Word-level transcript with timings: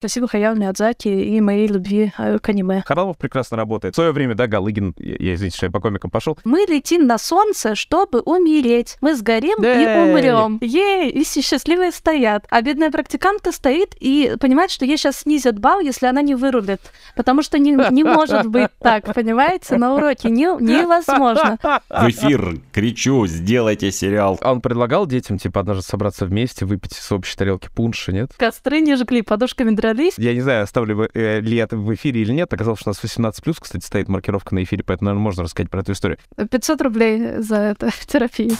Спасибо 0.00 0.28
Хаяо 0.28 0.54
Миядзаки 0.54 1.08
и 1.08 1.42
моей 1.42 1.66
любви 1.66 2.10
э, 2.16 2.38
к 2.38 2.48
аниме. 2.48 2.82
Харламов 2.86 3.18
прекрасно 3.18 3.58
работает. 3.58 3.92
В 3.92 3.96
свое 3.96 4.12
время, 4.12 4.34
да, 4.34 4.46
Галыгин, 4.46 4.94
я, 4.96 5.16
я 5.18 5.34
извините, 5.34 5.58
что 5.58 5.66
я 5.66 5.70
по 5.70 5.78
комикам 5.78 6.10
пошел. 6.10 6.38
Мы 6.42 6.60
летим 6.60 7.06
на 7.06 7.18
солнце, 7.18 7.74
чтобы 7.74 8.20
умереть. 8.20 8.96
Мы 9.02 9.14
сгорим 9.14 9.62
и 9.62 10.10
умрем. 10.10 10.56
Ей, 10.62 11.10
и 11.10 11.22
все 11.22 11.42
счастливые 11.42 11.92
стоят. 11.92 12.46
А 12.48 12.62
бедная 12.62 12.90
практикантка 12.90 13.52
стоит 13.52 13.94
и 14.00 14.36
понимает, 14.40 14.70
что 14.70 14.86
ей 14.86 14.96
сейчас 14.96 15.18
снизят 15.18 15.58
балл, 15.58 15.80
если 15.80 16.06
она 16.06 16.22
не 16.22 16.34
вырубит. 16.34 16.80
Потому 17.14 17.42
что 17.42 17.58
не, 17.58 17.72
не 17.90 18.02
может 18.02 18.46
быть 18.46 18.70
так, 18.78 19.14
понимаете? 19.14 19.76
На 19.76 19.94
уроке 19.96 20.30
не, 20.30 20.44
невозможно. 20.44 21.58
В 21.90 22.08
эфир 22.08 22.58
кричу, 22.72 23.26
сделайте 23.26 23.92
сериал. 23.92 24.38
А 24.40 24.52
он 24.52 24.62
предлагал 24.62 25.06
детям, 25.06 25.36
типа, 25.36 25.60
однажды 25.60 25.82
собраться 25.82 26.24
вместе, 26.24 26.64
выпить 26.64 26.94
с 26.94 27.12
общей 27.12 27.36
тарелки 27.36 27.68
пунша, 27.68 28.12
нет? 28.12 28.30
Костры 28.38 28.80
не 28.80 28.96
жгли, 28.96 29.20
подушками 29.20 29.72
дрались. 29.94 30.14
Я 30.16 30.34
не 30.34 30.40
знаю, 30.40 30.64
оставлю 30.64 31.08
э, 31.14 31.40
ли 31.40 31.56
это 31.56 31.76
в 31.76 31.94
эфире 31.94 32.22
или 32.22 32.32
нет. 32.32 32.52
Оказалось, 32.52 32.80
что 32.80 32.90
у 32.90 32.92
нас 32.92 33.02
18+, 33.02 33.54
кстати, 33.60 33.84
стоит 33.84 34.08
маркировка 34.08 34.54
на 34.54 34.62
эфире, 34.62 34.84
поэтому, 34.84 35.06
наверное, 35.06 35.24
можно 35.24 35.42
рассказать 35.42 35.70
про 35.70 35.80
эту 35.80 35.92
историю. 35.92 36.18
500 36.50 36.82
рублей 36.82 37.38
за 37.38 37.56
это 37.56 37.90
терапию. 38.06 38.56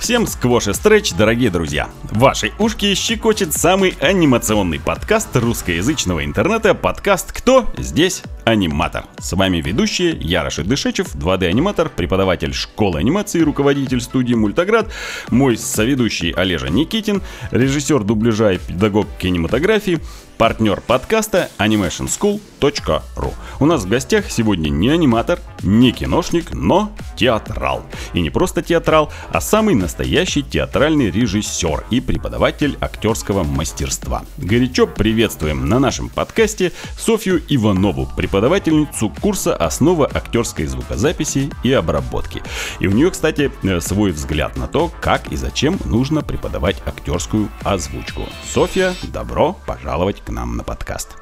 Всем 0.00 0.26
сквош 0.26 0.66
и 0.66 0.72
стретч, 0.72 1.12
дорогие 1.12 1.50
друзья! 1.50 1.90
Ваши 2.04 2.52
ушки 2.58 2.94
щекочет 2.94 3.52
самый 3.52 3.94
анимационный 4.00 4.80
подкаст 4.80 5.36
русскоязычного 5.36 6.24
интернета, 6.24 6.74
подкаст 6.74 7.32
«Кто 7.32 7.70
здесь 7.76 8.22
аниматор?». 8.46 9.04
С 9.18 9.34
вами 9.34 9.58
ведущие 9.58 10.16
я, 10.18 10.42
Рашид 10.42 10.66
Дышечев, 10.66 11.14
2D-аниматор, 11.14 11.90
преподаватель 11.90 12.54
школы 12.54 12.98
анимации, 12.98 13.40
руководитель 13.40 14.00
студии 14.00 14.32
«Мультаград», 14.32 14.90
мой 15.28 15.58
соведущий 15.58 16.30
Олежа 16.30 16.70
Никитин, 16.70 17.20
режиссер 17.50 18.02
дубляжа 18.02 18.52
и 18.52 18.58
педагог 18.58 19.06
кинематографии, 19.18 20.00
партнер 20.40 20.80
подкаста 20.80 21.50
animationschool.ru. 21.58 23.34
У 23.58 23.66
нас 23.66 23.84
в 23.84 23.88
гостях 23.90 24.30
сегодня 24.30 24.70
не 24.70 24.88
аниматор, 24.88 25.38
не 25.62 25.92
киношник, 25.92 26.54
но 26.54 26.92
театрал. 27.14 27.82
И 28.14 28.22
не 28.22 28.30
просто 28.30 28.62
театрал, 28.62 29.12
а 29.30 29.42
самый 29.42 29.74
настоящий 29.74 30.42
театральный 30.42 31.10
режиссер 31.10 31.84
и 31.90 32.00
преподаватель 32.00 32.78
актерского 32.80 33.44
мастерства. 33.44 34.24
Горячо 34.38 34.86
приветствуем 34.86 35.68
на 35.68 35.78
нашем 35.78 36.08
подкасте 36.08 36.72
Софью 36.98 37.42
Иванову, 37.50 38.08
преподавательницу 38.16 39.12
курса 39.20 39.54
«Основа 39.54 40.06
актерской 40.06 40.64
звукозаписи 40.64 41.50
и 41.62 41.70
обработки». 41.70 42.42
И 42.78 42.86
у 42.86 42.92
нее, 42.92 43.10
кстати, 43.10 43.52
э, 43.62 43.80
свой 43.82 44.12
взгляд 44.12 44.56
на 44.56 44.68
то, 44.68 44.90
как 45.02 45.30
и 45.30 45.36
зачем 45.36 45.78
нужно 45.84 46.22
преподавать 46.22 46.82
актерскую 46.86 47.50
озвучку. 47.62 48.22
Софья, 48.50 48.94
добро 49.02 49.54
пожаловать 49.66 50.22
к 50.24 50.29
нам 50.30 50.56
на 50.56 50.64
подкаст. 50.64 51.16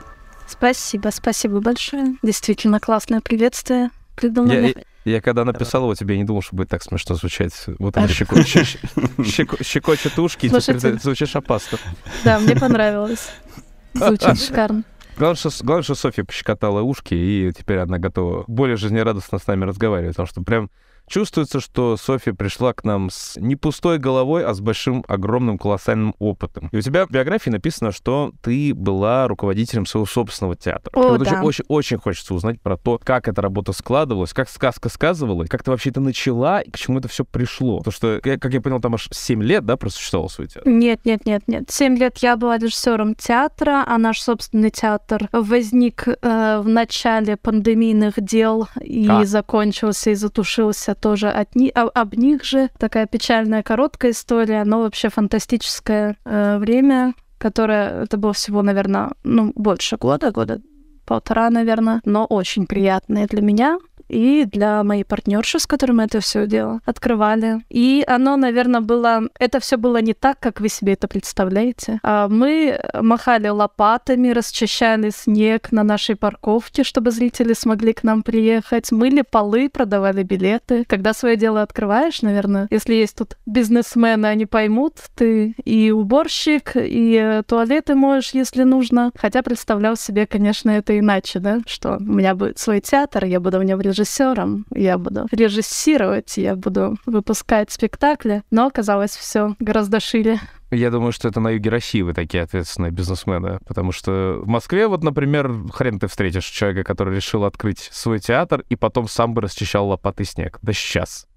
Спасибо, 0.47 1.11
спасибо 1.13 1.61
большое. 1.61 2.17
Действительно 2.23 2.81
классное 2.81 3.21
приветствие 3.21 3.91
придумали. 4.17 4.75
Я, 5.05 5.13
я 5.13 5.21
когда 5.21 5.45
написал 5.45 5.83
его 5.83 5.95
тебе, 5.95 6.15
я 6.15 6.21
не 6.21 6.27
думал, 6.27 6.43
что 6.43 6.57
будет 6.57 6.69
так 6.69 6.83
смешно 6.83 7.15
звучать. 7.15 7.53
Вот 7.79 7.97
он 7.97 8.09
щекочет, 8.09 8.67
щеко- 9.19 9.63
щекочет 9.63 10.19
ушки, 10.19 10.47
и 10.47 10.49
теперь 10.49 10.63
Слушайте. 10.63 10.93
ты 10.93 11.03
звучишь 11.03 11.37
опасно. 11.37 11.79
Да, 12.25 12.39
мне 12.39 12.57
понравилось. 12.57 13.31
Звучит 13.95 14.41
шикарно. 14.41 14.85
Главное 15.19 15.37
что, 15.37 15.51
главное, 15.65 15.83
что 15.83 15.95
Софья 15.97 16.25
пощекотала 16.25 16.81
ушки, 16.81 17.15
и 17.15 17.53
теперь 17.53 17.79
она 17.79 17.99
готова 17.99 18.45
более 18.47 18.77
жизнерадостно 18.77 19.39
с 19.39 19.47
нами 19.47 19.65
разговаривать, 19.65 20.15
потому 20.15 20.29
что 20.29 20.43
прям 20.43 20.71
чувствуется, 21.09 21.61
что 21.61 21.97
Софья 21.97 22.33
пришла 22.33 22.73
к 22.73 22.85
нам 22.85 23.11
с 23.11 23.37
не 23.37 23.57
пустой 23.57 23.99
головой, 23.99 24.45
а 24.45 24.55
с 24.55 24.61
большим, 24.61 25.05
огромным, 25.09 25.59
колоссальным 25.59 26.15
опытом. 26.19 26.69
И 26.73 26.77
у 26.77 26.81
тебя 26.81 27.07
в 27.07 27.11
биографии 27.11 27.51
написано, 27.51 27.93
что 27.93 28.33
ты 28.43 28.75
была 28.75 29.27
руководителем 29.29 29.87
своего 29.87 30.07
собственного 30.07 30.57
театра. 30.57 30.91
О, 30.95 31.11
вот 31.11 31.25
да. 31.25 31.43
очень, 31.43 31.65
очень, 31.69 31.99
хочется 31.99 32.35
узнать 32.35 32.61
про 32.61 32.77
то, 32.77 33.01
как 33.03 33.29
эта 33.29 33.43
работа 33.43 33.73
складывалась, 33.73 34.33
как 34.33 34.49
сказка 34.49 34.89
сказывалась, 34.89 35.49
как 35.49 35.63
ты 35.63 35.71
вообще 35.71 35.91
это 35.91 36.01
начала 36.01 36.61
и 36.61 36.71
к 36.71 36.79
чему 36.79 36.99
это 36.99 37.09
все 37.09 37.25
пришло. 37.25 37.79
Потому 37.79 37.93
что, 37.93 38.21
как 38.23 38.53
я 38.53 38.61
понял, 38.61 38.81
там 38.81 38.95
аж 38.95 39.09
7 39.11 39.43
лет, 39.43 39.65
да, 39.65 39.77
просуществовал 39.77 40.29
свой 40.29 40.49
театр? 40.49 40.71
Нет, 40.71 41.05
нет, 41.05 41.25
нет, 41.27 41.43
нет. 41.47 41.71
Семь 41.71 41.97
лет 41.97 42.19
я 42.19 42.37
была 42.37 42.59
режиссером 42.59 43.15
театра, 43.15 43.85
а 43.87 43.99
наш 43.99 44.21
собственный 44.21 44.71
театр 44.71 45.29
возник 45.33 46.07
э, 46.07 46.61
в 46.61 46.69
начале 46.69 47.37
пандемийных 47.37 48.21
дел 48.21 48.69
и 48.81 49.07
А. 49.09 49.25
закончился 49.25 50.11
и 50.11 50.15
затушился 50.15 50.95
тоже 51.01 51.29
от 51.29 51.55
ни- 51.55 51.73
о- 51.75 51.89
об 51.89 52.15
них 52.15 52.45
же. 52.45 52.71
Такая 52.79 53.07
печальная 53.07 53.63
короткая 53.63 54.13
история, 54.13 54.65
но 54.65 54.81
вообще 54.83 55.09
фантастическое 55.09 56.17
э, 56.25 56.59
время, 56.59 57.15
которое 57.39 58.03
это 58.05 58.17
было 58.17 58.33
всего, 58.33 58.63
наверное, 58.63 59.13
ну 59.25 59.53
больше 59.55 59.97
года, 59.97 60.31
года 60.31 60.61
полтора, 61.07 61.51
наверное, 61.51 62.01
но 62.05 62.27
очень 62.27 62.67
приятное 62.67 63.27
для 63.27 63.41
меня 63.41 63.79
и 64.09 64.45
для 64.45 64.83
моей 64.83 65.05
партнерши, 65.05 65.59
с 65.59 65.67
которой 65.67 65.93
мы 65.93 66.05
это 66.05 66.21
все 66.21 66.47
дело 66.47 66.81
открывали. 66.85 67.63
И 67.69 68.05
оно, 68.07 68.37
наверное, 68.37 68.81
было... 68.81 69.23
Это 69.39 69.61
все 69.61 69.77
было 69.77 70.01
не 70.01 70.15
так, 70.15 70.39
как 70.41 70.61
вы 70.61 70.69
себе 70.69 70.95
это 70.95 71.09
представляете. 71.09 72.01
А 72.03 72.29
Мы 72.29 72.81
махали 72.95 73.49
лопатами, 73.49 74.29
расчищали 74.29 75.11
снег 75.11 75.73
на 75.73 75.83
нашей 75.83 76.17
парковке, 76.17 76.85
чтобы 76.85 77.11
зрители 77.11 77.53
смогли 77.53 77.93
к 77.93 78.03
нам 78.03 78.23
приехать. 78.23 78.91
Мыли 78.93 79.23
полы, 79.23 79.69
продавали 79.69 80.23
билеты. 80.23 80.85
Когда 80.87 81.13
свое 81.13 81.37
дело 81.37 81.63
открываешь, 81.63 82.23
наверное, 82.23 82.69
если 82.71 82.95
есть 82.95 83.17
тут 83.17 83.37
бизнесмены, 83.47 84.27
они 84.27 84.47
поймут, 84.47 84.95
ты 85.15 85.55
и 85.65 85.91
уборщик, 85.91 86.73
и 86.75 87.15
э, 87.15 87.43
туалеты 87.47 87.95
можешь, 87.95 88.31
если 88.31 88.63
нужно. 88.63 89.13
Хотя 89.17 89.43
представлял 89.43 89.97
себе, 89.97 90.27
конечно, 90.27 90.71
это 90.71 90.99
иначе, 90.99 91.39
да, 91.39 91.61
что 91.67 91.97
у 91.97 92.03
меня 92.03 92.35
будет 92.35 92.59
свой 92.59 92.81
театр, 92.81 93.25
я 93.25 93.41
буду 93.41 93.59
в 93.59 93.65
нем 93.65 93.81
режиссером, 93.99 94.67
я 94.75 94.99
буду 94.99 95.27
режиссировать, 95.31 96.37
я 96.37 96.57
буду 96.57 96.97
выпускать 97.07 97.71
спектакли. 97.71 98.43
Но 98.51 98.67
оказалось 98.67 99.17
все 99.17 99.57
гораздо 99.59 100.01
шире. 100.01 100.41
Я 100.71 100.91
думаю, 100.91 101.13
что 101.13 101.29
это 101.29 101.41
на 101.41 101.51
юге 101.51 101.71
России 101.71 102.03
вы 102.03 102.13
такие 102.13 102.43
ответственные 102.43 102.91
бизнесмены, 102.91 103.59
потому 103.67 103.91
что 103.91 104.41
в 104.43 104.47
Москве 104.47 104.87
вот, 104.87 105.03
например, 105.03 105.51
хрен 105.73 105.99
ты 105.99 106.09
встретишь 106.09 106.45
человека, 106.45 106.85
который 106.85 107.17
решил 107.17 107.45
открыть 107.45 107.89
свой 107.91 108.19
театр 108.19 108.65
и 108.69 108.77
потом 108.77 109.09
сам 109.09 109.33
бы 109.33 109.41
расчищал 109.41 109.89
лопатой 109.89 110.27
снег. 110.27 110.59
Да 110.61 110.73
сейчас. 110.73 111.28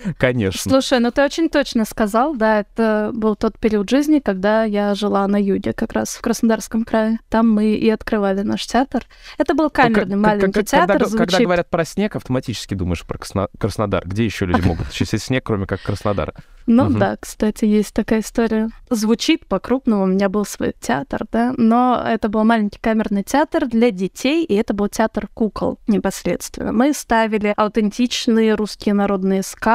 Конечно. 0.18 0.70
Слушай, 0.70 1.00
ну 1.00 1.10
ты 1.10 1.22
очень 1.24 1.48
точно 1.48 1.84
сказал, 1.84 2.34
да, 2.34 2.60
это 2.60 3.10
был 3.14 3.36
тот 3.36 3.58
период 3.58 3.88
жизни, 3.88 4.18
когда 4.18 4.64
я 4.64 4.94
жила 4.94 5.26
на 5.28 5.36
юге, 5.40 5.72
как 5.72 5.92
раз 5.92 6.10
в 6.10 6.20
Краснодарском 6.20 6.84
крае. 6.84 7.18
Там 7.28 7.50
мы 7.50 7.72
и 7.74 7.88
открывали 7.90 8.42
наш 8.42 8.66
театр. 8.66 9.04
Это 9.38 9.54
был 9.54 9.70
камерный 9.70 10.16
Ну, 10.16 10.22
маленький 10.22 10.52
как- 10.60 10.66
театр, 10.66 10.88
когда, 10.98 11.06
звучит... 11.06 11.30
когда 11.30 11.44
говорят 11.44 11.70
про 11.70 11.84
снег, 11.84 12.16
автоматически 12.16 12.74
думаешь 12.74 13.04
про 13.04 13.18
Красно- 13.18 13.48
Краснодар. 13.58 14.06
Где 14.06 14.24
еще 14.24 14.46
люди 14.46 14.60
могут 14.66 14.90
чистить 14.90 15.22
снег, 15.22 15.44
кроме 15.44 15.66
как 15.66 15.80
Краснодара? 15.82 16.34
Ну 16.66 16.84
Мгм. 16.84 16.98
да, 17.00 17.16
кстати, 17.18 17.64
есть 17.64 17.92
такая 17.94 18.20
история. 18.20 18.68
Звучит 18.90 19.46
по-крупному, 19.46 20.04
у 20.04 20.06
меня 20.06 20.28
был 20.28 20.44
свой 20.44 20.72
театр, 20.78 21.22
да, 21.32 21.52
но 21.56 22.00
это 22.06 22.28
был 22.28 22.44
маленький 22.44 22.78
камерный 22.78 23.24
театр 23.24 23.66
для 23.66 23.90
детей, 23.90 24.44
и 24.44 24.54
это 24.54 24.72
был 24.74 24.88
театр 24.88 25.28
кукол 25.34 25.78
непосредственно. 25.88 26.70
Мы 26.72 26.92
ставили 26.92 27.52
аутентичные 27.56 28.54
русские 28.54 28.94
народные 28.94 29.42
сказки. 29.42 29.69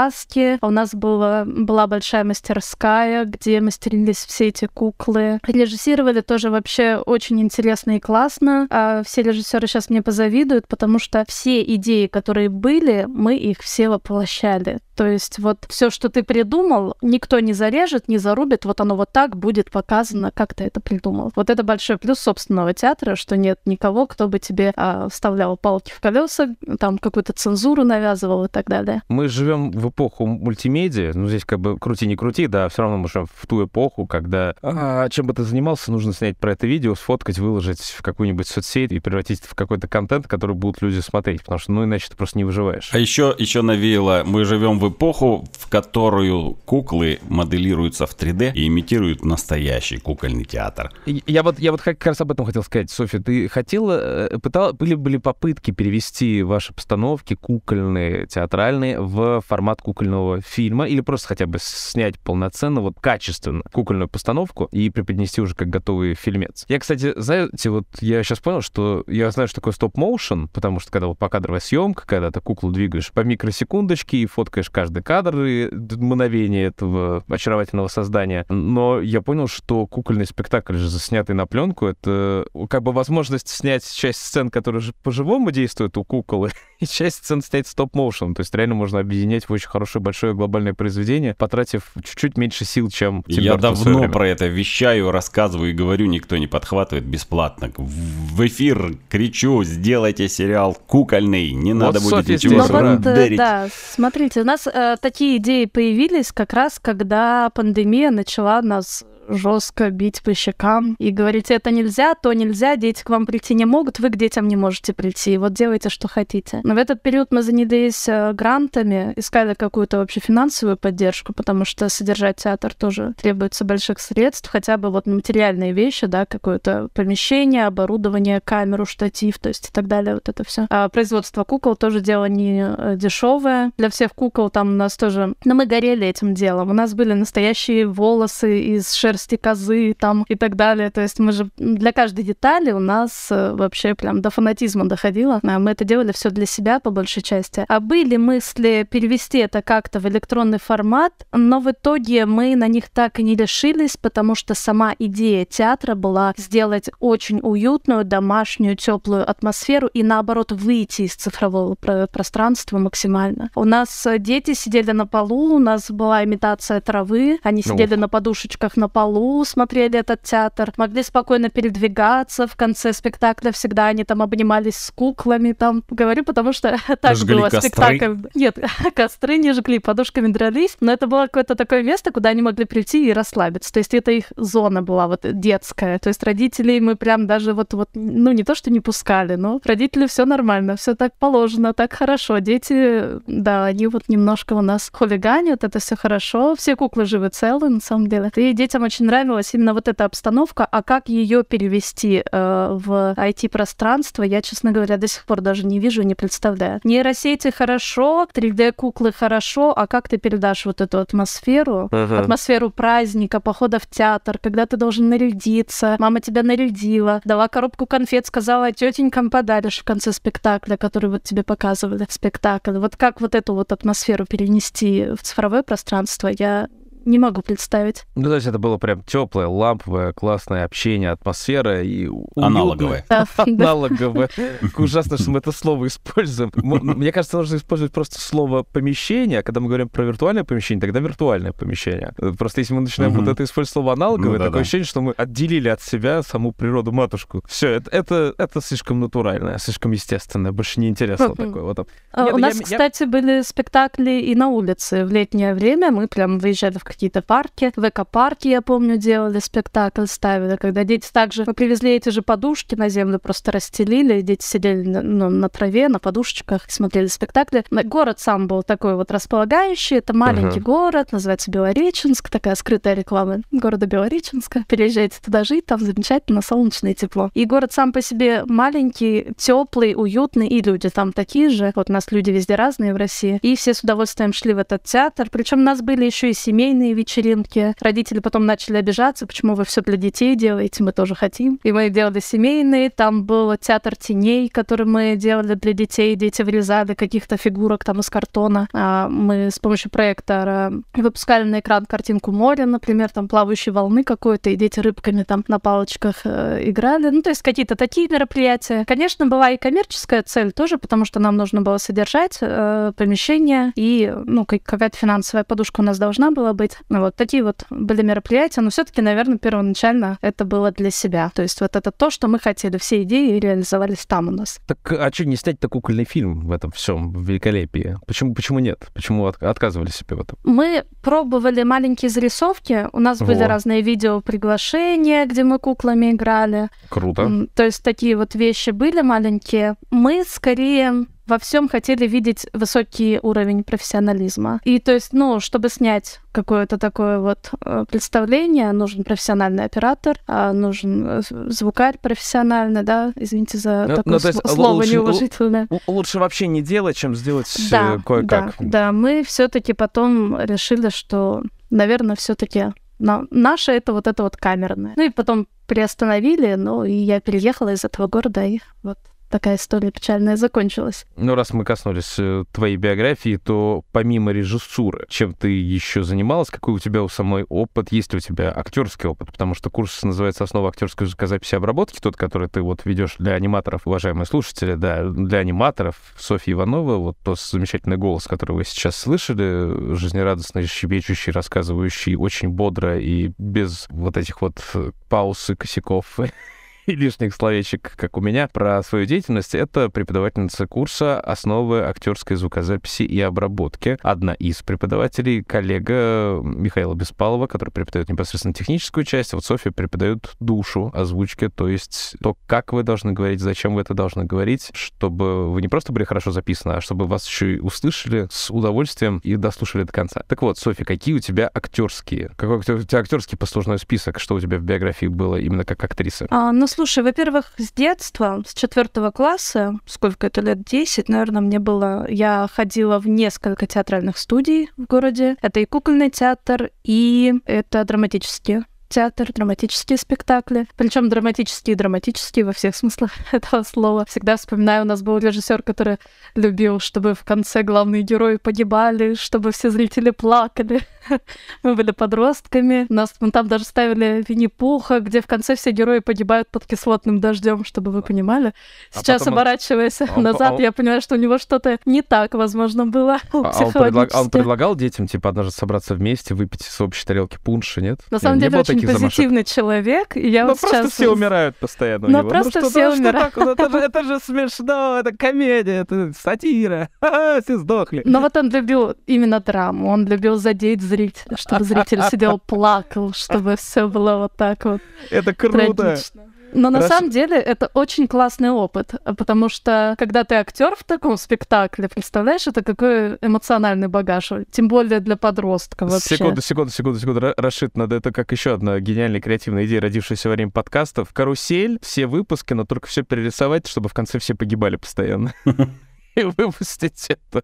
У 0.61 0.69
нас 0.69 0.93
была, 0.93 1.45
была 1.45 1.87
большая 1.87 2.23
мастерская, 2.23 3.23
где 3.23 3.61
мастерились 3.61 4.25
все 4.25 4.49
эти 4.49 4.65
куклы. 4.65 5.39
Режиссировали 5.47 6.21
тоже 6.21 6.49
вообще 6.49 6.97
очень 6.97 7.39
интересно 7.41 7.95
и 7.95 7.99
классно. 7.99 8.67
А 8.69 9.03
все 9.03 9.21
режиссеры 9.21 9.67
сейчас 9.67 9.89
мне 9.89 10.01
позавидуют, 10.01 10.67
потому 10.67 10.99
что 10.99 11.23
все 11.27 11.63
идеи, 11.63 12.07
которые 12.07 12.49
были, 12.49 13.05
мы 13.07 13.37
их 13.37 13.59
все 13.59 13.87
воплощали. 13.89 14.79
То 14.95 15.05
есть 15.05 15.39
вот 15.39 15.65
все, 15.67 15.89
что 15.89 16.09
ты 16.09 16.23
придумал, 16.23 16.95
никто 17.01 17.39
не 17.39 17.53
зарежет, 17.53 18.07
не 18.07 18.17
зарубит, 18.17 18.65
вот 18.65 18.79
оно 18.79 18.95
вот 18.95 19.11
так 19.11 19.35
будет 19.35 19.69
показано, 19.69 20.31
как 20.31 20.53
ты 20.53 20.63
это 20.65 20.79
придумал. 20.79 21.31
Вот 21.35 21.49
это 21.49 21.63
большой 21.63 21.97
плюс 21.97 22.19
собственного 22.19 22.73
театра, 22.73 23.15
что 23.15 23.35
нет 23.35 23.59
никого, 23.65 24.07
кто 24.07 24.27
бы 24.27 24.39
тебе 24.39 24.71
а, 24.75 25.09
вставлял 25.09 25.57
палки 25.57 25.91
в 25.91 25.99
колеса, 25.99 26.55
там 26.79 26.97
какую-то 26.97 27.33
цензуру 27.33 27.83
навязывал 27.83 28.45
и 28.45 28.47
так 28.47 28.67
далее. 28.67 29.01
Мы 29.09 29.27
живем 29.27 29.71
в 29.71 29.84
эпоху 29.89 30.25
мультимедиа, 30.25 31.11
ну 31.13 31.27
здесь 31.27 31.45
как 31.45 31.59
бы 31.59 31.77
крути 31.77 32.07
не 32.07 32.15
крути, 32.15 32.47
да, 32.47 32.69
все 32.69 32.83
равно 32.83 32.97
мы 32.97 33.07
живем 33.07 33.27
в 33.33 33.47
ту 33.47 33.65
эпоху, 33.65 34.07
когда 34.07 34.55
а, 34.61 35.09
чем 35.09 35.27
бы 35.27 35.33
ты 35.33 35.43
занимался, 35.43 35.91
нужно 35.91 36.13
снять 36.13 36.37
про 36.37 36.53
это 36.53 36.67
видео, 36.67 36.95
сфоткать, 36.95 37.39
выложить 37.39 37.81
в 37.81 38.01
какую-нибудь 38.01 38.47
соцсеть 38.47 38.91
и 38.91 38.99
превратить 38.99 39.39
это 39.39 39.49
в 39.49 39.55
какой-то 39.55 39.87
контент, 39.87 40.27
который 40.27 40.55
будут 40.55 40.81
люди 40.81 40.99
смотреть, 40.99 41.41
потому 41.41 41.59
что 41.59 41.71
ну 41.71 41.83
иначе 41.83 42.07
ты 42.09 42.15
просто 42.15 42.37
не 42.37 42.43
выживаешь. 42.43 42.89
А 42.91 42.97
еще, 42.97 43.35
еще 43.37 43.61
навеяло, 43.61 44.23
мы 44.25 44.45
живем 44.45 44.79
в 44.79 44.89
эпоху, 44.89 45.45
в 45.53 45.69
которую 45.69 46.55
куклы 46.65 47.19
моделируются 47.27 48.05
в 48.05 48.17
3D 48.17 48.53
и 48.53 48.67
имитируют 48.67 49.25
настоящий 49.25 49.97
кукольный 49.97 50.45
театр. 50.45 50.91
Я 51.05 51.43
вот, 51.43 51.59
я 51.59 51.71
вот 51.71 51.81
как 51.81 52.05
раз 52.05 52.21
об 52.21 52.31
этом 52.31 52.45
хотел 52.45 52.63
сказать. 52.63 52.89
Софья, 52.89 53.19
ты 53.19 53.47
хотела, 53.47 54.29
э, 54.31 54.39
пытала, 54.39 54.71
были, 54.71 54.95
были 54.95 55.17
попытки 55.17 55.71
перевести 55.71 56.43
ваши 56.43 56.73
постановки 56.73 57.35
кукольные, 57.35 58.27
театральные 58.27 58.99
в 58.99 59.41
формат 59.41 59.64
кукольного 59.81 60.41
фильма 60.41 60.87
или 60.87 61.01
просто 61.01 61.29
хотя 61.29 61.45
бы 61.45 61.57
снять 61.61 62.19
полноценно, 62.19 62.81
вот 62.81 62.99
качественно 62.99 63.63
кукольную 63.71 64.07
постановку 64.07 64.65
и 64.71 64.89
преподнести 64.89 65.41
уже 65.41 65.55
как 65.55 65.69
готовый 65.69 66.15
фильмец. 66.15 66.65
Я, 66.67 66.79
кстати, 66.79 67.13
знаете, 67.15 67.69
вот 67.69 67.85
я 67.99 68.23
сейчас 68.23 68.39
понял, 68.39 68.61
что 68.61 69.03
я 69.07 69.31
знаю, 69.31 69.47
что 69.47 69.61
такое 69.61 69.73
стоп-моушен, 69.73 70.47
потому 70.49 70.79
что 70.79 70.91
когда 70.91 71.07
вот 71.07 71.17
покадровая 71.17 71.59
съемка, 71.59 72.05
когда 72.05 72.31
ты 72.31 72.41
куклу 72.41 72.71
двигаешь 72.71 73.11
по 73.11 73.21
микросекундочке 73.21 74.17
и 74.17 74.25
фоткаешь 74.25 74.69
каждый 74.69 75.03
кадр 75.03 75.43
и 75.43 75.69
мгновение 75.73 76.65
этого 76.65 77.23
очаровательного 77.27 77.87
создания. 77.87 78.45
Но 78.49 79.01
я 79.01 79.21
понял, 79.21 79.47
что 79.47 79.87
кукольный 79.87 80.25
спектакль 80.25 80.75
же 80.75 80.89
заснятый 80.89 81.35
на 81.35 81.45
пленку, 81.45 81.85
это 81.87 82.45
как 82.69 82.83
бы 82.83 82.91
возможность 82.91 83.47
снять 83.47 83.89
часть 83.89 84.19
сцен, 84.19 84.49
которые 84.49 84.81
же 84.81 84.93
по-живому 85.03 85.51
действуют 85.51 85.97
у 85.97 86.03
куколы, 86.03 86.51
и 86.79 86.85
часть 86.85 87.17
сцен 87.17 87.41
снять 87.41 87.67
стоп-моушен. 87.67 88.35
То 88.35 88.41
есть 88.41 88.53
реально 88.53 88.75
можно 88.75 88.99
объединять 88.99 89.47
в 89.47 89.53
очень 89.55 89.69
хорошее 89.69 90.01
большое 90.01 90.33
глобальное 90.33 90.73
произведение, 90.73 91.33
потратив 91.35 91.91
чуть-чуть 92.03 92.37
меньше 92.37 92.65
сил, 92.65 92.89
чем 92.89 93.23
Тим 93.23 93.43
Я 93.43 93.55
давно 93.55 94.09
про 94.09 94.27
это 94.27 94.47
вещаю, 94.47 95.11
рассказываю 95.11 95.71
и 95.71 95.73
говорю, 95.73 96.05
никто 96.07 96.37
не 96.37 96.47
подхватывает 96.47 97.05
бесплатно. 97.05 97.71
В 97.77 98.45
эфир 98.45 98.95
кричу, 99.09 99.63
сделайте 99.63 100.27
сериал 100.29 100.77
кукольный, 100.87 101.51
не 101.51 101.73
вот 101.73 101.79
надо 101.79 102.01
будет 102.01 102.27
ничего 102.27 102.61
вот, 102.61 103.01
Да, 103.35 103.67
смотрите, 103.91 104.41
у 104.41 104.45
нас 104.45 104.67
э, 104.67 104.97
такие 105.01 105.37
идеи 105.37 105.65
появились 105.65 106.31
как 106.31 106.53
раз, 106.53 106.79
когда 106.79 107.49
пандемия 107.51 108.11
начала 108.11 108.61
нас 108.61 109.03
жестко 109.27 109.89
бить 109.89 110.21
по 110.21 110.33
щекам 110.33 110.95
и 110.99 111.09
говорить, 111.11 111.51
это 111.51 111.71
нельзя, 111.71 112.15
то 112.15 112.33
нельзя, 112.33 112.75
дети 112.75 113.03
к 113.03 113.09
вам 113.09 113.25
прийти 113.25 113.53
не 113.53 113.65
могут, 113.65 113.99
вы 113.99 114.09
к 114.09 114.15
детям 114.15 114.47
не 114.47 114.55
можете 114.55 114.93
прийти, 114.93 115.37
вот 115.37 115.53
делайте, 115.53 115.89
что 115.89 116.07
хотите. 116.07 116.61
Но 116.63 116.75
в 116.75 116.77
этот 116.77 117.01
период 117.01 117.31
мы 117.31 117.41
занялись 117.41 118.07
э, 118.07 118.33
грантами, 118.33 119.13
искали 119.15 119.53
какую-то 119.53 119.97
вообще 119.97 120.19
финансовую 120.19 120.77
поддержку, 120.77 121.33
потому 121.33 121.65
что 121.65 121.89
содержать 121.89 122.37
театр 122.37 122.73
тоже 122.73 123.13
требуется 123.21 123.65
больших 123.65 123.99
средств, 123.99 124.49
хотя 124.49 124.77
бы 124.77 124.89
вот 124.89 125.07
материальные 125.07 125.73
вещи, 125.73 126.07
да, 126.07 126.25
какое-то 126.25 126.89
помещение, 126.93 127.65
оборудование, 127.65 128.41
камеру, 128.41 128.85
штатив, 128.85 129.39
то 129.39 129.49
есть 129.49 129.69
и 129.69 129.71
так 129.71 129.87
далее, 129.87 130.15
вот 130.15 130.29
это 130.29 130.43
все. 130.43 130.67
А 130.69 130.89
производство 130.89 131.43
кукол 131.43 131.75
тоже 131.75 132.01
дело 132.01 132.25
не 132.25 132.65
э, 132.65 132.95
дешевое. 132.97 133.71
Для 133.77 133.89
всех 133.89 134.13
кукол 134.13 134.49
там 134.49 134.69
у 134.69 134.75
нас 134.75 134.97
тоже... 134.97 135.35
Но 135.43 135.55
мы 135.55 135.65
горели 135.65 136.07
этим 136.07 136.33
делом. 136.33 136.69
У 136.69 136.73
нас 136.73 136.93
были 136.93 137.13
настоящие 137.13 137.87
волосы 137.87 138.59
из 138.59 138.93
шерсти 138.93 139.14
шерсти 139.15 139.37
козы 139.37 139.95
там 139.97 140.25
и 140.27 140.35
так 140.35 140.55
далее. 140.55 140.89
То 140.91 141.01
есть 141.01 141.19
мы 141.19 141.31
же 141.31 141.49
для 141.57 141.91
каждой 141.91 142.23
детали 142.23 142.71
у 142.71 142.79
нас 142.79 143.27
э, 143.31 143.53
вообще 143.53 143.95
прям 143.95 144.21
до 144.21 144.29
фанатизма 144.29 144.85
доходило. 144.85 145.39
А 145.43 145.59
мы 145.59 145.71
это 145.71 145.85
делали 145.85 146.11
все 146.11 146.29
для 146.29 146.45
себя 146.45 146.79
по 146.79 146.91
большей 146.91 147.23
части. 147.23 147.65
А 147.67 147.79
были 147.79 148.17
мысли 148.17 148.87
перевести 148.89 149.39
это 149.39 149.61
как-то 149.61 149.99
в 149.99 150.07
электронный 150.07 150.59
формат, 150.59 151.13
но 151.31 151.59
в 151.59 151.71
итоге 151.71 152.25
мы 152.25 152.55
на 152.55 152.67
них 152.67 152.89
так 152.89 153.19
и 153.19 153.23
не 153.23 153.35
решились, 153.35 153.97
потому 153.97 154.35
что 154.35 154.53
сама 154.53 154.93
идея 154.99 155.45
театра 155.45 155.95
была 155.95 156.33
сделать 156.37 156.89
очень 156.99 157.39
уютную, 157.41 158.03
домашнюю, 158.03 158.75
теплую 158.75 159.29
атмосферу 159.29 159.87
и 159.87 160.03
наоборот 160.03 160.51
выйти 160.51 161.03
из 161.03 161.15
цифрового 161.15 161.75
пространства 161.75 162.77
максимально. 162.77 163.49
У 163.55 163.63
нас 163.63 164.05
э, 164.05 164.19
дети 164.19 164.53
сидели 164.53 164.91
на 164.91 165.07
полу, 165.07 165.55
у 165.55 165.59
нас 165.59 165.89
была 165.89 166.23
имитация 166.23 166.81
травы, 166.81 167.39
они 167.43 167.63
ну. 167.65 167.71
сидели 167.71 167.95
на 167.95 168.09
подушечках 168.09 168.75
на 168.77 168.89
полу, 168.89 169.04
полу 169.05 169.45
смотрели 169.45 169.99
этот 169.99 170.23
театр, 170.23 170.73
могли 170.77 171.03
спокойно 171.03 171.49
передвигаться. 171.49 172.47
В 172.47 172.55
конце 172.55 172.91
спектакля 172.91 173.51
всегда 173.51 173.87
они 173.87 174.03
там 174.03 174.23
обнимались 174.23 174.77
с 174.77 174.91
куклами, 174.91 175.51
там, 175.51 175.83
говорю, 175.89 176.23
потому 176.23 176.53
что 176.53 176.75
так 177.01 177.15
жгли 177.15 177.35
было 177.35 177.49
костры. 177.49 177.69
спектакль. 177.69 178.15
Нет, 178.33 178.57
костры 178.95 179.37
не 179.37 179.53
жгли, 179.53 179.77
подушками 179.77 180.31
дрались, 180.31 180.77
но 180.79 180.91
это 180.91 181.05
было 181.05 181.23
какое-то 181.25 181.53
такое 181.55 181.83
место, 181.83 182.11
куда 182.11 182.29
они 182.29 182.41
могли 182.41 182.65
прийти 182.65 183.07
и 183.07 183.13
расслабиться. 183.13 183.71
То 183.71 183.79
есть 183.79 183.93
это 183.93 184.11
их 184.11 184.25
зона 184.37 184.81
была 184.81 185.07
вот 185.07 185.21
детская. 185.23 185.99
То 185.99 186.07
есть 186.07 186.23
родителей 186.23 186.79
мы 186.79 186.95
прям 186.95 187.27
даже 187.27 187.53
вот, 187.53 187.73
вот 187.73 187.89
ну 187.93 188.31
не 188.31 188.43
то, 188.43 188.55
что 188.55 188.71
не 188.71 188.79
пускали, 188.79 189.35
но 189.35 189.61
родители 189.63 190.07
все 190.07 190.25
нормально, 190.25 190.77
все 190.77 190.95
так 190.95 191.13
положено, 191.19 191.73
так 191.73 191.93
хорошо. 191.93 192.39
Дети, 192.39 193.19
да, 193.27 193.65
они 193.65 193.85
вот 193.85 194.03
немножко 194.07 194.53
у 194.53 194.61
нас 194.61 194.89
хулиганят, 194.91 195.63
это 195.63 195.77
все 195.77 195.95
хорошо, 195.95 196.55
все 196.55 196.75
куклы 196.75 197.05
живы 197.05 197.29
целы, 197.29 197.69
на 197.69 197.81
самом 197.81 198.07
деле. 198.07 198.31
И 198.35 198.53
детям 198.53 198.81
очень 198.81 198.94
очень 198.95 199.07
нравилась 199.07 199.53
именно 199.53 199.73
вот 199.73 199.89
эта 199.89 200.05
обстановка, 200.05 200.65
а 200.65 200.81
как 200.81 201.09
ее 201.09 201.43
перевести 201.43 202.23
э, 202.31 202.67
в 202.71 203.13
IT-пространство, 203.17 204.23
я, 204.23 204.41
честно 204.41 204.71
говоря, 204.71 204.95
до 204.95 205.07
сих 205.07 205.25
пор 205.25 205.41
даже 205.41 205.65
не 205.65 205.79
вижу, 205.79 206.03
не 206.03 206.15
представляю. 206.15 206.79
Нейросети 206.85 207.51
хорошо, 207.51 208.25
3D-куклы 208.33 209.11
хорошо, 209.11 209.73
а 209.75 209.85
как 209.87 210.07
ты 210.07 210.17
передашь 210.17 210.65
вот 210.65 210.79
эту 210.79 210.99
атмосферу, 210.99 211.89
uh-huh. 211.91 212.21
атмосферу 212.21 212.69
праздника, 212.69 213.41
похода 213.41 213.79
в 213.79 213.87
театр, 213.87 214.39
когда 214.41 214.65
ты 214.65 214.77
должен 214.77 215.09
нарядиться, 215.09 215.97
мама 215.99 216.21
тебя 216.21 216.43
нарядила, 216.43 217.21
дала 217.25 217.49
коробку 217.49 217.85
конфет, 217.85 218.27
сказала, 218.27 218.71
тетенькам 218.71 219.29
подаришь 219.29 219.79
в 219.79 219.83
конце 219.83 220.13
спектакля, 220.13 220.77
который 220.77 221.09
вот 221.09 221.23
тебе 221.23 221.43
показывали 221.43 222.05
спектакль. 222.07 222.77
Вот 222.77 222.95
как 222.95 223.19
вот 223.19 223.35
эту 223.35 223.55
вот 223.55 223.73
атмосферу 223.73 224.25
перенести 224.25 225.07
в 225.17 225.21
цифровое 225.21 225.63
пространство, 225.63 226.29
я 226.39 226.69
не 227.05 227.19
могу 227.19 227.41
представить. 227.41 228.05
Ну, 228.15 228.23
то 228.23 228.35
есть 228.35 228.47
это 228.47 228.59
было 228.59 228.77
прям 228.77 229.01
теплое, 229.03 229.47
ламповое, 229.47 230.13
классное 230.13 230.65
общение, 230.65 231.11
атмосфера 231.11 231.83
и 231.83 232.09
Аналоговое. 232.35 233.05
Аналоговое. 233.37 234.29
Ужасно, 234.77 235.17
что 235.17 235.31
мы 235.31 235.39
это 235.39 235.51
слово 235.51 235.87
используем. 235.87 236.51
Мне 236.55 237.11
кажется, 237.11 237.37
нужно 237.37 237.57
использовать 237.57 237.93
просто 237.93 238.19
слово 238.19 238.63
«помещение», 238.63 239.39
а 239.39 239.43
когда 239.43 239.59
мы 239.59 239.67
говорим 239.67 239.89
про 239.89 240.03
виртуальное 240.03 240.43
помещение, 240.43 240.81
тогда 240.81 240.99
виртуальное 240.99 241.51
помещение. 241.51 242.13
Просто 242.37 242.61
если 242.61 242.73
мы 242.73 242.81
начинаем 242.81 243.13
вот 243.13 243.27
это 243.27 243.43
использовать 243.43 243.73
слово 243.73 243.93
«аналоговое», 243.93 244.37
ну 244.37 244.45
такое 244.45 244.61
ощущение, 244.61 244.85
что 244.85 245.01
мы 245.01 245.13
отделили 245.13 245.69
от 245.69 245.81
себя 245.81 246.23
саму 246.23 246.51
природу-матушку. 246.51 247.43
Все, 247.47 247.81
это, 247.91 248.33
слишком 248.61 248.99
натуральное, 248.99 249.57
слишком 249.57 249.91
естественное, 249.91 250.51
больше 250.51 250.79
не 250.79 250.89
интересно 250.89 251.35
такое. 251.35 251.63
Вот. 251.63 251.87
А 252.11 252.25
у 252.27 252.37
нас, 252.37 252.59
кстати, 252.59 253.03
были 253.03 253.41
спектакли 253.41 254.21
и 254.21 254.35
на 254.35 254.49
улице 254.49 255.05
в 255.05 255.11
летнее 255.11 255.53
время. 255.53 255.91
Мы 255.91 256.07
прям 256.07 256.39
выезжали 256.39 256.77
в 256.77 256.83
какие-то 256.95 257.21
парки. 257.21 257.71
В 257.75 257.87
эко-парке, 257.87 258.49
я 258.49 258.61
помню, 258.61 258.97
делали 258.97 259.39
спектакль, 259.39 260.05
ставили, 260.05 260.55
когда 260.55 260.83
дети 260.83 261.07
также... 261.11 261.43
Мы 261.45 261.53
привезли 261.53 261.91
эти 261.91 262.09
же 262.09 262.21
подушки 262.21 262.75
на 262.75 262.89
землю, 262.89 263.19
просто 263.19 263.51
расстелили, 263.51 264.21
дети 264.21 264.43
сидели 264.43 264.83
на, 264.83 265.01
ну, 265.01 265.29
на 265.29 265.49
траве, 265.49 265.87
на 265.89 265.99
подушечках, 265.99 266.63
смотрели 266.69 267.07
спектакли. 267.07 267.63
Город 267.69 268.19
сам 268.19 268.47
был 268.47 268.63
такой 268.63 268.95
вот 268.95 269.11
располагающий. 269.11 269.97
Это 269.97 270.15
маленький 270.15 270.59
uh-huh. 270.59 270.63
город, 270.63 271.11
называется 271.11 271.51
Белореченск, 271.51 272.29
такая 272.29 272.55
скрытая 272.55 272.93
реклама 272.93 273.41
города 273.51 273.85
Белореченска. 273.85 274.63
Переезжайте 274.67 275.17
туда 275.23 275.43
жить, 275.43 275.65
там 275.65 275.79
замечательно, 275.79 276.41
солнечное 276.41 276.93
тепло. 276.93 277.29
И 277.33 277.45
город 277.45 277.73
сам 277.73 277.91
по 277.91 278.01
себе 278.01 278.43
маленький, 278.45 279.33
теплый, 279.37 279.93
уютный, 279.95 280.47
и 280.47 280.61
люди 280.61 280.89
там 280.89 281.13
такие 281.13 281.49
же. 281.49 281.73
Вот 281.75 281.89
у 281.89 281.93
нас 281.93 282.11
люди 282.11 282.31
везде 282.31 282.55
разные 282.55 282.93
в 282.93 282.97
России. 282.97 283.39
И 283.41 283.55
все 283.55 283.73
с 283.73 283.81
удовольствием 283.81 284.33
шли 284.33 284.53
в 284.53 284.57
этот 284.57 284.83
театр. 284.83 285.27
Причем 285.31 285.59
у 285.59 285.63
нас 285.63 285.81
были 285.81 286.05
еще 286.05 286.29
и 286.29 286.33
семейные 286.33 286.84
семейные 286.85 286.93
вечеринки. 286.93 287.73
Родители 287.79 288.19
потом 288.19 288.45
начали 288.45 288.77
обижаться, 288.77 289.25
почему 289.25 289.55
вы 289.55 289.65
все 289.65 289.81
для 289.81 289.97
детей 289.97 290.35
делаете, 290.35 290.83
мы 290.83 290.91
тоже 290.91 291.15
хотим. 291.15 291.59
И 291.63 291.71
мы 291.71 291.89
делали 291.89 292.19
семейные, 292.19 292.89
там 292.89 293.25
был 293.25 293.55
театр 293.57 293.95
теней, 293.95 294.49
который 294.49 294.85
мы 294.85 295.15
делали 295.15 295.55
для 295.55 295.73
детей, 295.73 296.15
дети 296.15 296.41
вырезали 296.41 296.93
каких-то 296.93 297.37
фигурок 297.37 297.83
там 297.83 297.99
из 297.99 298.09
картона. 298.09 298.67
А 298.73 299.07
мы 299.09 299.49
с 299.51 299.59
помощью 299.59 299.89
проектора 299.91 300.71
выпускали 300.93 301.43
на 301.43 301.59
экран 301.59 301.85
картинку 301.85 302.31
моря, 302.31 302.65
например, 302.65 303.09
там 303.09 303.27
плавающие 303.27 303.73
волны 303.73 304.03
какой-то, 304.03 304.49
и 304.49 304.55
дети 304.55 304.79
рыбками 304.79 305.23
там 305.23 305.43
на 305.47 305.59
палочках 305.59 306.21
э, 306.23 306.69
играли. 306.69 307.09
Ну, 307.09 307.21
то 307.21 307.29
есть 307.29 307.41
какие-то 307.41 307.75
такие 307.75 308.07
мероприятия. 308.09 308.85
Конечно, 308.85 309.25
была 309.25 309.51
и 309.51 309.57
коммерческая 309.57 310.23
цель 310.23 310.51
тоже, 310.51 310.77
потому 310.77 311.05
что 311.05 311.19
нам 311.19 311.35
нужно 311.35 311.61
было 311.61 311.77
содержать 311.77 312.37
э, 312.41 312.91
помещение, 312.95 313.71
и, 313.75 314.13
ну, 314.25 314.45
какая-то 314.45 314.97
финансовая 314.97 315.43
подушка 315.43 315.81
у 315.81 315.83
нас 315.83 315.97
должна 315.97 316.31
была 316.31 316.53
быть. 316.53 316.74
Вот 316.89 317.15
такие 317.15 317.43
вот 317.43 317.65
были 317.69 318.01
мероприятия, 318.01 318.61
но 318.61 318.69
все-таки, 318.69 319.01
наверное, 319.01 319.37
первоначально 319.37 320.17
это 320.21 320.45
было 320.45 320.71
для 320.71 320.91
себя. 320.91 321.31
То 321.33 321.41
есть 321.41 321.61
вот 321.61 321.75
это 321.75 321.91
то, 321.91 322.09
что 322.09 322.27
мы 322.27 322.39
хотели, 322.39 322.77
все 322.77 323.03
идеи 323.03 323.39
реализовались 323.39 324.05
там 324.05 324.27
у 324.27 324.31
нас. 324.31 324.59
Так 324.67 324.91
а 324.91 325.11
что 325.13 325.25
не 325.25 325.35
снять-то 325.35 325.69
кукольный 325.69 326.05
фильм 326.05 326.41
в 326.47 326.51
этом 326.51 326.71
всем 326.71 327.13
великолепии? 327.13 327.97
Почему, 328.07 328.33
почему 328.33 328.59
нет? 328.59 328.87
Почему 328.93 329.25
от, 329.25 329.41
отказывали 329.41 329.89
себе 329.89 330.15
в 330.15 330.21
этом? 330.21 330.37
Мы 330.43 330.85
пробовали 331.01 331.63
маленькие 331.63 332.09
зарисовки, 332.09 332.87
у 332.93 332.99
нас 332.99 333.19
Во. 333.19 333.27
были 333.27 333.43
разные 333.43 333.81
видео 333.81 334.21
приглашения, 334.21 335.25
где 335.25 335.43
мы 335.43 335.59
куклами 335.59 336.11
играли. 336.11 336.69
Круто. 336.89 337.47
То 337.55 337.63
есть 337.63 337.83
такие 337.83 338.15
вот 338.15 338.35
вещи 338.35 338.71
были 338.71 339.01
маленькие. 339.01 339.75
Мы 339.91 340.23
скорее 340.27 341.05
во 341.27 341.39
всем 341.39 341.67
хотели 341.67 342.07
видеть 342.07 342.45
высокий 342.53 343.19
уровень 343.21 343.63
профессионализма. 343.63 344.61
И 344.63 344.79
то 344.79 344.93
есть, 344.93 345.13
ну, 345.13 345.39
чтобы 345.39 345.69
снять 345.69 346.19
какое-то 346.31 346.77
такое 346.77 347.19
вот 347.19 347.51
э, 347.63 347.85
представление, 347.89 348.71
нужен 348.71 349.03
профессиональный 349.03 349.65
оператор, 349.65 350.17
а 350.27 350.53
нужен 350.53 351.05
э, 351.07 351.21
звукарь 351.47 351.97
профессиональный, 351.97 352.83
да, 352.83 353.13
извините 353.15 353.57
за 353.57 353.85
ну, 353.87 353.95
такое 353.95 354.13
ну, 354.13 354.19
сл- 354.19 354.47
слово 354.47 354.73
лучше, 354.73 354.93
неуважительное. 354.93 355.67
Лучше 355.87 356.19
вообще 356.19 356.47
не 356.47 356.61
делать, 356.61 356.97
чем 356.97 357.15
сделать 357.15 357.53
да, 357.71 357.99
кое-как. 358.05 358.55
Да, 358.59 358.65
да, 358.69 358.91
мы 358.91 359.23
все-таки 359.23 359.73
потом 359.73 360.39
решили, 360.39 360.89
что, 360.89 361.43
наверное, 361.69 362.15
все-таки 362.15 362.73
но 362.97 363.25
наше 363.29 363.73
это 363.73 363.91
вот 363.91 364.07
это 364.07 364.23
вот 364.23 364.37
камерное. 364.37 364.93
Ну 364.95 365.03
и 365.03 365.09
потом 365.09 365.47
приостановили, 365.67 366.55
ну 366.55 366.83
и 366.83 366.93
я 366.93 367.19
переехала 367.19 367.73
из 367.73 367.83
этого 367.83 368.07
города, 368.07 368.45
и 368.45 368.59
вот 368.83 368.97
такая 369.29 369.55
история 369.55 369.91
печальная 369.91 370.37
закончилась. 370.37 371.05
Ну, 371.15 371.35
раз 371.35 371.53
мы 371.53 371.63
коснулись 371.63 372.15
э, 372.17 372.45
твоей 372.51 372.77
биографии, 372.77 373.37
то 373.37 373.83
помимо 373.91 374.31
режиссуры, 374.31 375.05
чем 375.09 375.33
ты 375.33 375.49
еще 375.49 376.03
занималась? 376.03 376.49
Какой 376.49 376.73
у 376.75 376.79
тебя 376.79 377.03
у 377.03 377.09
самой 377.09 377.43
опыт? 377.43 377.91
Есть 377.91 378.13
ли 378.13 378.17
у 378.17 378.19
тебя 378.19 378.53
актерский 378.55 379.09
опыт? 379.09 379.31
Потому 379.31 379.55
что 379.55 379.69
курс 379.69 380.03
называется 380.03 380.43
«Основа 380.43 380.69
актерской 380.69 381.07
звукозаписи 381.07 381.55
и 381.55 381.57
обработки», 381.57 381.99
тот, 381.99 382.15
который 382.17 382.47
ты 382.47 382.61
вот 382.61 382.85
ведешь 382.85 383.15
для 383.19 383.33
аниматоров, 383.33 383.85
уважаемые 383.85 384.25
слушатели, 384.25 384.75
да, 384.75 385.03
для 385.03 385.39
аниматоров 385.39 385.95
Софья 386.17 386.53
Иванова, 386.53 386.97
вот 386.97 387.17
тот 387.23 387.39
замечательный 387.39 387.97
голос, 387.97 388.25
который 388.25 388.53
вы 388.53 388.65
сейчас 388.65 388.95
слышали, 388.95 389.95
жизнерадостный, 389.95 390.65
щебечущий, 390.65 391.31
рассказывающий 391.31 392.15
очень 392.15 392.49
бодро 392.49 392.99
и 392.99 393.31
без 393.37 393.87
вот 393.89 394.17
этих 394.17 394.41
вот 394.41 394.61
пауз 395.09 395.49
и 395.49 395.55
косяков 395.55 396.19
и 396.85 396.91
лишних 396.95 397.33
словечек, 397.35 397.93
как 397.95 398.17
у 398.17 398.21
меня, 398.21 398.47
про 398.47 398.81
свою 398.83 399.05
деятельность. 399.05 399.55
Это 399.55 399.89
преподавательница 399.89 400.67
курса 400.67 401.19
«Основы 401.19 401.81
актерской 401.81 402.37
звукозаписи 402.37 403.03
и 403.03 403.19
обработки». 403.21 403.97
Одна 404.01 404.33
из 404.33 404.61
преподавателей, 404.61 405.43
коллега 405.43 406.41
Михаила 406.43 406.93
Беспалова, 406.93 407.47
который 407.47 407.69
преподает 407.69 408.09
непосредственно 408.09 408.53
техническую 408.53 409.03
часть, 409.03 409.33
вот 409.33 409.45
Софья 409.45 409.71
преподает 409.71 410.35
душу 410.39 410.91
озвучки, 410.93 411.49
то 411.49 411.67
есть 411.67 412.15
то, 412.21 412.37
как 412.47 412.73
вы 412.73 412.83
должны 412.83 413.13
говорить, 413.13 413.39
зачем 413.39 413.75
вы 413.75 413.81
это 413.81 413.93
должны 413.93 414.25
говорить, 414.25 414.71
чтобы 414.73 415.51
вы 415.51 415.61
не 415.61 415.67
просто 415.67 415.93
были 415.93 416.03
хорошо 416.03 416.31
записаны, 416.31 416.73
а 416.73 416.81
чтобы 416.81 417.07
вас 417.07 417.27
еще 417.27 417.55
и 417.55 417.59
услышали 417.59 418.27
с 418.31 418.49
удовольствием 418.51 419.19
и 419.23 419.35
дослушали 419.35 419.83
до 419.83 419.91
конца. 419.91 420.23
Так 420.27 420.41
вот, 420.41 420.57
Софья, 420.57 420.85
какие 420.85 421.15
у 421.15 421.19
тебя 421.19 421.49
актерские? 421.53 422.31
Какой 422.35 422.57
у 422.57 422.61
тебя 422.61 422.99
актерский 422.99 423.37
послужной 423.37 423.79
список? 423.79 424.19
Что 424.19 424.35
у 424.35 424.39
тебя 424.39 424.57
в 424.57 424.63
биографии 424.63 425.07
было 425.07 425.37
именно 425.37 425.63
как 425.63 425.83
актриса? 425.83 426.27
А, 426.29 426.51
ну, 426.51 426.67
Слушай, 426.75 427.05
во-первых, 427.05 427.53
с 427.57 427.71
детства, 427.71 428.43
с 428.45 428.53
четвертого 428.53 429.09
класса, 429.09 429.75
сколько 429.85 430.27
это 430.27 430.41
лет, 430.41 430.61
10, 430.61 431.07
наверное, 431.07 431.41
мне 431.41 431.57
было, 431.57 432.05
я 432.09 432.49
ходила 432.53 432.99
в 432.99 433.07
несколько 433.07 433.65
театральных 433.65 434.17
студий 434.17 434.69
в 434.75 434.83
городе. 434.83 435.37
Это 435.41 435.61
и 435.61 435.65
кукольный 435.65 436.09
театр, 436.09 436.71
и 436.83 437.33
это 437.45 437.85
драматические 437.85 438.65
театр, 438.89 439.31
драматические 439.33 439.97
спектакли. 439.97 440.67
Причем 440.75 441.07
драматические 441.07 441.75
и 441.75 441.77
драматические 441.77 442.43
во 442.43 442.51
всех 442.51 442.75
смыслах 442.75 443.11
этого 443.31 443.63
слова. 443.63 444.03
Всегда 444.05 444.35
вспоминаю, 444.35 444.83
у 444.83 444.85
нас 444.85 445.01
был 445.01 445.17
режиссер, 445.17 445.63
который 445.63 445.97
любил, 446.35 446.81
чтобы 446.81 447.13
в 447.13 447.23
конце 447.23 447.63
главные 447.63 448.01
герои 448.01 448.35
погибали, 448.35 449.13
чтобы 449.13 449.53
все 449.53 449.69
зрители 449.69 450.09
плакали. 450.09 450.81
Мы 451.63 451.75
были 451.75 451.91
подростками. 451.91 452.85
Нас 452.89 453.15
мы 453.19 453.31
там 453.31 453.47
даже 453.47 453.65
ставили 453.65 454.23
Винни-Пуха, 454.27 454.99
где 454.99 455.21
в 455.21 455.27
конце 455.27 455.55
все 455.55 455.71
герои 455.71 455.99
погибают 455.99 456.49
под 456.49 456.65
кислотным 456.65 457.19
дождем, 457.19 457.63
чтобы 457.65 457.91
вы 457.91 458.01
понимали. 458.01 458.53
А 458.93 458.99
Сейчас, 458.99 459.21
а 459.21 459.25
потом... 459.25 459.33
оборачиваясь 459.33 460.01
он, 460.01 460.23
назад, 460.23 460.53
он... 460.53 460.61
я 460.61 460.71
понимаю, 460.71 461.01
что 461.01 461.15
у 461.15 461.17
него 461.17 461.37
что-то 461.37 461.79
не 461.85 462.01
так, 462.01 462.33
возможно, 462.33 462.85
было. 462.85 463.19
А, 463.33 463.37
а 463.37 463.65
он, 463.65 463.71
предлаг... 463.71 464.09
он 464.13 464.29
предлагал 464.29 464.75
детям, 464.75 465.07
типа, 465.07 465.29
однажды 465.29 465.51
собраться 465.51 465.95
вместе, 465.95 466.33
выпить 466.33 466.61
с 466.61 466.81
общей 466.81 467.05
тарелки 467.05 467.37
пунша, 467.43 467.81
нет? 467.81 467.99
На 468.11 468.19
самом 468.19 468.39
деле, 468.39 468.59
очень 468.59 468.81
позитивный 468.81 469.43
замашек? 469.43 469.47
человек. 469.47 470.17
И 470.17 470.29
я 470.29 470.43
ну, 470.43 470.49
вот 470.49 470.59
просто 470.59 470.77
сейчас... 470.77 470.93
все 470.93 471.11
умирают 471.11 471.55
постоянно. 471.57 472.07
Ну, 472.07 472.27
просто 472.27 472.61
ну, 472.61 472.69
все 472.69 472.93
умирают. 472.93 473.35
Ну, 473.35 473.51
это, 473.51 473.69
же, 473.69 473.77
это 473.77 474.03
же 474.03 474.19
смешно, 474.19 474.99
это 474.99 475.15
комедия, 475.15 475.81
это 475.81 476.11
сатира. 476.13 476.89
Все 477.43 477.57
сдохли. 477.57 478.01
Но 478.05 478.21
вот 478.21 478.35
он 478.37 478.49
любил 478.49 478.95
именно 479.05 479.39
драму, 479.39 479.89
он 479.89 480.05
любил 480.05 480.37
задеть 480.37 480.81
зрителя, 480.95 481.37
чтобы 481.37 481.63
зритель 481.63 482.01
сидел, 482.09 482.39
плакал, 482.39 483.13
чтобы 483.13 483.55
все 483.55 483.87
было 483.87 484.17
вот 484.17 484.33
так 484.35 484.65
вот. 484.65 484.81
Это 485.09 485.33
круто. 485.33 485.73
Трагично. 485.73 486.23
Но 486.55 486.69
на 486.69 486.79
Раз... 486.79 486.87
самом 486.87 487.09
деле 487.09 487.37
это 487.37 487.69
очень 487.73 488.07
классный 488.07 488.49
опыт, 488.49 488.95
потому 489.17 489.49
что 489.49 489.95
когда 489.99 490.23
ты 490.23 490.35
актер 490.35 490.75
в 490.77 490.85
таком 490.85 491.17
спектакле, 491.17 491.89
представляешь, 491.89 492.47
это 492.47 492.63
какой 492.63 493.17
эмоциональный 493.21 493.89
багаж, 493.89 494.31
тем 494.51 494.69
более 494.69 495.01
для 495.01 495.17
подростка 495.17 495.85
вообще. 495.85 496.15
Секунду, 496.15 496.41
секунду, 496.41 496.71
секунду, 496.71 496.99
секунду. 496.99 497.33
Рашид, 497.35 497.75
надо 497.75 497.97
это 497.97 498.13
как 498.13 498.31
еще 498.31 498.53
одна 498.53 498.79
гениальная 498.79 499.19
креативная 499.19 499.65
идея, 499.65 499.81
родившаяся 499.81 500.29
во 500.29 500.35
время 500.35 500.51
подкастов. 500.51 501.11
Карусель, 501.11 501.77
все 501.81 502.07
выпуски, 502.07 502.53
но 502.53 502.63
только 502.63 502.87
все 502.87 503.03
перерисовать, 503.03 503.67
чтобы 503.67 503.89
в 503.89 503.93
конце 503.93 504.19
все 504.19 504.33
погибали 504.33 504.77
постоянно. 504.77 505.33
И 506.15 506.23
выпустить 506.23 507.07
это. 507.09 507.43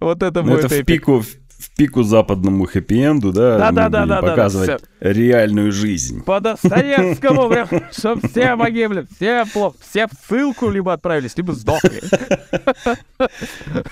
Вот 0.00 0.22
это 0.22 0.42
будет 0.42 0.64
Это 0.64 0.82
в 0.82 0.84
пику 0.84 1.22
в 1.58 1.74
пику 1.74 2.02
западному 2.02 2.66
хэппи-энду, 2.66 3.32
да, 3.32 3.58
да, 3.58 3.72
да, 3.72 3.88
да, 3.88 4.06
да, 4.06 4.22
показывать 4.22 4.68
да, 4.68 4.78
да, 4.78 5.12
реальную 5.12 5.72
жизнь. 5.72 6.22
По 6.22 6.40
Достоевскому, 6.40 7.52
чтобы 7.90 8.28
все 8.28 8.56
погибли, 8.56 9.06
все 9.16 9.44
плохо, 9.52 9.76
все 9.80 10.06
в 10.06 10.10
ссылку 10.26 10.70
либо 10.70 10.92
отправились, 10.92 11.36
либо 11.36 11.52
сдохли. 11.52 12.02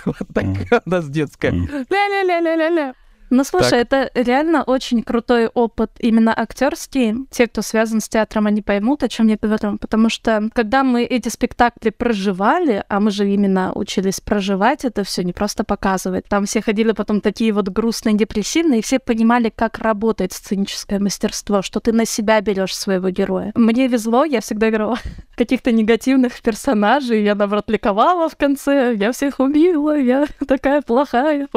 Вот 0.05 0.29
такая 0.33 0.83
у 0.85 0.91
нас 0.91 1.09
детская. 1.09 1.51
Ля-ля-ля-ля-ля-ля. 1.51 2.95
Ну, 3.31 3.45
слушай, 3.45 3.85
так. 3.85 4.11
это 4.11 4.11
реально 4.15 4.63
очень 4.63 5.03
крутой 5.03 5.49
опыт 5.49 5.91
именно 5.99 6.33
актерский. 6.37 7.27
Те, 7.31 7.47
кто 7.47 7.63
связан 7.63 8.01
с 8.01 8.09
театром, 8.09 8.47
они 8.47 8.63
поймут, 8.63 9.03
о 9.03 9.09
чем 9.09 9.29
я 9.29 9.37
говорю. 9.41 9.79
Потому 9.79 10.09
что 10.09 10.49
когда 10.53 10.83
мы 10.85 11.05
эти 11.05 11.29
спектакли 11.29 11.91
проживали, 11.91 12.85
а 12.89 13.01
мы 13.01 13.11
же 13.11 13.29
именно 13.29 13.73
учились 13.75 14.21
проживать 14.21 14.85
это 14.85 15.05
все, 15.05 15.23
не 15.23 15.33
просто 15.33 15.65
показывать. 15.65 16.27
Там 16.29 16.47
все 16.47 16.63
ходили 16.63 16.93
потом 16.93 17.21
такие 17.21 17.53
вот 17.53 17.69
грустные, 17.69 18.17
депрессивные, 18.17 18.81
и 18.81 18.83
все 18.83 18.99
понимали, 18.99 19.53
как 19.55 19.79
работает 19.79 20.33
сценическое 20.33 20.99
мастерство, 20.99 21.63
что 21.63 21.81
ты 21.81 21.93
на 21.93 22.05
себя 22.05 22.41
берешь 22.41 22.77
своего 22.77 23.11
героя. 23.11 23.53
Мне 23.55 23.89
везло, 23.89 24.25
я 24.25 24.41
всегда 24.41 24.69
играла 24.69 24.99
каких-то 25.37 25.73
негативных 25.73 26.41
персонажей, 26.43 27.23
я, 27.23 27.35
наоборот, 27.35 27.69
ликовала 27.69 28.29
в 28.29 28.37
конце, 28.37 28.95
я 28.95 29.13
всех 29.13 29.41
убила, 29.41 29.99
я 29.99 30.27
такая 30.47 30.83
плохая. 30.83 31.49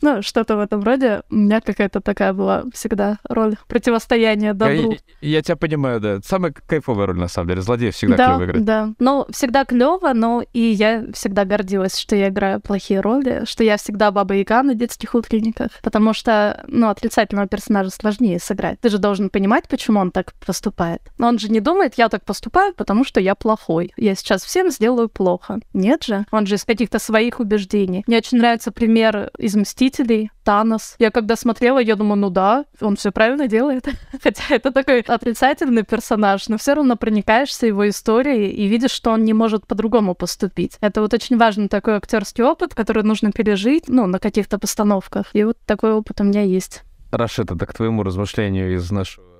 Ну, 0.00 0.22
что-то 0.22 0.56
вот 0.56 0.71
этом 0.72 0.84
роде. 0.84 1.22
У 1.30 1.36
меня 1.36 1.60
какая-то 1.60 2.00
такая 2.00 2.32
была 2.32 2.64
всегда 2.72 3.18
роль 3.28 3.56
противостояния 3.68 4.54
добру. 4.54 4.92
Я, 5.20 5.28
я 5.28 5.42
тебя 5.42 5.56
понимаю, 5.56 6.00
да. 6.00 6.18
Самая 6.24 6.52
кайфовая 6.52 7.06
роль, 7.06 7.18
на 7.18 7.28
самом 7.28 7.48
деле. 7.48 7.62
Злодей 7.62 7.90
всегда 7.90 8.16
да, 8.16 8.26
клево 8.36 8.44
играть. 8.44 8.64
Да, 8.64 8.92
ну, 8.98 9.26
всегда 9.30 9.64
клево, 9.64 10.12
но 10.14 10.42
и 10.52 10.60
я 10.60 11.04
всегда 11.12 11.44
гордилась, 11.44 11.98
что 11.98 12.16
я 12.16 12.28
играю 12.28 12.60
плохие 12.60 13.00
роли, 13.00 13.42
что 13.44 13.64
я 13.64 13.76
всегда 13.76 14.10
Баба 14.10 14.34
Яга 14.34 14.62
на 14.62 14.74
детских 14.74 15.14
утренниках, 15.14 15.70
потому 15.82 16.14
что, 16.14 16.64
ну, 16.66 16.88
отрицательного 16.88 17.48
персонажа 17.48 17.90
сложнее 17.90 18.38
сыграть. 18.38 18.80
Ты 18.80 18.88
же 18.88 18.98
должен 18.98 19.30
понимать, 19.30 19.68
почему 19.68 20.00
он 20.00 20.10
так 20.10 20.32
поступает. 20.44 21.02
Но 21.18 21.28
он 21.28 21.38
же 21.38 21.48
не 21.50 21.60
думает, 21.60 21.94
я 21.96 22.08
так 22.08 22.24
поступаю, 22.24 22.74
потому 22.74 23.04
что 23.04 23.20
я 23.20 23.34
плохой. 23.34 23.92
Я 23.96 24.14
сейчас 24.14 24.42
всем 24.44 24.70
сделаю 24.70 25.08
плохо. 25.08 25.60
Нет 25.74 26.04
же. 26.04 26.24
Он 26.30 26.46
же 26.46 26.54
из 26.54 26.64
каких-то 26.64 26.98
своих 26.98 27.40
убеждений. 27.40 28.04
Мне 28.06 28.18
очень 28.18 28.38
нравится 28.38 28.72
пример 28.72 29.30
из 29.38 29.54
«Мстителей», 29.54 30.30
Танос. 30.62 30.94
Я 31.00 31.10
когда 31.10 31.34
смотрела, 31.34 31.80
я 31.80 31.96
думаю, 31.96 32.18
ну 32.18 32.30
да, 32.30 32.64
он 32.80 32.94
все 32.94 33.10
правильно 33.10 33.48
делает. 33.48 33.88
Хотя 34.22 34.42
это 34.50 34.70
такой 34.70 35.00
отрицательный 35.00 35.82
персонаж, 35.82 36.48
но 36.48 36.56
все 36.56 36.74
равно 36.74 36.96
проникаешься 36.96 37.66
его 37.66 37.88
историей 37.88 38.50
и 38.50 38.68
видишь, 38.68 38.92
что 38.92 39.10
он 39.10 39.24
не 39.24 39.32
может 39.32 39.66
по-другому 39.66 40.14
поступить. 40.14 40.78
Это 40.80 41.00
вот 41.00 41.12
очень 41.14 41.36
важный 41.36 41.68
такой 41.68 41.94
актерский 41.94 42.44
опыт, 42.44 42.74
который 42.74 43.02
нужно 43.02 43.32
пережить, 43.32 43.88
ну, 43.88 44.06
на 44.06 44.20
каких-то 44.20 44.58
постановках. 44.58 45.26
И 45.32 45.42
вот 45.42 45.58
такой 45.66 45.92
опыт 45.92 46.20
у 46.20 46.24
меня 46.24 46.42
есть. 46.42 46.82
Рашид, 47.10 47.50
это 47.50 47.66
к 47.66 47.74
твоему 47.74 48.04
размышлению 48.04 48.74
из 48.74 48.90
нашего 48.90 49.31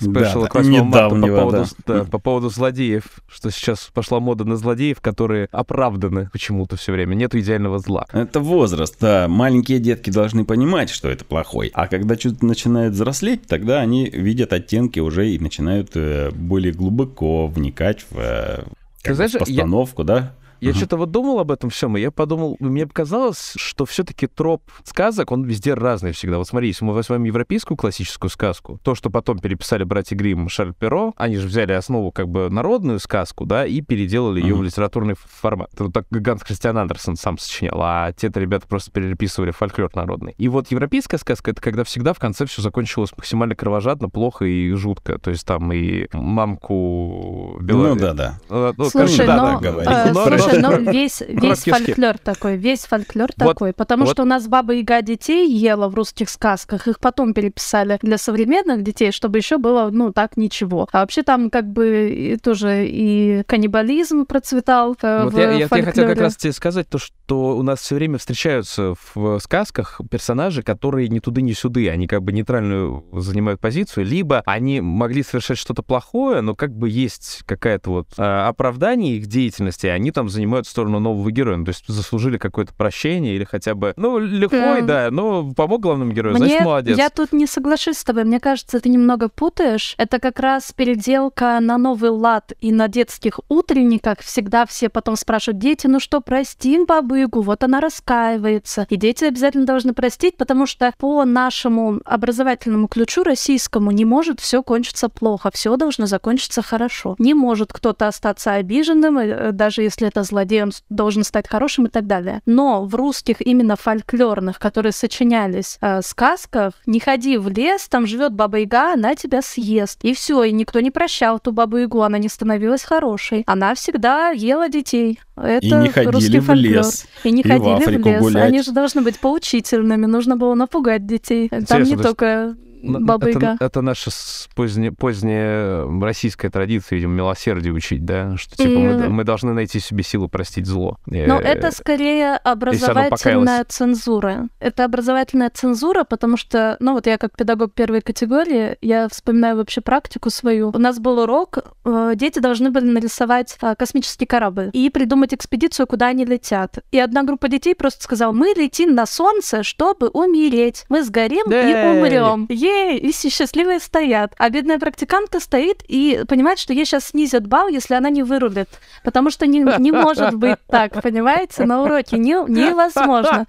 спешл 0.00 0.42
да, 0.42 0.48
8 0.52 0.82
марта 0.84 1.14
по 1.14 1.26
поводу, 1.26 1.64
да. 1.86 1.94
Да, 1.94 2.04
по 2.04 2.18
поводу 2.18 2.48
злодеев, 2.48 3.04
что 3.28 3.50
сейчас 3.50 3.90
пошла 3.92 4.20
мода 4.20 4.44
на 4.44 4.56
злодеев, 4.56 5.00
которые 5.00 5.48
оправданы 5.52 6.30
почему-то 6.32 6.76
все 6.76 6.92
время. 6.92 7.14
Нет 7.14 7.34
идеального 7.34 7.78
зла. 7.78 8.06
Это 8.12 8.40
возраст, 8.40 8.96
да. 9.00 9.28
Маленькие 9.28 9.78
детки 9.78 10.10
должны 10.10 10.44
понимать, 10.44 10.90
что 10.90 11.08
это 11.08 11.24
плохой. 11.24 11.70
А 11.74 11.86
когда 11.86 12.16
что-то 12.16 12.44
начинает 12.44 12.92
взрослеть, 12.92 13.46
тогда 13.46 13.80
они 13.80 14.08
видят 14.08 14.52
оттенки 14.52 15.00
уже 15.00 15.30
и 15.30 15.38
начинают 15.38 15.90
э, 15.94 16.30
более 16.30 16.72
глубоко 16.72 17.46
вникать 17.46 18.06
в, 18.10 18.16
э, 18.18 18.64
знаешь, 19.04 19.32
постановку, 19.32 20.02
я... 20.02 20.06
да? 20.06 20.34
Я 20.60 20.74
что-то 20.74 20.96
вот 20.96 21.10
думал 21.10 21.40
об 21.40 21.50
этом 21.50 21.70
всем, 21.70 21.96
и 21.96 22.00
я 22.00 22.10
подумал, 22.10 22.56
мне 22.60 22.86
показалось, 22.86 23.52
что 23.56 23.84
все-таки 23.86 24.26
троп 24.26 24.62
сказок, 24.84 25.32
он 25.32 25.44
везде 25.44 25.74
разный 25.74 26.12
всегда. 26.12 26.38
Вот 26.38 26.48
смотри, 26.48 26.68
если 26.68 26.84
мы 26.84 26.92
возьмем 26.92 27.24
европейскую 27.24 27.76
классическую 27.76 28.30
сказку, 28.30 28.78
то, 28.82 28.94
что 28.94 29.10
потом 29.10 29.38
переписали 29.38 29.84
братья 29.84 30.16
Гримм 30.16 30.48
Шарль 30.48 30.74
Перо, 30.74 31.12
они 31.16 31.36
же 31.36 31.46
взяли 31.48 31.72
основу 31.72 32.12
как 32.12 32.28
бы 32.28 32.50
народную 32.50 32.98
сказку, 32.98 33.46
да, 33.46 33.66
и 33.66 33.80
переделали 33.80 34.40
ее 34.40 34.54
в 34.54 34.62
литературный 34.62 35.14
формат. 35.16 35.70
Вот 35.78 35.92
так 35.92 36.06
Ганс 36.10 36.42
Христиан 36.42 36.78
Андерсон 36.78 37.16
сам 37.16 37.38
сочинял, 37.38 37.80
а 37.82 38.12
те-то 38.12 38.40
ребята 38.40 38.66
просто 38.66 38.90
переписывали 38.90 39.50
фольклор 39.50 39.90
народный. 39.94 40.34
И 40.38 40.48
вот 40.48 40.70
европейская 40.70 41.18
сказка— 41.18 41.50
это 41.52 41.60
когда 41.60 41.84
всегда 41.84 42.12
в 42.12 42.18
конце 42.18 42.46
все 42.46 42.62
закончилось 42.62 43.10
максимально 43.16 43.54
кровожадно, 43.54 44.08
плохо 44.08 44.44
и 44.44 44.72
жутко. 44.72 45.18
То 45.18 45.30
есть 45.30 45.46
там 45.46 45.72
и 45.72 46.06
мамку... 46.12 47.58
Ну 47.60 47.94
да-да. 47.96 48.38
Ну, 48.48 48.84
слушай, 48.84 49.26
но, 49.26 49.58
да, 49.60 50.06
э, 50.08 50.12
слушай, 50.12 50.49
но 50.58 50.76
весь, 50.76 51.22
весь 51.26 51.64
фольклор 51.64 52.18
такой, 52.18 52.56
весь 52.56 52.86
фольклор 52.86 53.30
вот, 53.36 53.48
такой, 53.48 53.72
потому 53.72 54.04
вот. 54.04 54.12
что 54.12 54.22
у 54.22 54.26
нас 54.26 54.46
Баба 54.48 54.74
Яга 54.74 55.02
детей 55.02 55.50
ела 55.50 55.88
в 55.88 55.94
русских 55.94 56.28
сказках, 56.30 56.88
их 56.88 57.00
потом 57.00 57.34
переписали 57.34 57.98
для 58.02 58.18
современных 58.18 58.82
детей, 58.82 59.12
чтобы 59.12 59.38
еще 59.38 59.58
было, 59.58 59.90
ну, 59.90 60.12
так 60.12 60.36
ничего. 60.36 60.88
А 60.92 61.00
вообще 61.00 61.22
там 61.22 61.50
как 61.50 61.70
бы 61.70 62.38
тоже 62.42 62.86
и 62.86 63.42
каннибализм 63.46 64.26
процветал 64.26 64.96
э, 65.02 65.24
вот 65.24 65.34
в 65.34 65.38
я, 65.38 65.52
я, 65.52 65.58
я 65.58 65.68
хотел 65.68 66.06
как 66.06 66.18
раз 66.18 66.36
тебе 66.36 66.52
сказать 66.52 66.88
то, 66.88 66.98
что 66.98 67.56
у 67.56 67.62
нас 67.62 67.80
все 67.80 67.94
время 67.94 68.18
встречаются 68.18 68.94
в 69.14 69.38
сказках 69.40 70.00
персонажи, 70.10 70.62
которые 70.62 71.08
ни 71.08 71.18
туды, 71.18 71.42
ни 71.42 71.52
сюды, 71.52 71.88
они 71.88 72.06
как 72.06 72.22
бы 72.22 72.32
нейтральную 72.32 73.04
занимают 73.12 73.60
позицию, 73.60 74.06
либо 74.06 74.42
они 74.46 74.80
могли 74.80 75.22
совершать 75.22 75.58
что-то 75.58 75.82
плохое, 75.82 76.40
но 76.40 76.54
как 76.54 76.74
бы 76.74 76.88
есть 76.88 77.42
какая-то 77.46 77.90
вот 77.90 78.08
э, 78.16 78.22
оправдание 78.22 79.16
их 79.16 79.26
деятельности, 79.26 79.86
и 79.86 79.90
они 79.90 80.10
там 80.10 80.28
занимают 80.40 80.66
сторону 80.66 81.00
нового 81.00 81.30
героя, 81.30 81.58
ну, 81.58 81.64
то 81.66 81.70
есть 81.70 81.84
заслужили 81.86 82.38
какое-то 82.38 82.72
прощение 82.72 83.36
или 83.36 83.44
хотя 83.44 83.74
бы, 83.74 83.92
ну, 83.96 84.18
лихой, 84.18 84.80
mm. 84.80 84.86
да, 84.86 85.08
но 85.10 85.52
помог 85.52 85.82
главному 85.82 86.12
герою, 86.12 86.36
Мне, 86.36 86.46
значит, 86.46 86.64
молодец. 86.64 86.98
Я 86.98 87.10
тут 87.10 87.32
не 87.32 87.46
соглашусь 87.46 87.98
с 87.98 88.04
тобой, 88.04 88.24
мне 88.24 88.40
кажется, 88.40 88.80
ты 88.80 88.88
немного 88.88 89.28
путаешь. 89.28 89.94
Это 89.98 90.18
как 90.18 90.40
раз 90.40 90.72
переделка 90.72 91.58
на 91.60 91.76
новый 91.76 92.10
лад 92.10 92.52
и 92.60 92.72
на 92.72 92.88
детских 92.88 93.40
утренниках. 93.48 94.20
Всегда 94.20 94.64
все 94.64 94.88
потом 94.88 95.16
спрашивают, 95.16 95.58
дети, 95.58 95.86
ну 95.86 96.00
что, 96.00 96.20
простим 96.20 96.86
бабыгу, 96.86 97.42
вот 97.42 97.62
она 97.62 97.80
раскаивается. 97.80 98.86
И 98.88 98.96
дети 98.96 99.24
обязательно 99.24 99.66
должны 99.66 99.92
простить, 99.92 100.36
потому 100.36 100.66
что 100.66 100.92
по 100.98 101.24
нашему 101.24 102.00
образовательному 102.04 102.88
ключу 102.88 103.24
российскому 103.24 103.90
не 103.90 104.06
может 104.06 104.40
все 104.40 104.62
кончиться 104.62 105.10
плохо, 105.10 105.50
все 105.52 105.76
должно 105.76 106.06
закончиться 106.06 106.62
хорошо. 106.62 107.14
Не 107.18 107.34
может 107.34 107.72
кто-то 107.72 108.08
остаться 108.08 108.54
обиженным, 108.54 109.18
э, 109.18 109.52
даже 109.52 109.82
если 109.82 110.08
это 110.08 110.22
злодей, 110.30 110.62
он 110.62 110.72
должен 110.88 111.24
стать 111.24 111.48
хорошим 111.48 111.86
и 111.86 111.90
так 111.90 112.06
далее. 112.06 112.40
Но 112.46 112.84
в 112.84 112.94
русских 112.94 113.40
именно 113.40 113.76
фольклорных, 113.76 114.58
которые 114.58 114.92
сочинялись 114.92 115.78
э, 115.80 116.00
сказках, 116.02 116.74
не 116.86 117.00
ходи 117.00 117.36
в 117.36 117.48
лес, 117.48 117.88
там 117.88 118.06
живет 118.06 118.32
баба 118.32 118.58
Яга, 118.58 118.94
она 118.94 119.14
тебя 119.14 119.42
съест. 119.42 119.98
И 120.02 120.14
все, 120.14 120.44
и 120.44 120.52
никто 120.52 120.80
не 120.80 120.90
прощал 120.90 121.38
ту 121.38 121.52
бабу 121.52 121.76
Ягу, 121.76 122.02
она 122.02 122.18
не 122.18 122.28
становилась 122.28 122.82
хорошей. 122.82 123.44
Она 123.46 123.74
всегда 123.74 124.30
ела 124.30 124.68
детей. 124.68 125.20
Это 125.36 125.66
и 125.66 125.72
не 125.72 125.88
ходили 125.88 126.12
русский 126.12 126.38
в 126.38 126.46
фольклор. 126.46 126.72
лес. 126.72 127.06
И 127.24 127.30
не 127.30 127.42
и 127.42 127.48
ходили 127.48 127.84
в, 127.84 128.02
в 128.02 128.06
лес. 128.06 128.22
гулять. 128.22 128.48
Они 128.48 128.62
же 128.62 128.72
должны 128.72 129.02
быть 129.02 129.18
поучительными, 129.18 130.06
нужно 130.06 130.36
было 130.36 130.54
напугать 130.54 131.06
детей. 131.06 131.48
Там 131.48 131.60
Интересно, 131.60 131.96
не 131.96 132.02
только 132.02 132.56
Баба 132.82 133.28
это, 133.28 133.56
это 133.60 133.80
наша 133.82 134.10
поздняя, 134.54 134.92
поздняя 134.92 135.86
российская 136.00 136.50
традиция, 136.50 136.96
видимо, 136.96 137.14
милосердие 137.14 137.72
учить, 137.72 138.04
да? 138.04 138.36
Что 138.36 138.56
типа 138.56 138.78
мы, 138.78 139.08
мы 139.08 139.24
должны 139.24 139.52
найти 139.52 139.80
себе 139.80 140.02
силу 140.02 140.28
простить 140.28 140.66
зло. 140.66 140.98
Но 141.06 141.40
э, 141.40 141.42
это 141.42 141.70
скорее 141.70 142.36
образовательная 142.36 143.64
цензура. 143.64 144.48
Это 144.60 144.84
образовательная 144.84 145.50
цензура, 145.50 146.04
потому 146.04 146.36
что, 146.36 146.76
ну 146.80 146.94
вот 146.94 147.06
я 147.06 147.18
как 147.18 147.36
педагог 147.36 147.72
первой 147.72 148.00
категории, 148.00 148.76
я 148.80 149.08
вспоминаю 149.08 149.56
вообще 149.56 149.80
практику 149.80 150.30
свою. 150.30 150.70
У 150.70 150.78
нас 150.78 150.98
был 150.98 151.20
урок, 151.20 151.58
э, 151.84 152.12
дети 152.14 152.38
должны 152.38 152.70
были 152.70 152.86
нарисовать 152.86 153.56
э, 153.60 153.74
космический 153.76 154.26
корабль 154.26 154.70
и 154.72 154.90
придумать 154.90 155.34
экспедицию, 155.34 155.86
куда 155.86 156.06
они 156.06 156.24
летят. 156.24 156.78
И 156.90 156.98
одна 156.98 157.22
группа 157.22 157.48
детей 157.48 157.74
просто 157.74 158.04
сказала, 158.04 158.32
мы 158.32 158.52
летим 158.56 158.94
на 158.94 159.06
Солнце, 159.06 159.62
чтобы 159.62 160.08
умереть. 160.08 160.84
Мы 160.88 161.02
сгорим 161.02 161.50
и 161.50 161.98
умрем 161.98 162.46
ей, 162.70 162.98
и 162.98 163.12
счастливые 163.12 163.80
стоят. 163.80 164.34
А 164.38 164.48
бедная 164.50 164.78
практикантка 164.78 165.40
стоит 165.40 165.82
и 165.88 166.24
понимает, 166.28 166.58
что 166.58 166.72
ей 166.72 166.84
сейчас 166.84 167.06
снизят 167.08 167.46
балл, 167.46 167.68
если 167.68 167.94
она 167.94 168.10
не 168.10 168.22
вырулит. 168.22 168.68
Потому 169.04 169.30
что 169.30 169.46
не, 169.46 169.60
не 169.78 169.92
может 169.92 170.34
быть 170.34 170.58
так, 170.68 171.02
понимаете? 171.02 171.64
На 171.64 171.82
уроке 171.82 172.18
не, 172.18 172.32
невозможно. 172.48 173.46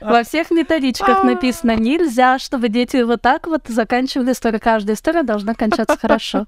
Во 0.00 0.22
всех 0.24 0.50
методичках 0.50 1.24
написано, 1.24 1.76
нельзя, 1.76 2.38
чтобы 2.38 2.68
дети 2.68 3.02
вот 3.02 3.22
так 3.22 3.46
вот 3.46 3.62
заканчивали 3.68 4.32
историю. 4.32 4.60
Каждая 4.62 4.96
история 4.96 5.22
должна 5.22 5.54
кончаться 5.54 5.96
хорошо. 5.96 6.46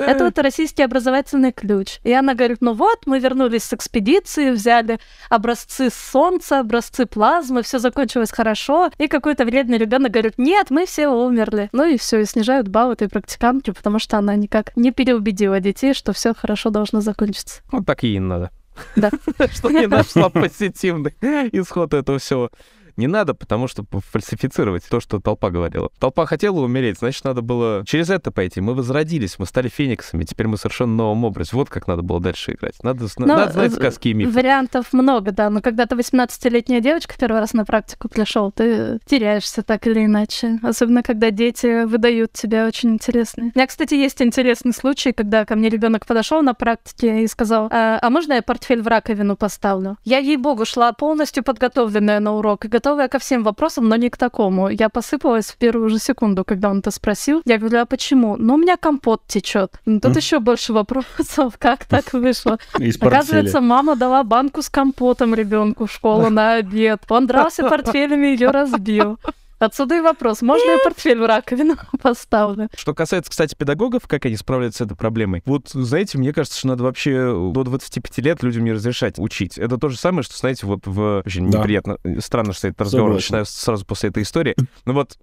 Это 0.00 0.24
вот 0.24 0.38
российский 0.38 0.82
образовательный 0.82 1.52
ключ. 1.52 1.98
И 2.04 2.12
она 2.12 2.34
говорит, 2.34 2.58
ну 2.60 2.72
вот, 2.74 3.06
мы 3.06 3.18
вернулись 3.18 3.64
с 3.64 3.72
экспедиции, 3.72 4.50
взяли 4.50 4.98
образцы 5.28 5.90
солнца, 5.90 6.60
образцы 6.60 7.06
плазмы, 7.06 7.62
все 7.62 7.78
закончилось 7.78 8.30
хорошо. 8.32 8.90
И 8.98 9.08
какой-то 9.08 9.44
вредный 9.44 9.78
ребенок 9.78 10.12
говорит, 10.12 10.34
нет, 10.38 10.70
мы 10.70 10.86
все 10.86 11.08
умерли. 11.08 11.68
Ну 11.72 11.84
и 11.84 11.96
все, 11.96 12.20
и 12.20 12.24
снижают 12.24 12.68
балл 12.68 12.92
этой 12.92 13.08
практикантки, 13.08 13.70
потому 13.70 13.98
что 13.98 14.18
она 14.18 14.34
никак 14.36 14.76
не 14.76 14.92
переубедила 14.92 15.60
детей, 15.60 15.94
что 15.94 16.12
все 16.12 16.34
хорошо 16.34 16.70
должно 16.70 17.00
закончиться. 17.00 17.62
Вот 17.70 17.86
так 17.86 18.04
и 18.04 18.18
надо. 18.18 18.50
Да. 18.96 19.10
Что 19.52 19.70
не 19.70 19.86
нашла 19.86 20.30
позитивный 20.30 21.14
исход 21.52 21.92
этого 21.94 22.18
всего 22.18 22.50
не 22.96 23.06
надо, 23.06 23.34
потому 23.34 23.68
что 23.68 23.84
фальсифицировать 24.10 24.84
то, 24.88 25.00
что 25.00 25.20
толпа 25.20 25.50
говорила. 25.50 25.90
Толпа 25.98 26.26
хотела 26.26 26.60
умереть, 26.60 26.98
значит, 26.98 27.24
надо 27.24 27.42
было 27.42 27.84
через 27.86 28.10
это 28.10 28.30
пойти. 28.30 28.60
Мы 28.60 28.74
возродились, 28.74 29.38
мы 29.38 29.46
стали 29.46 29.68
фениксами, 29.68 30.24
теперь 30.24 30.46
мы 30.46 30.56
совершенно 30.56 30.94
новом 30.94 31.24
образе. 31.24 31.50
Вот 31.52 31.68
как 31.68 31.86
надо 31.86 32.02
было 32.02 32.20
дальше 32.20 32.52
играть. 32.52 32.82
Надо, 32.82 33.06
но 33.18 33.26
надо 33.26 33.52
знать 33.52 33.72
сказки 33.72 34.08
и 34.08 34.14
мифы. 34.14 34.30
Вариантов 34.30 34.92
много, 34.92 35.32
да, 35.32 35.50
но 35.50 35.60
когда 35.60 35.86
ты 35.86 35.94
18-летняя 35.94 36.80
девочка 36.80 37.14
первый 37.18 37.40
раз 37.40 37.52
на 37.52 37.64
практику 37.64 38.08
пришел, 38.08 38.50
ты 38.50 38.98
теряешься 39.06 39.62
так 39.62 39.86
или 39.86 40.04
иначе. 40.04 40.58
Особенно, 40.62 41.02
когда 41.02 41.30
дети 41.30 41.84
выдают 41.84 42.32
тебя 42.32 42.66
очень 42.66 42.90
интересные. 42.90 43.52
У 43.54 43.58
меня, 43.58 43.66
кстати, 43.66 43.94
есть 43.94 44.20
интересный 44.20 44.72
случай, 44.72 45.12
когда 45.12 45.44
ко 45.44 45.54
мне 45.54 45.68
ребенок 45.68 46.06
подошел 46.06 46.42
на 46.42 46.54
практике 46.54 47.22
и 47.22 47.26
сказал, 47.26 47.68
а, 47.70 47.98
а 48.00 48.10
можно 48.10 48.34
я 48.34 48.42
портфель 48.42 48.82
в 48.82 48.88
раковину 48.88 49.36
поставлю? 49.36 49.96
Я, 50.04 50.18
ей-богу, 50.18 50.64
шла 50.64 50.92
полностью 50.92 51.44
подготовленная 51.44 52.20
на 52.20 52.34
урок 52.34 52.64
и 52.64 52.68
готовая 52.80 53.08
ко 53.08 53.18
всем 53.18 53.42
вопросам, 53.42 53.88
но 53.88 53.96
не 53.96 54.08
к 54.08 54.16
такому. 54.16 54.70
Я 54.70 54.88
посыпалась 54.88 55.50
в 55.50 55.56
первую 55.56 55.90
же 55.90 55.98
секунду, 55.98 56.44
когда 56.44 56.70
он 56.70 56.78
это 56.78 56.90
спросил. 56.90 57.42
Я 57.44 57.58
говорю, 57.58 57.80
а 57.80 57.84
почему? 57.84 58.36
Ну, 58.38 58.54
у 58.54 58.56
меня 58.56 58.76
компот 58.76 59.20
течет. 59.26 59.72
Ну, 59.84 60.00
тут 60.00 60.12
mm. 60.12 60.16
еще 60.16 60.38
больше 60.38 60.72
вопросов, 60.72 61.54
как 61.58 61.84
так 61.84 62.12
вышло. 62.14 62.58
Оказывается, 63.00 63.60
мама 63.60 63.96
дала 63.96 64.24
банку 64.24 64.62
с 64.62 64.70
компотом 64.70 65.34
ребенку 65.34 65.84
в 65.84 65.92
школу 65.92 66.30
на 66.30 66.54
обед. 66.54 67.00
Он 67.10 67.26
дрался 67.26 67.62
портфелями, 67.68 68.28
ее 68.28 68.50
разбил. 68.50 69.18
Отсюда 69.60 69.98
и 69.98 70.00
вопрос, 70.00 70.40
можно 70.40 70.66
Нет. 70.66 70.78
я 70.78 70.84
портфель 70.84 71.18
в 71.20 71.26
раковину 71.26 71.76
поставлю? 72.02 72.70
Что 72.74 72.94
касается, 72.94 73.30
кстати, 73.30 73.54
педагогов, 73.54 74.08
как 74.08 74.24
они 74.24 74.36
справляются 74.36 74.84
с 74.84 74.86
этой 74.86 74.96
проблемой, 74.96 75.42
вот, 75.44 75.68
знаете, 75.68 76.16
мне 76.16 76.32
кажется, 76.32 76.58
что 76.58 76.68
надо 76.68 76.82
вообще 76.82 77.12
до 77.52 77.62
25 77.62 78.18
лет 78.24 78.42
людям 78.42 78.64
не 78.64 78.72
разрешать 78.72 79.18
учить. 79.18 79.58
Это 79.58 79.76
то 79.76 79.90
же 79.90 79.98
самое, 79.98 80.22
что, 80.22 80.36
знаете, 80.36 80.66
вот 80.66 80.86
в... 80.86 81.22
Очень 81.26 81.50
да. 81.50 81.58
неприятно, 81.58 81.98
странно, 82.20 82.54
что 82.54 82.68
этот 82.68 82.80
разговор 82.80 83.12
начинаю 83.12 83.44
сразу 83.44 83.84
после 83.84 84.08
этой 84.08 84.22
истории. 84.22 84.56
Ну 84.86 84.94
вот 84.94 85.18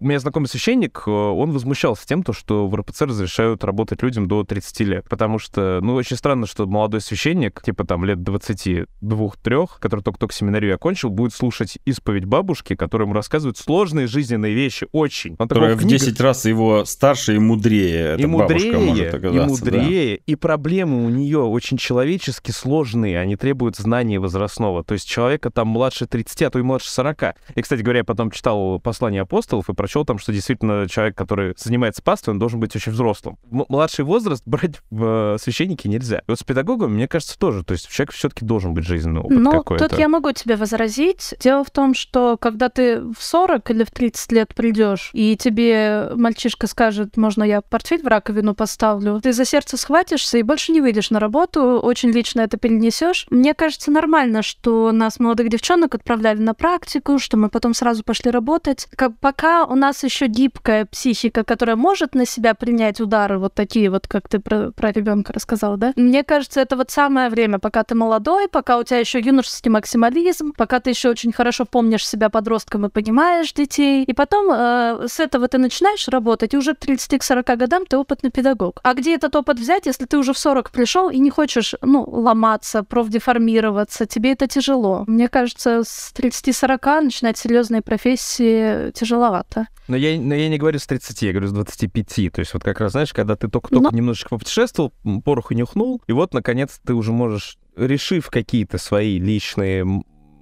у 0.00 0.06
меня 0.06 0.18
знакомый 0.18 0.48
священник, 0.48 1.02
э, 1.06 1.10
он 1.10 1.52
возмущался 1.52 2.06
тем, 2.06 2.22
то, 2.22 2.32
что 2.32 2.66
в 2.66 2.74
РПЦ 2.74 3.02
разрешают 3.02 3.64
работать 3.64 4.02
людям 4.02 4.28
до 4.28 4.44
30 4.44 4.80
лет. 4.80 5.08
Потому 5.08 5.38
что, 5.38 5.80
ну, 5.82 5.94
очень 5.94 6.16
странно, 6.16 6.46
что 6.46 6.66
молодой 6.66 7.02
священник, 7.02 7.62
типа 7.62 7.84
там 7.84 8.04
лет 8.06 8.18
22-3, 8.18 9.68
который 9.78 10.00
только-только 10.00 10.34
семинарию 10.34 10.74
окончил, 10.74 11.10
будет 11.10 11.34
слушать 11.34 11.78
исповедь 11.84 12.24
бабушки, 12.24 12.74
которая 12.76 13.06
ему 13.06 13.14
рассказывает 13.14 13.58
сложные 13.58 14.06
жизненные 14.06 14.54
вещи, 14.54 14.86
очень. 14.92 15.36
Он 15.38 15.48
которая 15.48 15.76
в 15.76 15.84
10 15.84 16.18
раз 16.20 16.46
его 16.46 16.86
старше 16.86 17.36
и 17.36 17.38
мудрее. 17.38 18.16
И 18.18 18.24
мудрее, 18.24 19.10
и 19.12 19.40
мудрее. 19.40 20.16
Да. 20.16 20.22
И 20.26 20.34
проблемы 20.34 21.04
у 21.04 21.10
нее 21.10 21.40
очень 21.40 21.76
человечески 21.76 22.52
сложные, 22.52 23.20
они 23.20 23.36
требуют 23.36 23.76
знания 23.76 24.18
возрастного. 24.18 24.82
То 24.82 24.94
есть 24.94 25.06
человека 25.06 25.50
там 25.50 25.68
младше 25.68 26.06
30, 26.06 26.42
а 26.42 26.50
то 26.50 26.58
и 26.58 26.62
младше 26.62 26.90
40. 26.90 27.34
И, 27.54 27.62
кстати 27.62 27.82
говоря, 27.82 27.98
я 27.98 28.04
потом 28.04 28.30
читал 28.30 28.80
послание 28.80 29.22
апостолов 29.22 29.68
и 29.68 29.74
прочел 29.74 29.89
прочел 29.90 30.04
там, 30.04 30.18
что 30.18 30.32
действительно 30.32 30.88
человек, 30.88 31.16
который 31.16 31.54
занимается 31.56 32.00
паствой, 32.00 32.32
он 32.32 32.38
должен 32.38 32.60
быть 32.60 32.76
очень 32.76 32.92
взрослым. 32.92 33.38
М- 33.50 33.66
младший 33.68 34.04
возраст 34.04 34.40
брать 34.46 34.76
в 34.90 35.34
э, 35.34 35.38
священники 35.40 35.88
нельзя. 35.88 36.18
И 36.18 36.22
вот 36.28 36.38
с 36.38 36.44
педагогом, 36.44 36.94
мне 36.94 37.08
кажется, 37.08 37.36
тоже. 37.36 37.64
То 37.64 37.72
есть 37.72 37.88
человек 37.88 38.12
все-таки 38.12 38.44
должен 38.44 38.72
быть 38.72 38.84
жизненный 38.84 39.20
опыт 39.20 39.36
Но 39.36 39.50
какой-то. 39.50 39.88
тут 39.88 39.98
я 39.98 40.08
могу 40.08 40.30
тебе 40.30 40.54
возразить. 40.54 41.34
Дело 41.40 41.64
в 41.64 41.70
том, 41.70 41.94
что 41.94 42.36
когда 42.36 42.68
ты 42.68 43.00
в 43.00 43.16
40 43.18 43.68
или 43.72 43.82
в 43.82 43.90
30 43.90 44.30
лет 44.30 44.54
придешь, 44.54 45.10
и 45.12 45.36
тебе 45.36 46.10
мальчишка 46.14 46.68
скажет, 46.68 47.16
можно 47.16 47.42
я 47.42 47.60
портфель 47.60 48.02
в 48.02 48.06
раковину 48.06 48.54
поставлю, 48.54 49.20
ты 49.20 49.32
за 49.32 49.44
сердце 49.44 49.76
схватишься 49.76 50.38
и 50.38 50.42
больше 50.44 50.70
не 50.70 50.80
выйдешь 50.80 51.10
на 51.10 51.18
работу, 51.18 51.80
очень 51.80 52.10
лично 52.10 52.42
это 52.42 52.58
перенесешь. 52.58 53.26
Мне 53.30 53.54
кажется 53.54 53.90
нормально, 53.90 54.42
что 54.42 54.92
нас, 54.92 55.18
молодых 55.18 55.48
девчонок, 55.48 55.96
отправляли 55.96 56.38
на 56.38 56.54
практику, 56.54 57.18
что 57.18 57.36
мы 57.36 57.48
потом 57.48 57.74
сразу 57.74 58.04
пошли 58.04 58.30
работать. 58.30 58.86
Как, 58.94 59.18
пока 59.18 59.64
у 59.64 59.74
нас 59.80 60.04
еще 60.04 60.26
гибкая 60.26 60.84
психика, 60.84 61.42
которая 61.42 61.76
может 61.76 62.14
на 62.14 62.26
себя 62.26 62.54
принять 62.54 63.00
удары 63.00 63.38
вот 63.38 63.54
такие 63.54 63.90
вот, 63.90 64.06
как 64.06 64.28
ты 64.28 64.38
про, 64.38 64.70
про 64.70 64.92
ребенка 64.92 65.32
рассказал, 65.32 65.76
да? 65.76 65.92
Мне 65.96 66.22
кажется, 66.22 66.60
это 66.60 66.76
вот 66.76 66.90
самое 66.90 67.28
время, 67.28 67.58
пока 67.58 67.82
ты 67.82 67.94
молодой, 67.94 68.48
пока 68.48 68.78
у 68.78 68.84
тебя 68.84 68.98
еще 68.98 69.18
юношеский 69.18 69.70
максимализм, 69.70 70.52
пока 70.56 70.80
ты 70.80 70.90
еще 70.90 71.08
очень 71.08 71.32
хорошо 71.32 71.64
помнишь 71.64 72.06
себя 72.06 72.28
подростком 72.28 72.86
и 72.86 72.88
понимаешь 72.88 73.52
детей. 73.52 74.04
И 74.04 74.12
потом 74.12 74.50
э, 74.52 75.06
с 75.08 75.18
этого 75.18 75.48
ты 75.48 75.58
начинаешь 75.58 76.06
работать, 76.08 76.54
и 76.54 76.56
уже 76.56 76.74
к 76.74 76.78
30-40 76.78 77.56
годам 77.56 77.86
ты 77.86 77.96
опытный 77.96 78.30
педагог. 78.30 78.80
А 78.82 78.94
где 78.94 79.14
этот 79.14 79.34
опыт 79.34 79.58
взять, 79.58 79.86
если 79.86 80.04
ты 80.04 80.18
уже 80.18 80.32
в 80.32 80.38
40 80.38 80.70
пришел 80.70 81.08
и 81.08 81.18
не 81.18 81.30
хочешь, 81.30 81.74
ну, 81.82 82.04
ломаться, 82.06 82.82
профдеформироваться, 82.82 84.06
тебе 84.06 84.32
это 84.32 84.46
тяжело. 84.46 85.04
Мне 85.06 85.28
кажется, 85.28 85.82
с 85.84 86.12
30-40 86.14 87.00
начинать 87.00 87.38
серьезные 87.38 87.82
профессии 87.82 88.90
тяжеловато. 88.92 89.68
Но 89.88 89.96
я, 89.96 90.20
но 90.20 90.34
я 90.34 90.48
не 90.48 90.58
говорю 90.58 90.78
с 90.78 90.86
30, 90.86 91.22
я 91.22 91.32
говорю 91.32 91.48
с 91.48 91.52
25. 91.52 92.32
То 92.32 92.40
есть 92.40 92.54
вот 92.54 92.62
как 92.62 92.80
раз, 92.80 92.92
знаешь, 92.92 93.12
когда 93.12 93.34
ты 93.34 93.48
только-только 93.48 93.90
Но- 93.90 93.96
немножечко 93.96 94.30
попутешествовал, 94.30 94.92
пороху 95.24 95.54
нюхнул, 95.54 96.00
и 96.06 96.12
вот, 96.12 96.32
наконец, 96.32 96.80
ты 96.84 96.94
уже 96.94 97.12
можешь, 97.12 97.58
решив 97.76 98.28
какие-то 98.30 98.78
свои 98.78 99.18
личные 99.18 99.84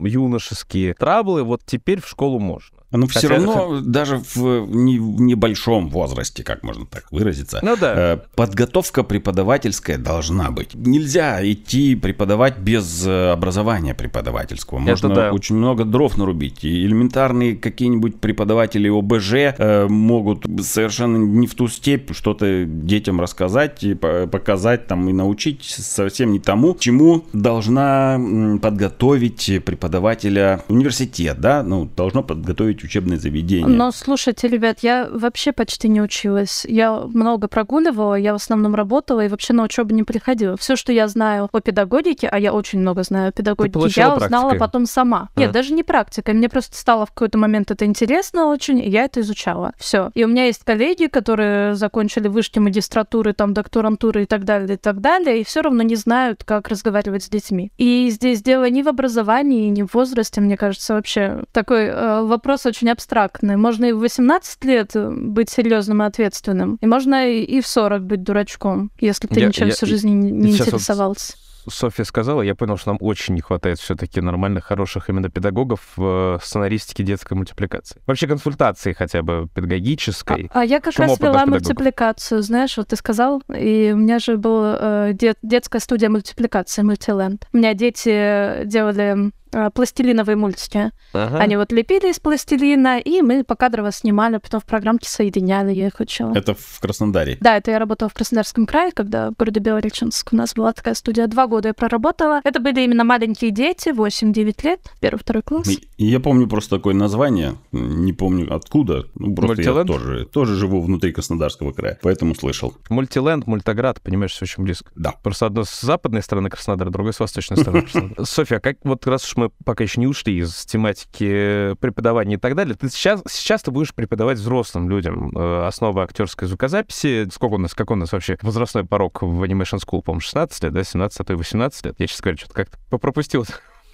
юношеские 0.00 0.94
траблы, 0.94 1.42
вот 1.44 1.62
теперь 1.64 2.00
в 2.00 2.08
школу 2.08 2.38
можно. 2.38 2.77
Но 2.90 3.06
все 3.06 3.28
Хотя- 3.28 3.34
равно 3.34 3.80
даже 3.82 4.22
в 4.34 4.66
не- 4.66 4.98
в 4.98 5.20
небольшом 5.20 5.90
возрасте, 5.90 6.42
как 6.42 6.62
можно 6.62 6.86
так 6.86 7.04
выразиться, 7.10 7.60
Ну 7.62 7.76
да. 7.76 7.94
э, 8.14 8.18
подготовка 8.34 9.02
преподавательская 9.02 9.98
должна 9.98 10.50
быть. 10.50 10.74
Нельзя 10.74 11.38
идти 11.46 11.94
преподавать 11.96 12.56
без 12.58 13.06
э, 13.06 13.30
образования 13.30 13.94
преподавательского. 13.94 14.78
Можно 14.78 15.14
да. 15.14 15.32
очень 15.32 15.56
много 15.56 15.84
дров 15.84 16.16
нарубить. 16.16 16.64
И 16.64 16.84
элементарные 16.86 17.56
какие-нибудь 17.56 18.20
преподаватели 18.20 18.88
ОБЖ 18.88 19.32
э, 19.58 19.86
могут 19.88 20.46
совершенно 20.62 21.18
не 21.18 21.46
в 21.46 21.54
ту 21.54 21.68
степь 21.68 22.12
что-то 22.14 22.64
детям 22.64 23.20
рассказать, 23.20 23.84
и 23.84 23.94
по- 23.94 24.26
показать 24.26 24.86
там 24.86 25.06
и 25.10 25.12
научить 25.12 25.62
совсем 25.64 26.32
не 26.32 26.38
тому, 26.38 26.74
чему 26.78 27.24
должна 27.34 28.18
подготовить 28.62 29.62
преподавателя 29.64 30.62
университет, 30.68 31.38
да, 31.40 31.62
ну, 31.62 31.84
должно 31.96 32.22
подготовить 32.22 32.77
учебное 32.84 33.18
заведение. 33.18 33.66
Но 33.66 33.90
слушайте, 33.90 34.48
ребят, 34.48 34.78
я 34.80 35.08
вообще 35.10 35.52
почти 35.52 35.88
не 35.88 36.00
училась. 36.00 36.64
Я 36.68 36.92
много 36.92 37.48
прогуливала, 37.48 38.14
я 38.14 38.32
в 38.32 38.36
основном 38.36 38.74
работала 38.74 39.24
и 39.24 39.28
вообще 39.28 39.52
на 39.52 39.64
учебу 39.64 39.94
не 39.94 40.04
приходила. 40.04 40.56
Все, 40.56 40.76
что 40.76 40.92
я 40.92 41.08
знаю 41.08 41.48
о 41.52 41.60
педагогике, 41.60 42.28
а 42.28 42.38
я 42.38 42.52
очень 42.52 42.80
много 42.80 43.02
знаю 43.02 43.28
о 43.28 43.32
педагогике, 43.32 44.00
я 44.00 44.14
узнала 44.14 44.50
практикой? 44.50 44.58
потом 44.58 44.86
сама. 44.86 45.28
А. 45.34 45.40
Нет, 45.40 45.52
даже 45.52 45.72
не 45.72 45.82
практикой. 45.82 46.34
Мне 46.34 46.48
просто 46.48 46.76
стало 46.76 47.06
в 47.06 47.10
какой-то 47.10 47.38
момент 47.38 47.70
это 47.70 47.84
интересно 47.84 48.46
очень, 48.46 48.78
и 48.78 48.88
я 48.88 49.04
это 49.04 49.20
изучала. 49.20 49.72
Все. 49.78 50.10
И 50.14 50.24
у 50.24 50.28
меня 50.28 50.46
есть 50.46 50.64
коллеги, 50.64 51.06
которые 51.06 51.74
закончили 51.74 52.28
вышки 52.28 52.58
магистратуры, 52.58 53.32
там, 53.32 53.54
докторантуры 53.54 54.22
и 54.22 54.26
так 54.26 54.44
далее, 54.44 54.74
и 54.74 54.78
так 54.78 55.00
далее, 55.00 55.40
и 55.40 55.44
все 55.44 55.62
равно 55.62 55.82
не 55.82 55.96
знают, 55.96 56.44
как 56.44 56.68
разговаривать 56.68 57.24
с 57.24 57.28
детьми. 57.28 57.72
И 57.78 58.08
здесь 58.10 58.42
дело 58.42 58.68
не 58.70 58.82
в 58.82 58.88
образовании, 58.88 59.68
не 59.70 59.82
в 59.82 59.94
возрасте, 59.94 60.40
мне 60.40 60.56
кажется, 60.56 60.94
вообще 60.94 61.44
такой 61.52 61.86
э, 61.86 62.22
вопрос 62.22 62.66
очень 62.68 62.90
абстрактный. 62.90 63.56
Можно 63.56 63.86
и 63.86 63.92
в 63.92 63.98
18 63.98 64.64
лет 64.64 64.94
э, 64.94 65.10
быть 65.10 65.50
серьезным 65.50 66.02
и 66.02 66.06
ответственным, 66.06 66.78
и 66.80 66.86
можно 66.86 67.28
и 67.28 67.60
в 67.60 67.66
40 67.66 68.04
быть 68.04 68.22
дурачком, 68.22 68.90
если 69.00 69.26
ты 69.26 69.40
Я- 69.40 69.48
ничем 69.48 69.68
я- 69.68 69.74
всю 69.74 69.86
жизнь 69.86 70.08
не, 70.08 70.30
не 70.30 70.52
сейчас 70.52 70.66
вот 70.66 70.74
интересовался. 70.74 71.32
Софья 71.70 72.04
сказала, 72.04 72.40
я 72.40 72.54
понял, 72.54 72.78
что 72.78 72.90
нам 72.90 72.98
очень 73.00 73.34
не 73.34 73.42
хватает 73.42 73.78
все-таки 73.78 74.22
нормальных, 74.22 74.64
хороших 74.64 75.10
именно 75.10 75.28
педагогов 75.28 75.80
в 75.96 76.36
э, 76.36 76.38
сценаристике 76.42 77.02
детской 77.02 77.34
мультипликации. 77.34 78.00
Вообще 78.06 78.26
консультации 78.26 78.94
хотя 78.94 79.22
бы 79.22 79.48
педагогической. 79.54 80.50
А 80.54 80.64
я 80.64 80.80
как 80.80 80.96
раз 80.98 81.20
вела 81.20 81.44
мультипликацию, 81.46 82.42
знаешь, 82.42 82.76
вот 82.76 82.88
ты 82.88 82.96
сказал, 82.96 83.42
и 83.54 83.90
у 83.92 83.98
меня 83.98 84.18
же 84.18 84.38
была 84.38 84.78
э, 84.80 85.12
дет- 85.12 85.38
детская 85.42 85.80
студия 85.80 86.08
мультипликации, 86.08 86.82
Мультиленд. 86.82 87.46
У 87.52 87.56
меня 87.58 87.74
дети 87.74 88.64
делали 88.64 89.30
пластилиновые 89.74 90.36
мультики. 90.36 90.90
Ага. 91.12 91.38
Они 91.38 91.56
вот 91.56 91.72
лепили 91.72 92.10
из 92.10 92.18
пластилина, 92.20 92.98
и 92.98 93.22
мы 93.22 93.44
покадрово 93.44 93.92
снимали, 93.92 94.38
потом 94.38 94.60
в 94.60 94.64
программке 94.64 95.08
соединяли, 95.08 95.72
я 95.72 95.88
их 95.88 96.00
учила. 96.00 96.32
Это 96.34 96.54
в 96.54 96.80
Краснодаре. 96.80 97.38
Да, 97.40 97.56
это 97.56 97.70
я 97.70 97.78
работала 97.78 98.08
в 98.08 98.14
Краснодарском 98.14 98.66
крае, 98.66 98.92
когда 98.92 99.30
в 99.30 99.34
городе 99.34 99.60
Белореченск 99.60 100.32
у 100.32 100.36
нас 100.36 100.54
была 100.54 100.72
такая 100.72 100.94
студия. 100.94 101.26
Два 101.26 101.46
года 101.46 101.68
я 101.68 101.74
проработала. 101.74 102.40
Это 102.44 102.60
были 102.60 102.80
именно 102.82 103.04
маленькие 103.04 103.50
дети, 103.50 103.90
8-9 103.90 104.64
лет, 104.64 104.80
первый, 105.00 105.18
второй 105.18 105.42
класс. 105.42 105.68
Я 105.96 106.20
помню 106.20 106.46
просто 106.48 106.76
такое 106.76 106.94
название, 106.94 107.56
не 107.72 108.12
помню 108.12 108.54
откуда. 108.54 109.04
Ну, 109.14 109.34
просто 109.34 109.62
я 109.62 109.72
Мультиленд? 109.72 109.86
тоже, 109.88 110.24
тоже 110.26 110.54
живу 110.54 110.80
внутри 110.80 111.12
Краснодарского 111.12 111.72
края, 111.72 111.98
поэтому 112.02 112.34
слышал. 112.34 112.74
Мультиленд, 112.90 113.46
Мультоград, 113.46 114.00
понимаешь, 114.00 114.32
все 114.32 114.44
очень 114.44 114.64
близко. 114.64 114.90
Да. 114.94 115.14
Просто 115.22 115.46
одно 115.46 115.64
с 115.64 115.80
западной 115.80 116.22
стороны 116.22 116.50
Краснодара, 116.50 116.90
другое 116.90 117.12
с 117.12 117.20
восточной 117.20 117.56
стороны 117.56 117.82
Краснодара. 117.90 118.24
Софья, 118.24 118.56
а 118.56 118.60
как 118.60 118.76
вот 118.84 119.06
раз 119.06 119.24
уж 119.24 119.36
мы 119.38 119.50
пока 119.64 119.84
еще 119.84 120.00
не 120.00 120.06
ушли 120.06 120.38
из 120.38 120.66
тематики 120.66 121.74
преподавания 121.80 122.34
и 122.34 122.38
так 122.38 122.54
далее, 122.54 122.74
ты 122.74 122.88
сейчас, 122.88 123.22
сейчас 123.28 123.62
ты 123.62 123.70
будешь 123.70 123.94
преподавать 123.94 124.38
взрослым 124.38 124.90
людям 124.90 125.36
э, 125.36 125.66
основы 125.66 126.02
актерской 126.02 126.48
звукозаписи. 126.48 127.28
Сколько 127.32 127.54
у 127.54 127.58
нас, 127.58 127.74
какой 127.74 127.96
у 127.96 128.00
нас 128.00 128.12
вообще 128.12 128.36
возрастной 128.42 128.84
порог 128.84 129.22
в 129.22 129.42
Animation 129.42 129.78
School, 129.78 130.02
по-моему, 130.02 130.20
16 130.20 130.64
лет, 130.64 130.72
да, 130.72 130.84
17, 130.84 131.20
а 131.20 131.24
то 131.24 131.32
и 131.32 131.36
18 131.36 131.86
лет? 131.86 131.94
Я, 131.98 132.06
честно 132.06 132.24
говоря, 132.24 132.38
что-то 132.38 132.54
как-то 132.54 132.98
пропустил 132.98 133.46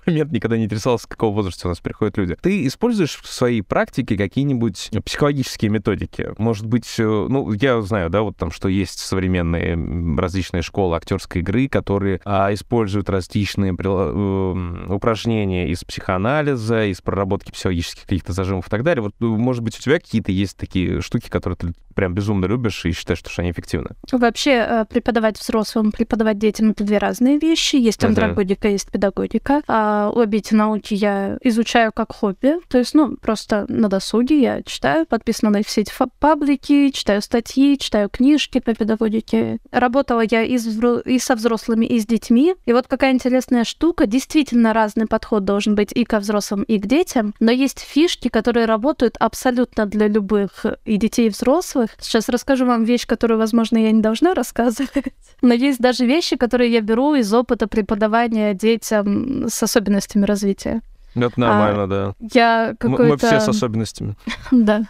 момент, 0.06 0.32
никогда 0.32 0.56
не 0.56 0.64
интересовался, 0.64 1.04
с 1.04 1.06
какого 1.06 1.34
возраста 1.34 1.68
у 1.68 1.70
нас 1.70 1.80
приходят 1.80 2.16
люди. 2.16 2.36
Ты 2.40 2.66
используешь 2.66 3.20
в 3.20 3.26
своей 3.26 3.62
практике 3.62 4.16
какие-нибудь 4.16 4.90
психологические 5.04 5.70
методики? 5.70 6.30
Может 6.38 6.66
быть, 6.66 6.88
э, 6.98 7.02
ну, 7.02 7.52
я 7.52 7.80
знаю, 7.82 8.10
да, 8.10 8.22
вот 8.22 8.36
там, 8.36 8.50
что 8.50 8.68
есть 8.68 8.98
современные 8.98 9.76
различные 10.18 10.62
школы 10.62 10.96
актерской 10.96 11.42
игры, 11.42 11.68
которые 11.68 12.20
а, 12.24 12.52
используют 12.52 13.08
различные 13.10 13.72
прила- 13.72 14.12
эм, 14.12 14.90
упражнения 14.90 15.68
из 15.68 15.84
психоанализа, 15.84 16.86
из 16.86 17.00
проработки 17.00 17.50
психологических 17.50 18.02
каких-то 18.02 18.32
зажимов 18.32 18.66
и 18.66 18.70
так 18.70 18.82
далее. 18.82 19.02
Вот, 19.02 19.14
ну, 19.18 19.36
может 19.36 19.62
быть, 19.62 19.78
у 19.78 19.80
тебя 19.80 19.98
какие-то 19.98 20.32
есть 20.32 20.56
такие 20.56 21.00
штуки, 21.00 21.28
которые 21.28 21.56
ты 21.56 21.74
прям 21.94 22.14
безумно 22.14 22.46
любишь 22.46 22.84
и 22.84 22.92
считаешь, 22.92 23.20
что 23.20 23.30
они 23.42 23.50
эффективны? 23.50 23.90
Вообще, 24.12 24.66
э, 24.68 24.84
преподавать 24.88 25.38
взрослым, 25.38 25.92
преподавать 25.92 26.38
детям— 26.38 26.70
это 26.72 26.84
две 26.84 26.98
разные 26.98 27.38
вещи. 27.38 27.76
Есть 27.76 28.02
Мгм. 28.02 28.08
андрогогика, 28.10 28.68
есть 28.68 28.90
педагогика. 28.90 29.62
А 29.68 30.10
обе 30.14 30.38
эти 30.38 30.54
науки 30.54 30.94
я 30.94 31.38
изучаю 31.42 31.92
как 31.92 32.12
хобби. 32.12 32.54
То 32.68 32.78
есть, 32.78 32.94
ну, 32.94 33.16
просто 33.16 33.66
на 33.68 33.88
досуге 33.88 34.40
я 34.40 34.62
читаю, 34.62 35.06
подписана 35.06 35.50
на 35.50 35.62
все 35.62 35.82
эти 35.82 35.92
паблики, 36.18 36.90
читаю 36.90 37.22
статьи, 37.22 37.78
читаю 37.78 38.08
книжки 38.08 38.60
по 38.60 38.74
педагогике. 38.74 39.58
Работала 39.70 40.22
я 40.28 40.42
и, 40.42 40.58
с 40.58 40.66
и 41.04 41.18
со 41.18 41.34
взрослыми, 41.34 41.86
и 41.86 41.98
с 42.00 42.06
детьми. 42.06 42.54
И 42.66 42.72
вот 42.72 42.86
какая 42.88 43.12
интересная 43.12 43.64
штука. 43.64 44.06
Действительно 44.06 44.72
разный 44.72 45.06
подход 45.06 45.44
должен 45.44 45.74
быть 45.74 45.92
и 45.92 46.04
ко 46.04 46.18
взрослым, 46.18 46.62
и 46.62 46.78
к 46.78 46.86
детям. 46.86 47.34
Но 47.40 47.52
есть 47.52 47.80
фишки, 47.80 48.28
которые 48.28 48.66
работают 48.66 49.16
абсолютно 49.18 49.86
для 49.86 50.08
любых 50.08 50.66
и 50.84 50.96
детей, 50.96 51.26
и 51.26 51.30
взрослых. 51.30 51.83
Сейчас 51.98 52.28
расскажу 52.28 52.66
вам 52.66 52.84
вещь, 52.84 53.06
которую, 53.06 53.38
возможно, 53.38 53.78
я 53.78 53.92
не 53.92 54.02
должна 54.02 54.34
рассказывать. 54.34 55.14
Но 55.42 55.54
есть 55.54 55.78
даже 55.80 56.06
вещи, 56.06 56.36
которые 56.36 56.72
я 56.72 56.80
беру 56.80 57.14
из 57.14 57.32
опыта 57.32 57.66
преподавания 57.66 58.54
детям 58.54 59.48
с 59.48 59.62
особенностями 59.62 60.24
развития. 60.24 60.82
Это 61.14 61.38
нормально, 61.38 61.86
да. 61.86 62.14
Я 62.32 62.70
Мы- 62.70 62.76
какой-то... 62.76 63.04
Мы 63.04 63.16
все 63.16 63.40
с 63.40 63.48
особенностями. 63.48 64.16
Да, 64.50 64.82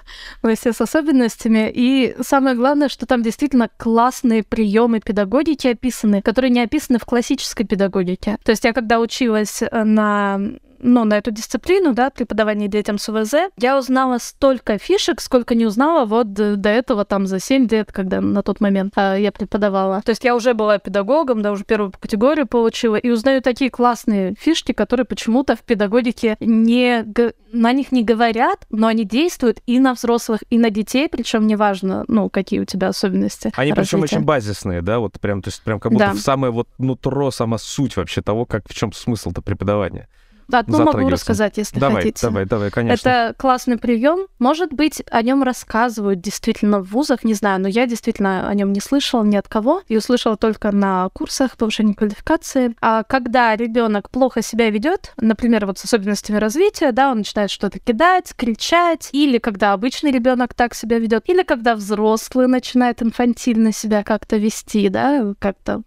мы 0.42 0.54
все 0.54 0.72
с 0.72 0.80
особенностями. 0.80 1.70
И 1.74 2.16
самое 2.22 2.56
главное, 2.56 2.88
что 2.88 3.06
там 3.06 3.22
действительно 3.22 3.68
классные 3.76 4.42
приемы 4.42 5.00
педагогики 5.00 5.68
описаны, 5.68 6.22
которые 6.22 6.50
не 6.50 6.62
описаны 6.62 6.98
в 6.98 7.04
классической 7.04 7.64
педагогике. 7.64 8.38
То 8.44 8.52
есть 8.52 8.64
я 8.64 8.72
когда 8.72 9.00
училась 9.00 9.62
э, 9.62 9.84
на 9.84 10.40
ну, 10.84 11.04
на 11.04 11.14
эту 11.18 11.30
дисциплину, 11.30 11.94
да, 11.94 12.10
преподавание 12.10 12.68
детям 12.68 12.98
с 12.98 13.08
УВЗ, 13.08 13.34
я 13.56 13.78
узнала 13.78 14.18
столько 14.18 14.78
фишек, 14.78 15.20
сколько 15.20 15.54
не 15.54 15.64
узнала 15.64 16.04
вот 16.04 16.32
до 16.34 16.68
этого 16.68 17.04
там 17.04 17.26
за 17.26 17.40
7 17.40 17.66
лет, 17.68 17.90
когда 17.90 18.20
на 18.20 18.42
тот 18.42 18.60
момент 18.60 18.92
а, 18.96 19.16
я 19.16 19.32
преподавала. 19.32 20.02
То 20.02 20.10
есть 20.10 20.24
я 20.24 20.36
уже 20.36 20.52
была 20.52 20.78
педагогом, 20.78 21.42
да, 21.42 21.52
уже 21.52 21.64
первую 21.64 21.92
категорию 21.98 22.46
получила, 22.46 22.96
и 22.96 23.10
узнаю 23.10 23.40
такие 23.40 23.70
классные 23.70 24.34
фишки, 24.38 24.72
которые 24.72 25.06
почему-то 25.06 25.56
в 25.56 25.62
педагогике 25.62 26.36
не 26.38 27.04
на 27.52 27.72
них 27.72 27.92
не 27.92 28.04
говорят, 28.04 28.66
но 28.70 28.88
они 28.88 29.04
действуют 29.04 29.60
и 29.66 29.78
на 29.78 29.94
взрослых, 29.94 30.40
и 30.50 30.58
на 30.58 30.70
детей, 30.70 31.08
причем 31.08 31.46
неважно, 31.46 32.04
ну, 32.08 32.28
какие 32.28 32.60
у 32.60 32.64
тебя 32.64 32.88
особенности. 32.88 33.52
Они 33.56 33.72
причем 33.72 34.02
очень 34.02 34.20
базисные, 34.20 34.82
да, 34.82 34.98
вот 34.98 35.18
прям, 35.20 35.40
то 35.40 35.48
есть 35.48 35.62
прям 35.62 35.80
как 35.80 35.92
будто 35.92 36.06
Да. 36.06 36.12
в 36.12 36.18
самое 36.18 36.52
вот 36.52 36.68
нутро, 36.78 37.30
сама 37.30 37.58
суть 37.58 37.96
вообще 37.96 38.20
того, 38.20 38.44
как 38.44 38.68
в 38.68 38.74
чем 38.74 38.92
смысл-то 38.92 39.40
преподавания. 39.40 40.08
Одну 40.50 40.84
могу 40.84 41.08
рассказать, 41.08 41.56
если 41.56 41.78
давай, 41.78 42.02
хотите. 42.02 42.26
давай, 42.26 42.46
давай, 42.46 42.70
конечно. 42.70 43.08
Это 43.08 43.34
классный 43.36 43.78
прием. 43.78 44.26
Может 44.38 44.72
быть, 44.72 45.02
о 45.10 45.22
нем 45.22 45.42
рассказывают 45.42 46.20
действительно 46.20 46.80
в 46.80 46.90
вузах, 46.90 47.24
не 47.24 47.34
знаю, 47.34 47.60
но 47.60 47.68
я 47.68 47.86
действительно 47.86 48.48
о 48.48 48.54
нем 48.54 48.72
не 48.72 48.80
слышала 48.80 49.24
ни 49.24 49.36
от 49.36 49.48
кого 49.48 49.82
и 49.88 49.96
услышала 49.96 50.36
только 50.36 50.72
на 50.72 51.08
курсах 51.10 51.56
повышения 51.56 51.94
квалификации. 51.94 52.74
А 52.80 53.02
когда 53.02 53.56
ребенок 53.56 54.10
плохо 54.10 54.42
себя 54.42 54.70
ведет, 54.70 55.12
например, 55.16 55.66
вот 55.66 55.78
с 55.78 55.84
особенностями 55.84 56.38
развития, 56.38 56.92
да, 56.92 57.10
он 57.10 57.18
начинает 57.18 57.50
что-то 57.50 57.78
кидать, 57.78 58.34
кричать, 58.36 59.10
или 59.12 59.38
когда 59.38 59.72
обычный 59.72 60.10
ребенок 60.10 60.54
так 60.54 60.74
себя 60.74 60.98
ведет, 60.98 61.28
или 61.28 61.42
когда 61.42 61.74
взрослый 61.74 62.46
начинает 62.46 63.02
инфантильно 63.02 63.72
себя 63.72 64.02
как-то 64.02 64.36
вести, 64.36 64.88
да, 64.88 65.34
как-то 65.38 65.82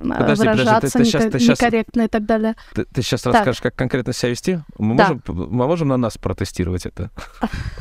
м, 0.00 0.10
Подожди, 0.10 0.18
подожди, 0.18 0.44
ты- 0.44 0.48
выражаться 0.50 0.98
ты 0.98 1.04
неко- 1.04 1.30
ты 1.30 1.38
щас- 1.38 1.48
некорректно 1.60 2.02
и 2.02 2.08
так 2.08 2.24
далее. 2.26 2.54
Ты, 2.74 2.84
сейчас 3.02 3.22
Так. 3.22 3.34
расскажешь, 3.34 3.60
как 3.60 3.74
конкретно 3.74 4.12
себя 4.12 4.30
вести? 4.30 4.58
Мы, 4.78 4.96
Да. 4.96 5.08
можем, 5.08 5.22
мы 5.28 5.66
можем 5.66 5.88
на 5.88 5.96
нас 5.96 6.16
протестировать 6.18 6.86
это? 6.86 7.10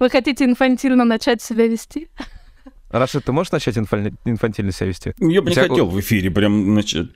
Вы 0.00 0.10
хотите 0.10 0.44
инфантильно 0.44 1.04
начать 1.04 1.42
себя 1.42 1.66
вести? 1.66 2.08
Рашид, 2.88 3.24
ты 3.24 3.32
можешь 3.32 3.50
начать 3.52 3.76
инфаль- 3.76 4.14
инфантильно 4.24 4.70
себя 4.70 4.86
вести? 4.86 5.12
Ну, 5.18 5.28
Я 5.30 5.42
бы 5.42 5.48
не 5.48 5.54
тебя- 5.54 5.68
хотел 5.68 5.86
в 5.86 5.98
эфире 6.00 6.30
прям 6.30 6.72
начать 6.74 7.08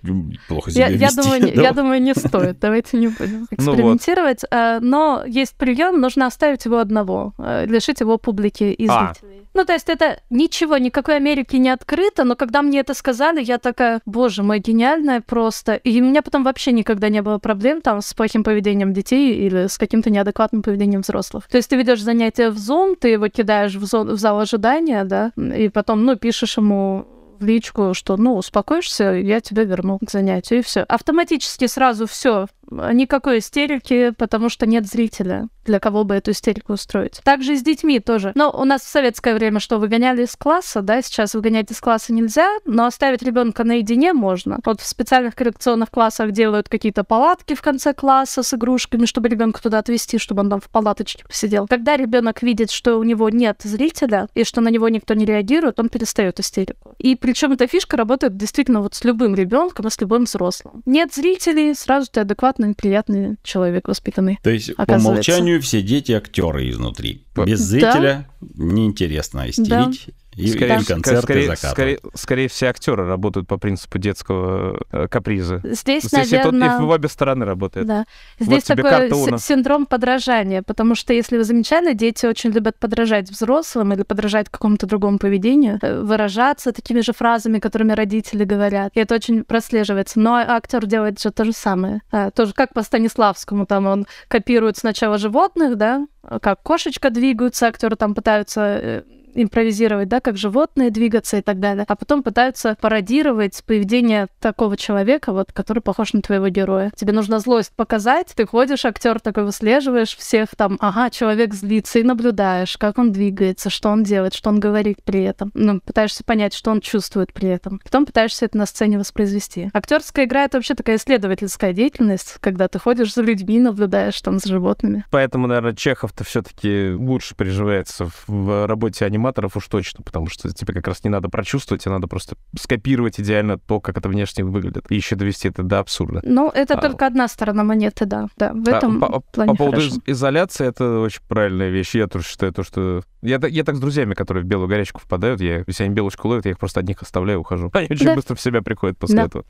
плохо 0.48 0.70
себя 0.72 0.88
Я, 0.88 0.92
я 0.96 1.06
вести. 1.06 1.22
думаю, 1.22 1.42
не, 1.44 1.52
я 1.52 1.72
думаю, 1.72 2.02
не 2.02 2.12
стоит. 2.14 2.58
Давайте 2.58 2.96
не 2.98 3.06
будем 3.06 3.46
экспериментировать. 3.52 4.42
Э, 4.50 4.80
Но 4.80 5.22
есть 5.26 5.54
прием, 5.54 6.00
нужно 6.00 6.26
оставить 6.26 6.64
его 6.64 6.78
одного, 6.78 7.34
э, 7.38 7.66
лишить 7.66 8.00
его 8.00 8.18
публики 8.18 8.64
и 8.64 8.86
А. 8.88 9.14
зрителей. 9.14 9.42
Ну, 9.54 9.64
то 9.64 9.72
есть 9.72 9.88
это 9.88 10.20
ничего, 10.30 10.78
никакой 10.78 11.16
Америки 11.16 11.56
не 11.56 11.70
открыто, 11.70 12.24
но 12.24 12.36
когда 12.36 12.62
мне 12.62 12.80
это 12.80 12.94
сказали, 12.94 13.42
я 13.42 13.58
такая, 13.58 14.00
боже 14.06 14.42
мой, 14.42 14.60
гениальная 14.60 15.20
просто. 15.20 15.74
И 15.74 16.00
у 16.00 16.04
меня 16.04 16.22
потом 16.22 16.44
вообще 16.44 16.72
никогда 16.72 17.08
не 17.08 17.20
было 17.20 17.38
проблем 17.38 17.80
там 17.80 18.00
с 18.00 18.14
плохим 18.14 18.44
поведением 18.44 18.92
детей 18.92 19.34
или 19.34 19.66
с 19.66 19.76
каким-то 19.76 20.10
неадекватным 20.10 20.62
поведением 20.62 21.00
взрослых. 21.00 21.48
То 21.48 21.56
есть 21.56 21.68
ты 21.68 21.76
ведешь 21.76 22.02
занятие 22.02 22.50
в 22.50 22.56
Zoom, 22.56 22.96
ты 22.96 23.08
его 23.08 23.28
кидаешь 23.28 23.74
в, 23.74 23.84
зон- 23.84 24.10
в 24.10 24.18
зал 24.18 24.38
ожидания, 24.38 25.04
да, 25.04 25.32
и 25.36 25.68
потом, 25.68 26.04
ну, 26.04 26.16
пишешь 26.16 26.56
ему 26.56 27.06
в 27.40 27.44
личку, 27.44 27.94
что, 27.94 28.16
ну, 28.16 28.36
успокоишься, 28.36 29.12
я 29.12 29.40
тебя 29.40 29.64
верну 29.64 29.98
к 29.98 30.10
занятию, 30.10 30.60
и 30.60 30.62
все. 30.62 30.82
Автоматически 30.82 31.66
сразу 31.66 32.06
все, 32.06 32.46
никакой 32.70 33.38
истерики, 33.38 34.11
потому 34.16 34.48
что 34.48 34.66
нет 34.66 34.87
зрителя, 34.87 35.48
для 35.64 35.80
кого 35.80 36.04
бы 36.04 36.14
эту 36.14 36.30
истерику 36.30 36.74
устроить. 36.74 37.20
Также 37.24 37.54
и 37.54 37.56
с 37.56 37.62
детьми 37.62 38.00
тоже. 38.00 38.33
Но 38.35 38.50
у 38.50 38.64
нас 38.64 38.83
в 38.83 38.88
советское 38.88 39.35
время 39.35 39.61
что, 39.61 39.78
выгоняли 39.78 40.24
из 40.24 40.37
класса, 40.37 40.83
да, 40.83 41.02
сейчас 41.02 41.35
выгонять 41.35 41.70
из 41.70 41.80
класса 41.80 42.12
нельзя, 42.12 42.48
но 42.64 42.87
оставить 42.87 43.22
ребенка 43.22 43.64
наедине 43.64 44.12
можно. 44.12 44.59
Вот 44.64 44.80
в 44.80 44.87
специальных 44.87 45.35
коррекционных 45.35 45.90
классах 45.90 46.33
делают 46.33 46.68
какие-то 46.68 47.04
палатки 47.04 47.54
в 47.54 47.62
конце 47.62 47.92
класса 47.94 48.42
с 48.42 48.54
игрушками, 48.54 49.06
чтобы 49.06 49.28
ребенка 49.28 49.62
туда 49.62 49.78
отвезти, 49.78 50.18
чтобы 50.18 50.40
он 50.40 50.50
там 50.50 50.61
в 50.61 50.68
палаточке 50.68 51.24
посидел. 51.24 51.66
Когда 51.66 51.96
ребенок 51.96 52.42
видит, 52.42 52.70
что 52.70 52.96
у 52.96 53.02
него 53.02 53.28
нет 53.28 53.61
зрителя 53.62 54.28
и 54.35 54.44
что 54.44 54.61
на 54.61 54.68
него 54.68 54.88
никто 54.88 55.14
не 55.14 55.24
реагирует, 55.24 55.78
он 55.80 55.88
перестает 55.88 56.40
истерику. 56.40 56.94
И 56.98 57.16
причем 57.16 57.52
эта 57.52 57.66
фишка 57.66 57.96
работает 57.96 58.37
действительно 58.37 58.80
вот 58.80 58.94
с 58.94 59.04
любым 59.04 59.35
ребенком 59.35 59.87
и 59.87 59.90
с 59.90 60.00
любым 60.00 60.24
взрослым. 60.24 60.83
Нет 60.87 61.14
зрителей, 61.14 61.74
сразу 61.74 62.11
ты 62.11 62.20
адекватный, 62.20 62.59
приятный 62.74 63.36
человек 63.42 63.88
воспитанный. 63.88 64.38
То 64.42 64.50
есть, 64.50 64.74
по 64.76 64.92
умолчанию 64.92 65.60
все 65.60 65.82
дети 65.82 66.12
актеры 66.12 66.68
изнутри. 66.70 67.26
Без 67.36 67.60
Да. 67.60 67.64
зрителя 67.66 68.28
неинтересно 68.40 69.48
истерить. 69.50 70.08
И, 70.36 70.46
Скорее, 70.46 70.80
и 70.80 70.84
концерты 70.84 71.22
скорее, 71.22 71.56
скорее, 71.56 72.00
скорее 72.14 72.48
все 72.48 72.66
актеры 72.66 73.04
работают 73.04 73.48
по 73.48 73.58
принципу 73.58 73.98
детского 73.98 74.80
э, 74.92 75.08
каприза. 75.08 75.60
Здесь, 75.64 76.04
Здесь 76.04 76.32
и, 76.32 76.38
тут- 76.38 76.52
и 76.54 76.56
наверное... 76.56 76.86
в 76.86 76.88
обе 76.88 77.08
стороны 77.08 77.44
работает. 77.44 77.86
Да. 77.86 78.04
Вот 78.38 78.46
Здесь 78.46 78.64
тебе 78.64 78.82
такой 78.82 79.38
синдром 79.40 79.86
подражания, 79.86 80.62
потому 80.62 80.94
что, 80.94 81.12
если 81.12 81.36
вы 81.36 81.42
замечали, 81.42 81.94
дети 81.94 82.26
очень 82.26 82.50
любят 82.50 82.78
подражать 82.78 83.28
взрослым 83.28 83.92
или 83.92 84.04
подражать 84.04 84.48
какому-то 84.48 84.86
другому 84.86 85.18
поведению, 85.18 85.78
э, 85.82 86.00
выражаться 86.00 86.72
такими 86.72 87.00
же 87.00 87.12
фразами, 87.12 87.58
которыми 87.58 87.92
родители 87.92 88.44
говорят. 88.44 88.92
И 88.94 89.00
это 89.00 89.16
очень 89.16 89.42
прослеживается. 89.42 90.20
Но 90.20 90.36
актер 90.36 90.86
делает 90.86 91.20
же 91.20 91.32
то 91.32 91.44
же 91.44 91.52
самое. 91.52 92.02
А, 92.12 92.30
тоже 92.30 92.52
как 92.52 92.72
по 92.72 92.82
Станиславскому, 92.82 93.66
там 93.66 93.86
он 93.86 94.06
копирует 94.28 94.76
сначала 94.76 95.18
животных, 95.18 95.76
да, 95.76 96.06
как 96.40 96.62
кошечка 96.62 97.10
двигаются, 97.10 97.66
актеры 97.66 97.96
там 97.96 98.14
пытаются 98.14 98.60
э, 98.60 99.02
импровизировать, 99.34 100.08
да, 100.08 100.20
как 100.20 100.36
животные 100.36 100.90
двигаться 100.90 101.38
и 101.38 101.42
так 101.42 101.60
далее, 101.60 101.84
а 101.88 101.96
потом 101.96 102.22
пытаются 102.22 102.76
пародировать 102.80 103.62
поведение 103.66 104.28
такого 104.40 104.76
человека, 104.76 105.32
вот, 105.32 105.52
который 105.52 105.80
похож 105.80 106.12
на 106.12 106.22
твоего 106.22 106.48
героя. 106.48 106.92
Тебе 106.96 107.12
нужно 107.12 107.38
злость 107.38 107.72
показать, 107.76 108.32
ты 108.34 108.46
ходишь, 108.46 108.84
актер 108.84 109.20
такой 109.20 109.44
выслеживаешь 109.44 110.16
всех 110.16 110.54
там, 110.56 110.76
ага, 110.80 111.10
человек 111.10 111.54
злится 111.54 111.98
и 111.98 112.02
наблюдаешь, 112.02 112.76
как 112.76 112.98
он 112.98 113.12
двигается, 113.12 113.70
что 113.70 113.90
он 113.90 114.02
делает, 114.02 114.34
что 114.34 114.50
он 114.50 114.60
говорит 114.60 115.02
при 115.04 115.22
этом. 115.22 115.50
Ну, 115.54 115.80
пытаешься 115.80 116.24
понять, 116.24 116.54
что 116.54 116.70
он 116.70 116.80
чувствует 116.80 117.32
при 117.32 117.48
этом. 117.48 117.80
Потом 117.82 118.06
пытаешься 118.06 118.44
это 118.44 118.58
на 118.58 118.66
сцене 118.66 118.98
воспроизвести. 118.98 119.70
Актерская 119.72 120.24
игра 120.24 120.44
это 120.44 120.58
вообще 120.58 120.74
такая 120.74 120.96
исследовательская 120.96 121.72
деятельность, 121.72 122.36
когда 122.40 122.68
ты 122.68 122.78
ходишь 122.78 123.14
за 123.14 123.22
людьми, 123.22 123.58
наблюдаешь 123.58 124.20
там 124.20 124.38
за 124.38 124.48
животными. 124.48 125.04
Поэтому, 125.10 125.46
наверное, 125.46 125.74
Чехов-то 125.74 126.24
все-таки 126.24 126.90
лучше 126.92 127.34
приживается 127.34 128.08
в- 128.26 128.66
работе 128.66 129.04
аниматоров 129.20 129.56
уж 129.56 129.66
точно, 129.68 130.02
потому 130.02 130.28
что 130.28 130.52
тебе 130.52 130.72
как 130.74 130.88
раз 130.88 131.04
не 131.04 131.11
надо 131.11 131.28
прочувствовать, 131.28 131.83
тебе 131.85 131.92
надо 131.92 132.09
просто 132.09 132.37
скопировать 132.59 133.20
идеально 133.20 133.59
то, 133.59 133.80
как 133.80 133.98
это 133.98 134.09
внешне 134.09 134.44
выглядит, 134.44 134.87
и 134.88 134.96
еще 134.96 135.14
довести 135.16 135.48
это 135.48 135.62
до 135.62 135.78
абсурда. 135.80 136.20
Ну, 136.24 136.48
это 136.50 136.74
А. 136.74 136.80
только 136.80 137.06
одна 137.06 137.28
сторона 137.28 137.62
монеты, 137.62 138.06
да. 138.06 138.28
Да, 138.37 138.52
в 138.54 138.66
А, 138.68 138.76
этом 138.78 138.98
по, 139.00 139.20
плане 139.20 139.50
по 139.52 139.56
поводу 139.56 139.76
хорошо. 139.80 139.96
из- 140.06 140.16
изоляции, 140.16 140.66
это 140.66 141.00
очень 141.00 141.20
правильная 141.28 141.68
вещь. 141.68 141.94
Я 141.94 142.06
тоже 142.06 142.24
считаю 142.26 142.52
то, 142.52 142.62
что... 142.62 143.02
Я, 143.22 143.38
я 143.48 143.64
так 143.64 143.76
с 143.76 143.80
друзьями, 143.80 144.14
которые 144.14 144.42
в 144.42 144.46
белую 144.46 144.68
горячку 144.68 144.98
впадают, 145.00 145.40
я, 145.42 145.62
если 145.66 145.85
они 145.85 145.94
белочку 145.94 146.26
ловят, 146.28 146.46
я 146.46 146.52
их 146.52 146.59
просто 146.59 146.80
одних 146.80 147.02
оставляю 147.02 147.38
и 147.38 147.40
ухожу. 147.40 147.70
Они 147.74 147.87
очень 147.90 148.06
Да. 148.06 148.14
быстро 148.14 148.35
в 148.35 148.40
себя 148.40 148.62
приходят 148.62 148.96
после 148.98 149.16
Да. 149.16 149.24
этого. 149.24 149.44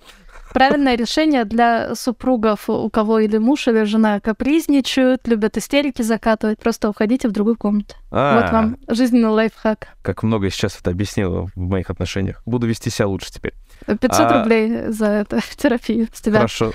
Правильное 0.53 0.97
решение 0.97 1.45
для 1.45 1.95
супругов, 1.95 2.69
у 2.69 2.89
кого 2.91 3.21
или 3.21 3.39
муж, 3.39 3.69
или 3.69 3.85
жена 3.85 4.21
капризничают, 4.21 5.27
любят 5.29 5.57
истерики 5.57 6.03
закатывать. 6.03 6.59
Просто 6.59 6.89
уходите 6.91 7.29
в 7.29 7.33
другую 7.33 7.57
комнату. 7.57 7.95
А, 8.11 8.41
Вот 8.43 8.53
вам 8.53 8.77
жизненный 8.89 9.29
лайфхак. 9.29 9.89
Как 10.03 10.23
много 10.23 10.51
сейчас 10.51 10.79
это 10.79 10.91
объяснило 10.91 11.47
в 11.55 11.57
моих 11.57 11.91
отношениях. 11.91 12.43
Буду 12.47 12.67
вести 12.67 12.91
себя 12.91 13.07
лучше 13.07 13.31
теперь. 13.33 13.55
500 13.87 14.11
А. 14.21 14.39
рублей 14.41 14.89
за 14.89 15.07
это 15.07 15.41
терапию 15.57 16.09
с 16.13 16.21
тебя. 16.21 16.39
Хорошо. 16.39 16.73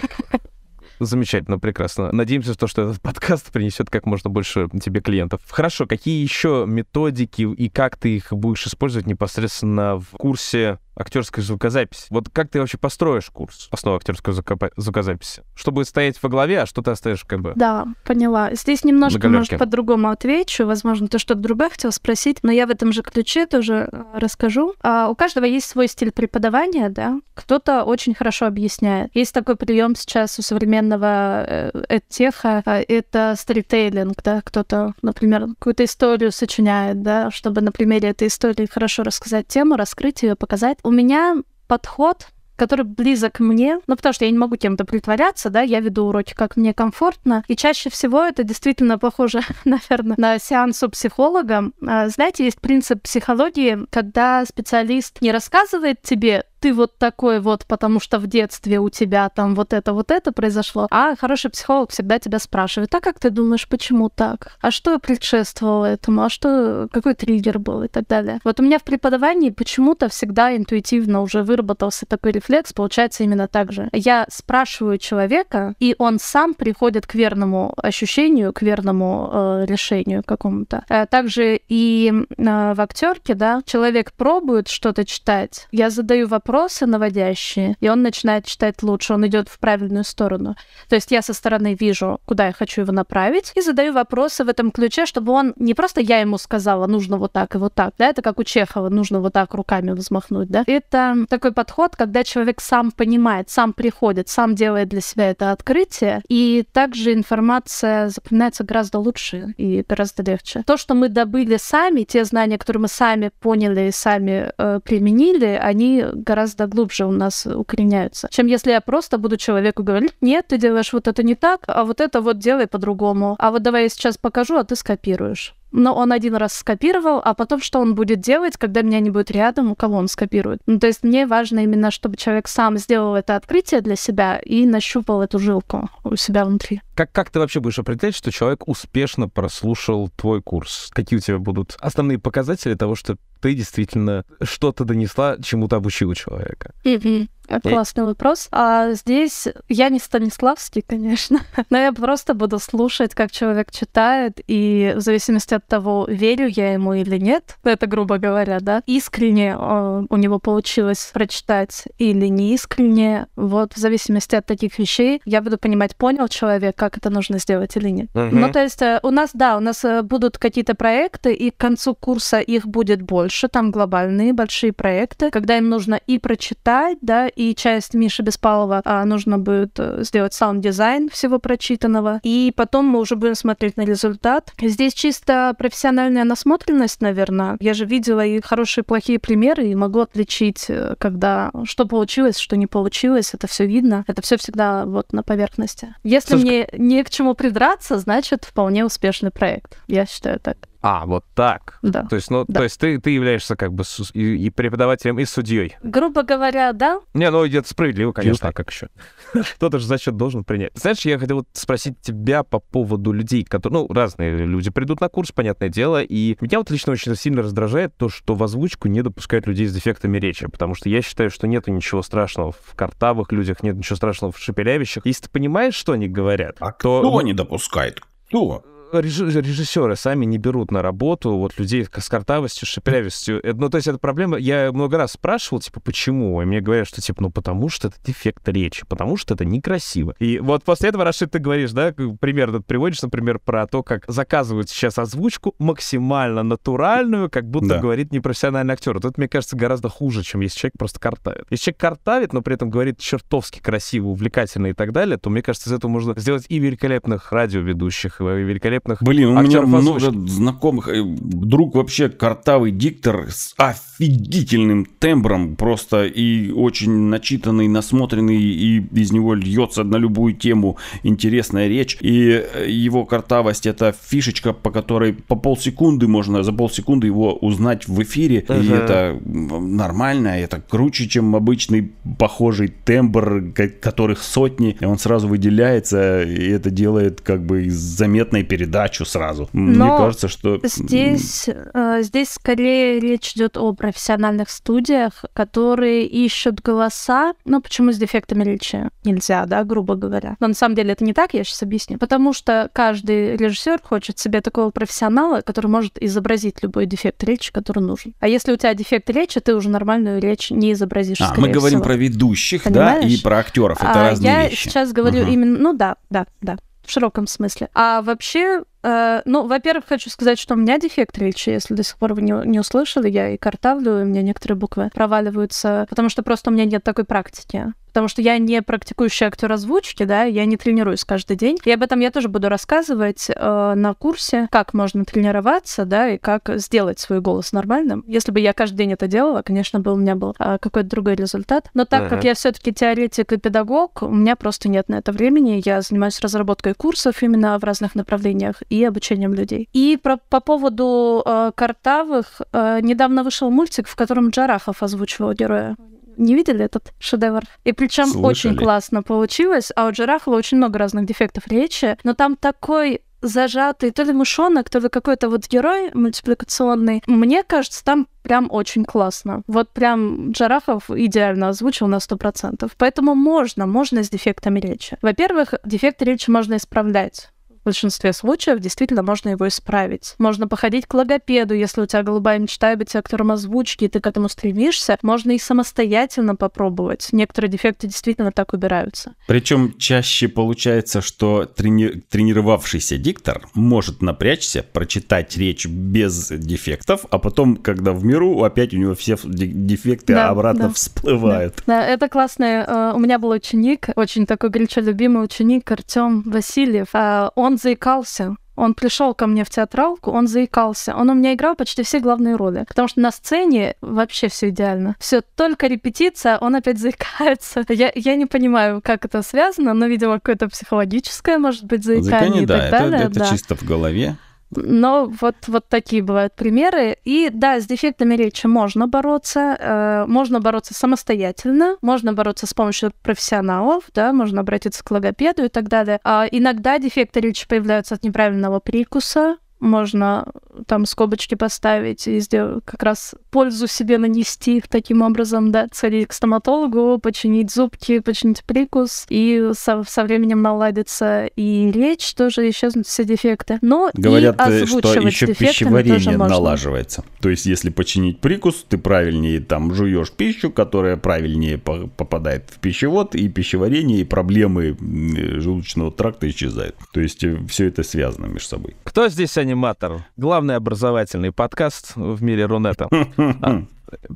Замечательно, 1.00 1.60
прекрасно. 1.60 2.10
Надеемся, 2.14 2.54
что, 2.54 2.68
что 2.68 2.84
этот 2.84 3.02
подкаст 3.02 3.52
принесет 3.52 3.90
как 3.90 4.06
можно 4.06 4.30
больше 4.30 4.70
тебе 4.82 5.02
клиентов. 5.02 5.42
Хорошо, 5.50 5.86
какие 5.88 6.24
еще 6.24 6.64
методики 6.66 7.42
и 7.42 7.70
как 7.70 7.98
ты 7.98 8.16
их 8.16 8.32
будешь 8.32 8.66
использовать 8.66 9.06
непосредственно 9.06 10.00
в 10.00 10.12
курсе 10.12 10.80
актерской 10.96 11.44
звукозаписи? 11.44 12.08
Вот 12.10 12.30
как 12.32 12.50
ты 12.50 12.60
вообще 12.60 12.78
построишь 12.78 13.30
курс 13.30 13.68
основы 13.72 13.98
актерской 13.98 14.34
звукозаписи? 14.78 15.44
Что 15.56 15.72
будет 15.72 15.88
стоять 15.88 16.22
во 16.22 16.30
главе, 16.30 16.62
а 16.62 16.66
что 16.66 16.82
ты 16.82 16.92
оставишь 16.92 17.24
как 17.24 17.42
бы... 17.42 17.54
Да, 17.56 17.86
поняла. 18.06 18.54
Здесь 18.54 18.84
немножко, 18.84 19.30
может, 19.30 19.58
по-другому 19.58 20.10
отвечу. 20.10 20.66
Возможно, 20.66 21.08
ты 21.08 21.20
что-то 21.20 21.42
другое 21.42 21.70
хотел 21.70 21.92
спросить, 21.92 22.40
но 22.44 22.52
я 22.52 22.68
в 22.68 22.72
этом 22.72 22.92
же 22.92 23.02
ключе 23.02 23.46
тоже 23.46 23.90
э, 23.92 24.04
расскажу. 24.14 24.74
А, 24.82 25.10
у 25.10 25.16
каждого 25.16 25.46
есть 25.46 25.68
свой 25.68 25.88
стиль 25.88 26.12
преподавания, 26.12 26.90
да. 26.90 27.20
Кто-то 27.34 27.84
очень 27.84 28.14
хорошо 28.14 28.46
объясняет. 28.46 29.12
Есть 29.14 29.34
такой 29.34 29.56
прием 29.56 29.96
сейчас 29.96 30.40
у 30.40 30.42
современного 30.42 31.46
э, 31.48 31.72
эдтеха, 31.90 32.64
а, 32.66 32.80
это 32.80 33.36
сторитейлинг, 33.38 34.22
да. 34.24 34.42
Кто-то, 34.44 34.94
например, 35.02 35.48
какую-то 35.60 35.84
историю 35.84 36.32
сочиняет, 36.32 37.02
да, 37.02 37.32
чтобы 37.32 37.62
на 37.62 37.72
примере 37.72 38.10
этой 38.10 38.28
истории 38.28 38.68
хорошо 38.72 39.04
рассказать 39.04 39.48
тему, 39.48 39.76
раскрыть 39.76 40.24
ее, 40.24 40.36
показать. 40.36 40.78
У 40.86 40.92
меня 40.92 41.38
подход 41.68 42.28
который 42.56 42.86
близок 42.86 43.40
мне, 43.40 43.80
ну, 43.88 43.96
потому 43.96 44.14
что 44.14 44.26
я 44.26 44.32
не 44.32 44.38
могу 44.38 44.56
кем-то 44.56 44.86
притворяться, 44.86 45.50
да, 45.50 45.62
я 45.62 45.80
веду 45.80 46.06
уроки, 46.06 46.34
как 46.34 46.56
мне 46.56 46.74
комфортно, 46.74 47.44
и 47.48 47.56
чаще 47.56 47.90
всего 47.90 48.24
это 48.24 48.44
действительно 48.44 48.98
похоже, 48.98 49.42
наверное, 49.66 50.16
на 50.18 50.40
сеанс 50.40 50.82
у 50.84 50.90
психолога. 50.90 51.72
А, 51.86 52.10
Знаете, 52.10 52.46
есть 52.46 52.62
принцип 52.62 53.02
психологии, 53.02 53.80
когда 53.90 54.46
специалист 54.46 55.22
не 55.22 55.32
рассказывает 55.32 56.02
тебе 56.02 56.46
ты 56.60 56.74
вот 56.74 56.98
такой 56.98 57.40
вот, 57.40 57.66
потому 57.66 58.00
что 58.00 58.20
в 58.20 58.28
детстве 58.28 58.80
у 58.80 58.90
тебя 58.90 59.30
там 59.30 59.56
вот 59.56 59.74
это, 59.74 59.94
вот 59.94 60.12
это 60.12 60.32
произошло. 60.32 60.88
А 60.92 61.16
хороший 61.16 61.52
психолог 61.52 61.92
всегда 61.92 62.20
тебя 62.20 62.40
спрашивает, 62.40 62.94
а 62.96 63.02
как 63.02 63.20
ты 63.20 63.30
думаешь, 63.30 63.68
почему 63.68 64.10
так? 64.10 64.58
А 64.62 64.72
что 64.72 65.00
предшествовало 65.00 65.86
этому? 65.86 66.24
А 66.24 66.30
что, 66.30 66.88
какой 66.92 67.14
триггер 67.14 67.60
был 67.60 67.84
и 67.84 67.88
так 67.88 68.08
далее? 68.08 68.40
Вот 68.44 68.60
у 68.60 68.64
меня 68.64 68.80
в 68.80 68.84
преподавании 68.84 69.50
почему-то 69.50 70.10
всегда 70.10 70.56
интуитивно 70.56 71.22
уже 71.22 71.44
выработался 71.44 72.06
такой 72.06 72.32
рефлекс, 72.32 72.74
получается 72.74 73.24
именно 73.24 73.48
так 73.48 73.72
же. 73.72 73.90
Я 73.92 74.26
спрашиваю 74.30 74.98
человека, 74.98 75.76
и 75.80 75.96
он 75.98 76.20
сам 76.20 76.54
приходит 76.54 77.08
к 77.08 77.16
верному 77.16 77.74
ощущению, 77.78 78.54
к 78.54 78.62
верному 78.62 79.30
э, 79.32 79.66
решению 79.68 80.24
какому-то. 80.24 80.84
А 80.90 81.06
также 81.06 81.60
и 81.68 82.12
э, 82.12 82.74
в 82.74 82.82
актерке, 82.82 83.34
да, 83.34 83.62
человек 83.66 84.14
пробует 84.14 84.68
что-то 84.68 85.06
читать, 85.06 85.68
я 85.72 85.90
задаю 85.90 86.28
вопросы 86.46 86.86
наводящие, 86.86 87.76
и 87.80 87.90
он 87.90 88.04
начинает 88.04 88.46
читать 88.46 88.84
лучше, 88.84 89.14
он 89.14 89.26
идет 89.26 89.50
в 89.50 89.58
правильную 89.58 90.04
сторону. 90.04 90.56
То 90.88 90.96
есть 90.96 91.10
я 91.12 91.24
со 91.24 91.34
стороны 91.34 91.74
вижу, 91.74 92.20
куда 92.26 92.48
я 92.48 92.54
хочу 92.54 92.82
его 92.82 92.94
направить, 92.94 93.52
и 93.56 93.62
задаю 93.62 93.94
вопросы 93.94 94.44
в 94.44 94.50
этом 94.50 94.70
ключе, 94.70 95.08
чтобы 95.08 95.32
он 95.32 95.54
не 95.58 95.74
просто 95.74 96.02
я 96.02 96.20
ему 96.20 96.38
сказала, 96.38 96.86
нужно 96.86 97.18
вот 97.18 97.32
так 97.32 97.56
и 97.56 97.58
вот 97.58 97.74
так, 97.74 97.94
да, 97.98 98.10
это 98.10 98.22
как 98.22 98.40
у 98.40 98.44
Чехова, 98.44 98.90
нужно 98.90 99.22
вот 99.22 99.34
так 99.34 99.56
руками 99.56 99.92
взмахнуть, 99.92 100.50
да. 100.50 100.64
Это 100.68 101.26
такой 101.30 101.52
подход, 101.52 101.96
когда 101.96 102.24
человек 102.24 102.62
сам 102.62 102.92
понимает, 102.92 103.50
сам 103.50 103.74
приходит, 103.74 104.30
сам 104.30 104.54
делает 104.54 104.90
для 104.90 105.02
себя 105.02 105.32
это 105.32 105.52
открытие, 105.52 106.22
и 106.30 106.64
также 106.72 107.14
информация 107.14 108.10
запоминается 108.10 108.64
гораздо 108.64 109.00
лучше 109.00 109.56
и 109.58 109.84
гораздо 109.90 110.22
легче. 110.22 110.62
То, 110.68 110.78
что 110.78 110.94
мы 110.94 111.10
добыли 111.10 111.58
сами, 111.58 112.04
те 112.04 112.24
знания, 112.24 112.60
которые 112.60 112.82
мы 112.82 112.88
сами 112.88 113.32
поняли 113.40 113.88
и 113.88 113.92
сами 113.92 114.52
э, 114.58 114.80
применили, 114.84 115.60
они 115.60 116.06
гораздо 116.14 116.35
глубже 116.68 117.06
у 117.06 117.12
нас 117.12 117.46
укореняются, 117.46 118.28
чем 118.32 118.48
если 118.48 118.72
я 118.72 118.82
просто 118.82 119.18
буду 119.18 119.38
человеку 119.38 119.84
говорить, 119.84 120.14
нет, 120.22 120.48
ты 120.48 120.58
делаешь 120.58 120.94
вот 120.94 121.08
это 121.08 121.24
не 121.24 121.36
так, 121.36 121.62
а 121.68 121.84
вот 121.84 122.02
это 122.02 122.22
вот 122.22 122.40
делай 122.40 122.68
по-другому. 122.68 123.36
А 123.40 123.52
вот 123.52 123.64
давай 123.64 123.84
я 123.84 123.90
сейчас 123.90 124.18
покажу, 124.18 124.58
а 124.58 124.64
ты 124.64 124.76
скопируешь 124.76 125.56
но 125.76 125.94
он 125.94 126.12
один 126.12 126.36
раз 126.36 126.54
скопировал, 126.54 127.22
а 127.24 127.34
потом 127.34 127.62
что 127.62 127.80
он 127.80 127.96
будет 127.96 128.22
делать, 128.22 128.58
когда 128.58 128.82
меня 128.82 129.00
не 129.02 129.10
будет 129.10 129.30
рядом, 129.30 129.72
у 129.72 129.76
кого 129.76 129.98
он 129.98 130.08
скопирует. 130.08 130.62
Ну, 130.66 130.80
то 130.80 130.88
есть 130.88 131.04
мне 131.04 131.28
важно 131.28 131.60
именно, 131.60 131.92
чтобы 131.92 132.16
человек 132.16 132.48
сам 132.48 132.78
сделал 132.78 133.16
это 133.16 133.36
открытие 133.36 133.82
для 133.82 133.96
себя 133.96 134.38
и 134.38 134.66
нащупал 134.66 135.22
эту 135.22 135.38
жилку 135.38 135.90
у 136.04 136.16
себя 136.16 136.46
внутри. 136.46 136.82
Как, 136.96 137.12
как 137.12 137.30
ты 137.30 137.40
вообще 137.40 137.60
будешь 137.60 137.78
определять, 137.78 138.16
что 138.16 138.32
человек 138.32 138.68
успешно 138.68 139.28
прослушал 139.28 140.10
твой 140.16 140.42
курс? 140.42 140.90
Какие 140.94 141.18
у 141.18 141.22
тебя 141.22 141.40
будут 141.40 141.76
основные 141.80 142.20
показатели 142.20 142.74
того, 142.76 142.96
что 142.96 143.18
ты 143.46 143.54
действительно 143.54 144.26
что-то 144.42 144.86
донесла, 144.86 145.38
чему-то 145.40 145.76
обучила 145.76 146.16
человека? 146.16 146.74
Mm-hmm. 146.84 147.28
Классный 147.62 148.06
вопрос. 148.06 148.48
А 148.52 148.94
здесь 148.94 149.48
я 149.70 149.90
не 149.90 150.00
Станиславский, 150.00 150.82
конечно, 150.82 151.40
но 151.70 151.78
я 151.78 151.94
просто 151.94 152.34
буду 152.34 152.60
слушать, 152.60 153.14
как 153.14 153.32
человек 153.32 153.72
читает, 153.72 154.40
и 154.48 154.94
в 154.96 155.02
зависимости 155.02 155.54
от 155.54 155.68
того, 155.68 156.06
верю 156.10 156.48
я 156.48 156.74
ему 156.74 156.94
или 156.94 157.18
нет, 157.18 157.58
это 157.64 157.88
грубо 157.88 158.18
говоря, 158.18 158.60
да, 158.60 158.82
искренне 158.86 159.56
э, 159.58 160.04
у 160.10 160.18
него 160.18 160.40
получилось 160.40 161.12
прочитать 161.14 161.86
или 161.98 162.28
не 162.28 162.54
искренне, 162.54 163.28
вот 163.36 163.74
в 163.74 163.78
зависимости 163.78 164.36
от 164.36 164.46
таких 164.46 164.80
вещей 164.80 165.22
я 165.26 165.42
буду 165.42 165.58
понимать, 165.58 165.96
понял 165.96 166.28
человек, 166.28 166.76
как 166.76 166.98
это 166.98 167.10
нужно 167.10 167.40
сделать 167.40 167.76
или 167.78 167.90
нет. 167.90 168.10
Угу. 168.14 168.30
Ну, 168.32 168.52
то 168.52 168.64
есть 168.64 168.82
э, 168.82 169.00
у 169.04 169.12
нас, 169.12 169.32
да, 169.34 169.58
у 169.58 169.60
нас 169.60 169.84
э, 169.86 170.02
будут 170.02 170.38
какие-то 170.38 170.76
проекты, 170.76 171.34
и 171.34 171.52
к 171.52 171.58
концу 171.58 171.96
курса 171.96 172.40
их 172.40 172.66
будет 172.66 173.02
больше, 173.02 173.35
там 173.48 173.72
глобальные 173.72 174.34
большие 174.34 174.74
проекты, 174.74 175.32
когда 175.32 175.58
им 175.58 175.70
нужно 175.70 175.96
и 175.96 176.20
прочитать, 176.20 176.98
да, 177.02 177.28
и 177.28 177.54
часть 177.56 177.94
Миши 177.94 178.24
Беспалова 178.24 178.82
а, 178.84 179.06
нужно 179.06 179.38
будет 179.38 179.80
э, 179.80 180.04
сделать 180.04 180.34
саунд-дизайн 180.34 181.10
всего 181.10 181.40
прочитанного, 181.40 182.20
и 182.24 182.54
потом 182.56 182.86
мы 182.86 183.00
уже 183.00 183.16
будем 183.16 183.36
смотреть 183.36 183.78
на 183.78 183.86
результат. 183.86 184.54
Здесь 184.62 184.94
чисто 184.94 185.54
профессиональная 185.58 186.24
насмотренность, 186.24 187.02
наверное. 187.02 187.58
Я 187.60 187.74
же 187.74 187.86
видела 187.86 188.26
и 188.26 188.42
хорошие, 188.42 188.84
и 188.84 188.86
плохие 188.86 189.20
примеры, 189.20 189.68
и 189.68 189.76
могу 189.76 190.02
отличить, 190.02 190.70
когда 190.98 191.52
что 191.66 191.86
получилось, 191.86 192.38
что 192.38 192.56
не 192.56 192.68
получилось, 192.68 193.34
это 193.34 193.48
все 193.48 193.66
видно, 193.66 194.04
это 194.08 194.22
все 194.22 194.38
всегда 194.38 194.86
вот 194.86 195.14
на 195.14 195.24
поверхности. 195.24 195.96
Если 196.04 196.32
Слушай, 196.32 196.44
мне 196.44 196.68
не 196.78 197.04
к 197.04 197.10
чему 197.10 197.34
придраться, 197.34 198.00
значит, 198.00 198.46
вполне 198.46 198.86
успешный 198.86 199.32
проект. 199.32 199.78
Я 199.88 200.06
считаю 200.06 200.40
так. 200.40 200.58
А, 200.88 201.08
вот 201.08 201.26
так. 201.34 201.80
Да. 201.82 202.04
То 202.04 202.16
есть, 202.16 202.30
ну, 202.30 202.46
да. 202.48 202.60
то 202.60 202.64
есть 202.64 202.80
ты, 202.80 203.00
ты 203.00 203.10
являешься 203.10 203.56
как 203.56 203.74
бы 203.74 203.84
и, 204.14 204.46
и 204.46 204.50
преподавателем, 204.52 205.18
и 205.18 205.26
судьей. 205.26 205.76
Грубо 205.82 206.22
говоря, 206.22 206.74
да. 206.74 207.02
Не, 207.16 207.32
ну 207.32 207.44
это 207.44 207.68
справедливо, 207.68 208.12
конечно, 208.12 208.50
а 208.50 208.54
как 208.54 208.70
еще? 208.70 208.90
Кто-то 209.56 209.80
же 209.80 209.88
зачет 209.88 210.16
должен 210.16 210.44
принять. 210.44 210.74
Знаешь, 210.76 211.00
я 211.00 211.18
хотел 211.18 211.44
спросить 211.54 212.00
тебя 212.02 212.44
по 212.44 212.60
поводу 212.60 213.14
людей, 213.14 213.44
которые, 213.44 213.82
ну, 213.82 213.92
разные 213.92 214.46
люди 214.46 214.70
придут 214.70 215.02
на 215.02 215.10
курс, 215.10 215.32
понятное 215.32 215.70
дело, 215.70 216.04
и 216.04 216.38
меня 216.40 216.60
вот 216.60 216.70
лично 216.70 216.94
очень 216.94 217.16
сильно 217.16 217.42
раздражает 217.42 217.98
то, 217.98 218.08
что 218.08 218.36
в 218.36 218.44
озвучку 218.44 218.88
не 218.88 219.02
допускают 219.02 219.48
людей 219.48 219.66
с 219.66 219.74
дефектами 219.74 220.20
речи, 220.20 220.46
потому 220.46 220.76
что 220.76 220.88
я 220.88 221.02
считаю, 221.02 221.32
что 221.32 221.48
нету 221.48 221.72
ничего 221.72 222.04
страшного 222.04 222.52
в 222.52 222.76
картавых 222.76 223.32
людях, 223.32 223.64
нет 223.64 223.76
ничего 223.76 223.96
страшного 223.96 224.32
в 224.32 224.38
шепелявящих. 224.38 225.04
Если 225.08 225.24
ты 225.24 225.30
понимаешь, 225.32 225.74
что 225.74 225.94
они 225.94 226.08
говорят, 226.08 226.58
а 226.60 226.72
то... 226.72 227.00
кто 227.00 227.22
не 227.24 227.34
допускает? 227.34 228.02
Кто? 228.28 228.64
Режиссеры 229.00 229.96
сами 229.96 230.26
не 230.26 230.38
берут 230.38 230.72
на 230.72 230.82
работу 230.82 231.38
вот 231.38 231.58
людей 231.58 231.86
с 231.86 232.10
картавостью, 232.10 232.68
шепелявостью. 232.68 233.46
Э, 233.46 233.54
ну, 233.54 233.70
то 233.70 233.78
есть 233.78 233.88
это 233.88 233.98
проблема. 233.98 234.38
Я 234.38 234.72
много 234.72 234.98
раз 234.98 235.14
спрашивал, 235.14 235.60
типа, 235.60 235.80
почему? 235.80 236.42
И 236.42 236.46
мне 236.46 236.62
говорят, 236.62 236.88
что, 236.88 237.02
типа, 237.02 237.24
ну, 237.24 237.32
потому 237.32 237.70
что 237.70 237.88
это 237.88 237.98
дефект 238.06 238.48
речи, 238.50 238.86
потому 238.88 239.18
что 239.18 239.34
это 239.34 239.46
некрасиво. 239.46 240.16
И 240.20 240.40
вот 240.40 240.64
после 240.64 240.90
этого, 240.90 241.04
Рашид, 241.04 241.32
ты 241.32 241.40
говоришь, 241.40 241.72
да, 241.72 241.94
пример 242.20 242.52
ты 242.52 242.60
приводишь, 242.60 243.02
например, 243.02 243.40
про 243.40 243.68
то, 243.68 243.84
как 243.84 244.06
заказывают 244.08 244.70
сейчас 244.70 244.98
озвучку 244.98 245.56
максимально 245.60 246.44
натуральную, 246.44 247.30
как 247.30 247.50
будто 247.50 247.68
да. 247.68 247.80
говорит 247.80 248.12
непрофессиональный 248.12 248.74
актер. 248.74 248.94
Вот 248.94 249.06
это, 249.06 249.14
мне 249.18 249.28
кажется, 249.28 249.56
гораздо 249.56 249.90
хуже, 249.90 250.24
чем 250.24 250.42
если 250.42 250.60
человек 250.60 250.78
просто 250.78 251.00
картавит. 251.00 251.46
Если 251.50 251.66
человек 251.66 251.80
картавит, 251.80 252.34
но 252.34 252.42
при 252.42 252.56
этом 252.56 252.70
говорит 252.70 253.00
чертовски 253.00 253.60
красиво, 253.60 254.08
увлекательно 254.08 254.68
и 254.68 254.74
так 254.74 254.92
далее, 254.92 255.18
то, 255.18 255.30
мне 255.30 255.42
кажется, 255.42 255.70
из 255.70 255.74
этого 255.74 255.92
можно 255.92 256.14
сделать 256.18 256.46
и 256.50 256.60
великолепных 256.60 257.32
радиоведущих, 257.32 258.22
и 258.22 258.24
великолепных 258.24 258.85
великолепных 258.86 259.04
Блин, 259.04 259.30
у 259.30 259.42
меня 259.42 259.62
много 259.62 260.12
знакомых. 260.28 260.88
Э, 260.88 261.04
друг 261.04 261.76
вообще 261.76 262.10
картавый 262.10 262.72
диктор 262.72 263.28
с 263.30 263.54
офигительным 263.58 264.86
тембром, 264.86 265.56
просто 265.56 266.06
и 266.06 266.52
очень 266.52 266.92
начитанный, 266.92 267.68
насмотренный, 267.68 268.42
и 268.42 268.78
из 268.94 269.12
него 269.12 269.34
льется 269.34 269.84
на 269.84 269.98
любую 269.98 270.36
тему 270.36 270.78
интересная 271.04 271.68
речь. 271.68 271.98
И 272.02 272.30
э, 272.30 272.70
его 272.70 273.06
картавость— 273.06 273.66
это 273.68 273.94
фишечка, 274.08 274.54
по 274.54 274.72
которой 274.72 275.14
по 275.14 275.36
полсекунды 275.36 276.08
можно, 276.08 276.44
за 276.44 276.54
полсекунды 276.54 277.08
его 277.08 277.34
узнать 277.36 277.88
в 277.88 278.02
эфире. 278.04 278.46
Uh-huh. 278.48 278.64
И 278.64 278.70
это 278.70 279.20
нормально, 279.26 280.28
это 280.40 280.62
круче, 280.62 281.08
чем 281.08 281.36
обычный 281.36 281.94
похожий 282.18 282.68
тембр, 282.68 283.54
которых 283.82 284.22
сотни. 284.22 284.78
И 284.80 284.86
он 284.86 284.98
сразу 284.98 285.28
выделяется, 285.28 286.24
и 286.24 286.50
это 286.50 286.70
делает 286.70 287.22
как 287.22 287.46
бы 287.46 287.70
заметной 287.70 288.44
передачей 288.44 288.75
передачу 288.76 289.06
сразу. 289.06 289.50
Но 289.54 289.86
Мне 289.86 289.98
кажется, 289.98 290.28
что... 290.28 290.60
Здесь, 290.64 291.48
э, 291.48 292.00
здесь 292.02 292.30
скорее 292.30 293.00
речь 293.00 293.34
идет 293.34 293.58
о 293.58 293.74
профессиональных 293.74 294.50
студиях, 294.50 295.26
которые 295.34 296.06
ищут 296.06 296.62
голоса. 296.62 297.34
Ну, 297.46 297.62
почему 297.62 297.92
с 297.92 297.98
дефектами 297.98 298.44
речи 298.44 298.90
нельзя, 299.04 299.46
да, 299.46 299.64
грубо 299.64 299.96
говоря. 299.96 300.36
Но 300.40 300.48
на 300.48 300.54
самом 300.54 300.76
деле 300.76 300.92
это 300.92 301.04
не 301.04 301.14
так, 301.14 301.34
я 301.34 301.44
сейчас 301.44 301.64
объясню. 301.64 301.98
Потому 301.98 302.34
что 302.34 302.70
каждый 302.74 303.38
режиссер 303.38 303.80
хочет 303.82 304.20
себе 304.20 304.42
такого 304.42 304.72
профессионала, 304.72 305.42
который 305.42 305.68
может 305.68 306.02
изобразить 306.02 306.62
любой 306.62 306.86
дефект 306.86 307.24
речи, 307.24 307.52
который 307.52 307.80
нужен. 307.84 308.14
А 308.20 308.28
если 308.28 308.52
у 308.52 308.58
тебя 308.58 308.74
дефект 308.74 309.10
речи, 309.10 309.40
ты 309.40 309.56
уже 309.56 309.70
нормальную 309.70 310.20
речь 310.22 310.52
не 310.52 310.74
изобразишь. 310.74 311.22
А, 311.22 311.34
мы 311.38 311.50
говорим 311.50 311.80
всего. 311.80 311.84
про 311.84 311.96
ведущих, 311.96 312.64
Понимаешь? 312.64 313.04
да, 313.04 313.08
и 313.08 313.18
про 313.18 313.38
актеров. 313.38 313.78
Это 313.82 313.92
а, 313.92 314.10
разные 314.10 314.32
я 314.32 314.50
вещи. 314.50 314.68
Я 314.68 314.72
сейчас 314.72 314.92
говорю 314.92 315.22
угу. 315.22 315.32
именно, 315.32 315.58
ну 315.58 315.74
да, 315.74 315.96
да, 316.10 316.26
да 316.42 316.58
в 316.86 316.92
широком 316.92 317.28
смысле. 317.28 317.70
А 317.74 318.02
вообще, 318.02 318.64
э, 318.84 319.22
ну, 319.26 319.48
во-первых, 319.48 319.86
хочу 319.88 320.10
сказать, 320.10 320.40
что 320.40 320.54
у 320.54 320.58
меня 320.58 320.78
дефект 320.78 321.18
речи, 321.18 321.50
если 321.50 321.74
до 321.74 321.84
сих 321.84 321.98
пор 321.98 322.14
вы 322.14 322.22
не, 322.22 322.34
не 322.46 322.60
услышали, 322.60 323.10
я 323.10 323.30
и 323.30 323.38
картавлю, 323.38 324.00
и 324.00 324.04
у 324.04 324.06
меня 324.06 324.22
некоторые 324.22 324.58
буквы 324.58 324.90
проваливаются, 324.94 325.86
потому 325.90 326.10
что 326.10 326.24
просто 326.24 326.50
у 326.50 326.54
меня 326.54 326.66
нет 326.66 326.84
такой 326.84 327.06
практики 327.06 327.74
потому 327.96 328.10
что 328.10 328.22
я 328.22 328.38
не 328.40 328.62
практикующий 328.62 329.26
актер 329.26 329.50
озвучки, 329.50 330.04
да, 330.04 330.24
я 330.24 330.44
не 330.44 330.58
тренируюсь 330.58 331.06
каждый 331.06 331.38
день. 331.38 331.58
И 331.64 331.72
об 331.72 331.82
этом 331.82 332.02
я 332.02 332.12
тоже 332.12 332.28
буду 332.28 332.50
рассказывать 332.50 333.28
э, 333.34 333.74
на 333.74 333.94
курсе, 333.94 334.50
как 334.52 334.74
можно 334.74 335.06
тренироваться, 335.06 335.86
да, 335.86 336.10
и 336.10 336.18
как 336.18 336.50
сделать 336.56 337.00
свой 337.00 337.22
голос 337.22 337.54
нормальным. 337.54 338.04
Если 338.06 338.34
бы 338.34 338.42
я 338.42 338.52
каждый 338.52 338.80
день 338.80 338.92
это 338.92 339.08
делала, 339.08 339.44
конечно, 339.44 339.80
бы 339.80 339.94
у 339.94 339.96
меня 339.96 340.16
был 340.16 340.36
э, 340.38 340.58
какой-то 340.60 340.90
другой 340.90 341.16
результат. 341.16 341.70
Но 341.74 341.86
так 341.86 342.04
uh-huh. 342.04 342.10
как 342.10 342.26
я 342.26 342.34
все-таки 342.34 342.74
теоретик 342.74 343.32
и 343.32 343.38
педагог, 343.38 344.02
у 344.02 344.10
меня 344.10 344.36
просто 344.36 344.68
нет 344.68 344.90
на 344.90 344.96
это 344.96 345.14
времени. 345.14 345.62
Я 345.64 345.80
занимаюсь 345.80 346.20
разработкой 346.20 346.74
курсов 346.74 347.24
именно 347.24 347.58
в 347.58 347.64
разных 347.64 347.96
направлениях 347.96 348.62
и 348.70 348.84
обучением 348.84 349.34
людей. 349.34 349.70
И 349.72 349.98
про, 350.04 350.18
по 350.18 350.42
поводу 350.42 351.24
э, 351.26 351.52
картавых, 351.56 352.42
э, 352.52 352.80
недавно 352.82 353.24
вышел 353.24 353.50
мультик, 353.50 353.88
в 353.88 353.96
котором 353.96 354.32
Джарахов 354.32 354.84
озвучивал 354.84 355.32
героя 355.32 355.78
Не 356.18 356.36
видели 356.36 356.66
этот 356.66 356.94
шедевр? 357.00 357.44
И 357.64 357.72
причем 357.72 358.24
очень 358.24 358.56
классно 358.56 359.04
получилось. 359.04 359.72
А 359.76 359.88
у 359.88 359.92
Джарахова 359.92 360.36
очень 360.36 360.58
много 360.58 360.80
разных 360.80 361.06
дефектов 361.06 361.48
речи, 361.48 361.98
но 362.04 362.14
там 362.14 362.36
такой 362.36 363.02
зажатый 363.22 363.92
то 363.92 364.04
ли 364.04 364.14
мышонок, 364.14 364.70
то 364.70 364.80
ли 364.80 364.90
какой-то 364.90 365.30
вот 365.30 365.48
герой 365.48 365.92
мультипликационный. 365.94 367.04
Мне 367.08 367.44
кажется, 367.44 367.84
там 367.84 368.08
прям 368.24 368.48
очень 368.52 368.86
классно. 368.86 369.42
Вот 369.48 369.70
прям 369.72 370.32
Джарахов 370.32 370.90
идеально 370.90 371.50
озвучил 371.50 371.88
на 371.88 371.98
100%. 371.98 372.72
Поэтому 372.78 373.16
можно, 373.16 373.66
можно 373.66 374.04
с 374.04 374.10
дефектами 374.10 374.60
речи. 374.60 374.98
Во-первых, 375.02 375.54
дефекты 375.64 376.06
речи 376.06 376.30
можно 376.30 376.58
исправлять 376.58 377.30
в 377.66 377.68
большинстве 377.68 378.14
случаев 378.14 378.60
действительно 378.60 379.02
можно 379.02 379.30
его 379.30 379.48
исправить. 379.48 380.14
Можно 380.20 380.48
походить 380.48 380.86
к 380.86 380.94
логопеду, 380.94 381.56
если 381.56 381.82
у 381.82 381.88
тебя 381.88 382.04
голубая 382.04 382.38
мечта 382.38 382.76
быть 382.76 382.96
актером 382.96 383.32
озвучки, 383.32 383.86
и 383.86 383.88
ты 383.88 384.00
к 384.00 384.06
этому 384.06 384.30
стремишься. 384.30 385.00
Можно 385.02 385.32
и 385.32 385.40
самостоятельно 385.40 386.36
попробовать. 386.36 387.10
Некоторые 387.12 387.50
дефекты 387.50 387.88
действительно 387.88 388.32
так 388.32 388.54
убираются. 388.54 389.16
Причем 389.26 389.74
чаще 389.80 390.28
получается, 390.28 391.02
что 391.02 391.46
трени... 391.46 392.04
тренировавшийся 392.08 392.98
диктор 392.98 393.48
может 393.56 394.04
напрячься, 394.04 394.62
прочитать 394.62 395.36
речь 395.36 395.66
без 395.66 396.28
дефектов, 396.30 397.06
а 397.10 397.18
потом, 397.18 397.56
когда 397.56 397.94
в 397.94 398.06
миру, 398.06 398.44
опять 398.44 398.76
у 398.76 398.78
него 398.78 398.94
все 398.94 399.18
дефекты 399.24 400.14
да, 400.14 400.30
обратно 400.30 400.68
да, 400.68 400.74
всплывают. 400.74 401.56
Да. 401.66 401.82
да, 401.82 401.88
это 401.88 402.10
классно. 402.10 402.44
Э, 402.44 402.92
у 402.96 403.00
меня 403.00 403.18
был 403.18 403.30
ученик, 403.30 403.88
очень 403.96 404.28
такой 404.28 404.52
горячо 404.52 404.82
любимый 404.82 405.24
ученик 405.24 405.72
Артем 405.72 406.22
Васильев. 406.22 406.90
А 406.94 407.32
он 407.34 407.55
он 407.56 407.60
заикался. 407.60 408.36
Он 408.58 408.74
пришел 408.74 409.14
ко 409.14 409.28
мне 409.28 409.44
в 409.44 409.50
театралку, 409.50 410.12
он 410.12 410.28
заикался. 410.28 410.96
Он 410.96 411.10
у 411.10 411.14
меня 411.14 411.34
играл 411.34 411.56
почти 411.56 411.84
все 411.84 412.00
главные 412.00 412.38
роли. 412.38 412.64
Потому 412.68 412.88
что 412.88 413.02
на 413.02 413.12
сцене 413.12 413.76
вообще 413.82 414.30
все 414.30 414.50
идеально. 414.50 414.96
Все 415.00 415.22
только 415.22 415.68
репетиция, 415.68 416.38
он 416.38 416.56
опять 416.56 416.78
заикается. 416.86 417.66
Я, 417.70 417.92
я 417.96 418.16
не 418.16 418.26
понимаю, 418.26 418.82
как 418.82 419.06
это 419.06 419.22
связано, 419.24 419.74
но, 419.74 419.88
видимо, 419.88 420.16
какое-то 420.16 420.48
психологическое, 420.48 421.38
может 421.38 421.66
быть, 421.66 421.84
заикание, 421.84 422.12
заикание 422.12 422.44
и 422.44 422.46
да, 422.46 422.60
так 422.60 422.72
далее. 422.72 423.00
Это, 423.00 423.10
это 423.10 423.20
да. 423.20 423.30
чисто 423.30 423.56
в 423.56 423.64
голове. 423.64 424.16
Но 424.52 425.12
вот, 425.22 425.36
вот 425.48 425.68
такие 425.70 426.02
бывают 426.02 426.36
примеры. 426.36 426.98
И 427.04 427.30
да, 427.32 427.60
с 427.60 427.66
дефектами 427.66 428.16
речи 428.16 428.48
можно 428.48 428.88
бороться. 428.88 429.58
Э, 429.60 430.06
можно 430.08 430.40
бороться 430.40 430.74
самостоятельно, 430.74 431.78
можно 431.82 432.14
бороться 432.14 432.48
с 432.48 432.54
помощью 432.54 432.92
профессионалов, 433.04 433.86
да, 433.94 434.14
можно 434.14 434.42
обратиться 434.42 434.84
к 434.84 434.92
логопеду 434.92 435.46
и 435.46 435.50
так 435.50 435.68
далее. 435.68 436.00
А 436.04 436.26
иногда 436.30 436.78
дефекты 436.80 437.20
речи 437.20 437.48
появляются 437.48 437.96
от 437.96 438.04
неправильного 438.04 438.60
прикуса, 438.60 439.38
можно 439.60 440.28
там 440.68 440.86
скобочки 440.86 441.36
поставить 441.36 442.08
и 442.08 442.20
сделать 442.20 442.64
как 442.66 442.84
раз 442.84 443.16
пользу 443.32 443.68
себе 443.68 443.98
нанести 443.98 444.62
таким 444.68 445.02
образом, 445.02 445.52
да, 445.52 445.68
сходить 445.72 446.08
к 446.08 446.14
стоматологу, 446.14 447.00
починить 447.00 447.52
зубки, 447.52 448.00
починить 448.00 448.44
прикус, 448.44 449.06
и 449.10 449.52
со, 449.54 449.84
со 449.84 450.04
временем 450.04 450.42
наладится 450.42 451.26
и 451.36 451.72
речь, 451.72 452.14
тоже 452.14 452.50
исчезнут 452.50 452.88
все 452.88 453.04
дефекты. 453.06 453.60
Но 453.62 453.90
Говорят, 453.94 454.36
и 454.48 454.52
э, 454.52 454.66
что 454.66 454.94
еще 454.94 455.28
пищеварение 455.34 456.18
налаживается. 456.18 457.04
То 457.22 457.30
есть, 457.30 457.46
если 457.46 457.70
починить 457.70 458.20
прикус, 458.20 458.66
ты 458.68 458.78
правильнее 458.78 459.40
там 459.40 459.74
жуешь 459.74 460.12
пищу, 460.12 460.52
которая 460.52 460.98
правильнее 460.98 461.58
по 461.58 461.88
попадает 461.88 462.50
в 462.50 462.60
пищевод, 462.60 463.16
и 463.16 463.28
пищеварение, 463.30 464.02
и 464.02 464.04
проблемы 464.04 464.78
желудочного 464.80 465.92
тракта 465.92 466.30
исчезают. 466.30 466.76
То 466.94 467.00
есть, 467.00 467.24
э, 467.24 467.38
все 467.48 467.68
это 467.68 467.84
связано 467.84 468.26
между 468.26 468.48
собой. 468.48 468.76
Кто 468.84 469.08
здесь 469.10 469.38
аниматор? 469.56 470.04
Главный 470.18 470.58
образовательный 470.58 471.32
подкаст 471.32 471.96
в 471.96 472.22
мире 472.22 472.46
Рунета. 472.46 472.90
А, 473.18 473.64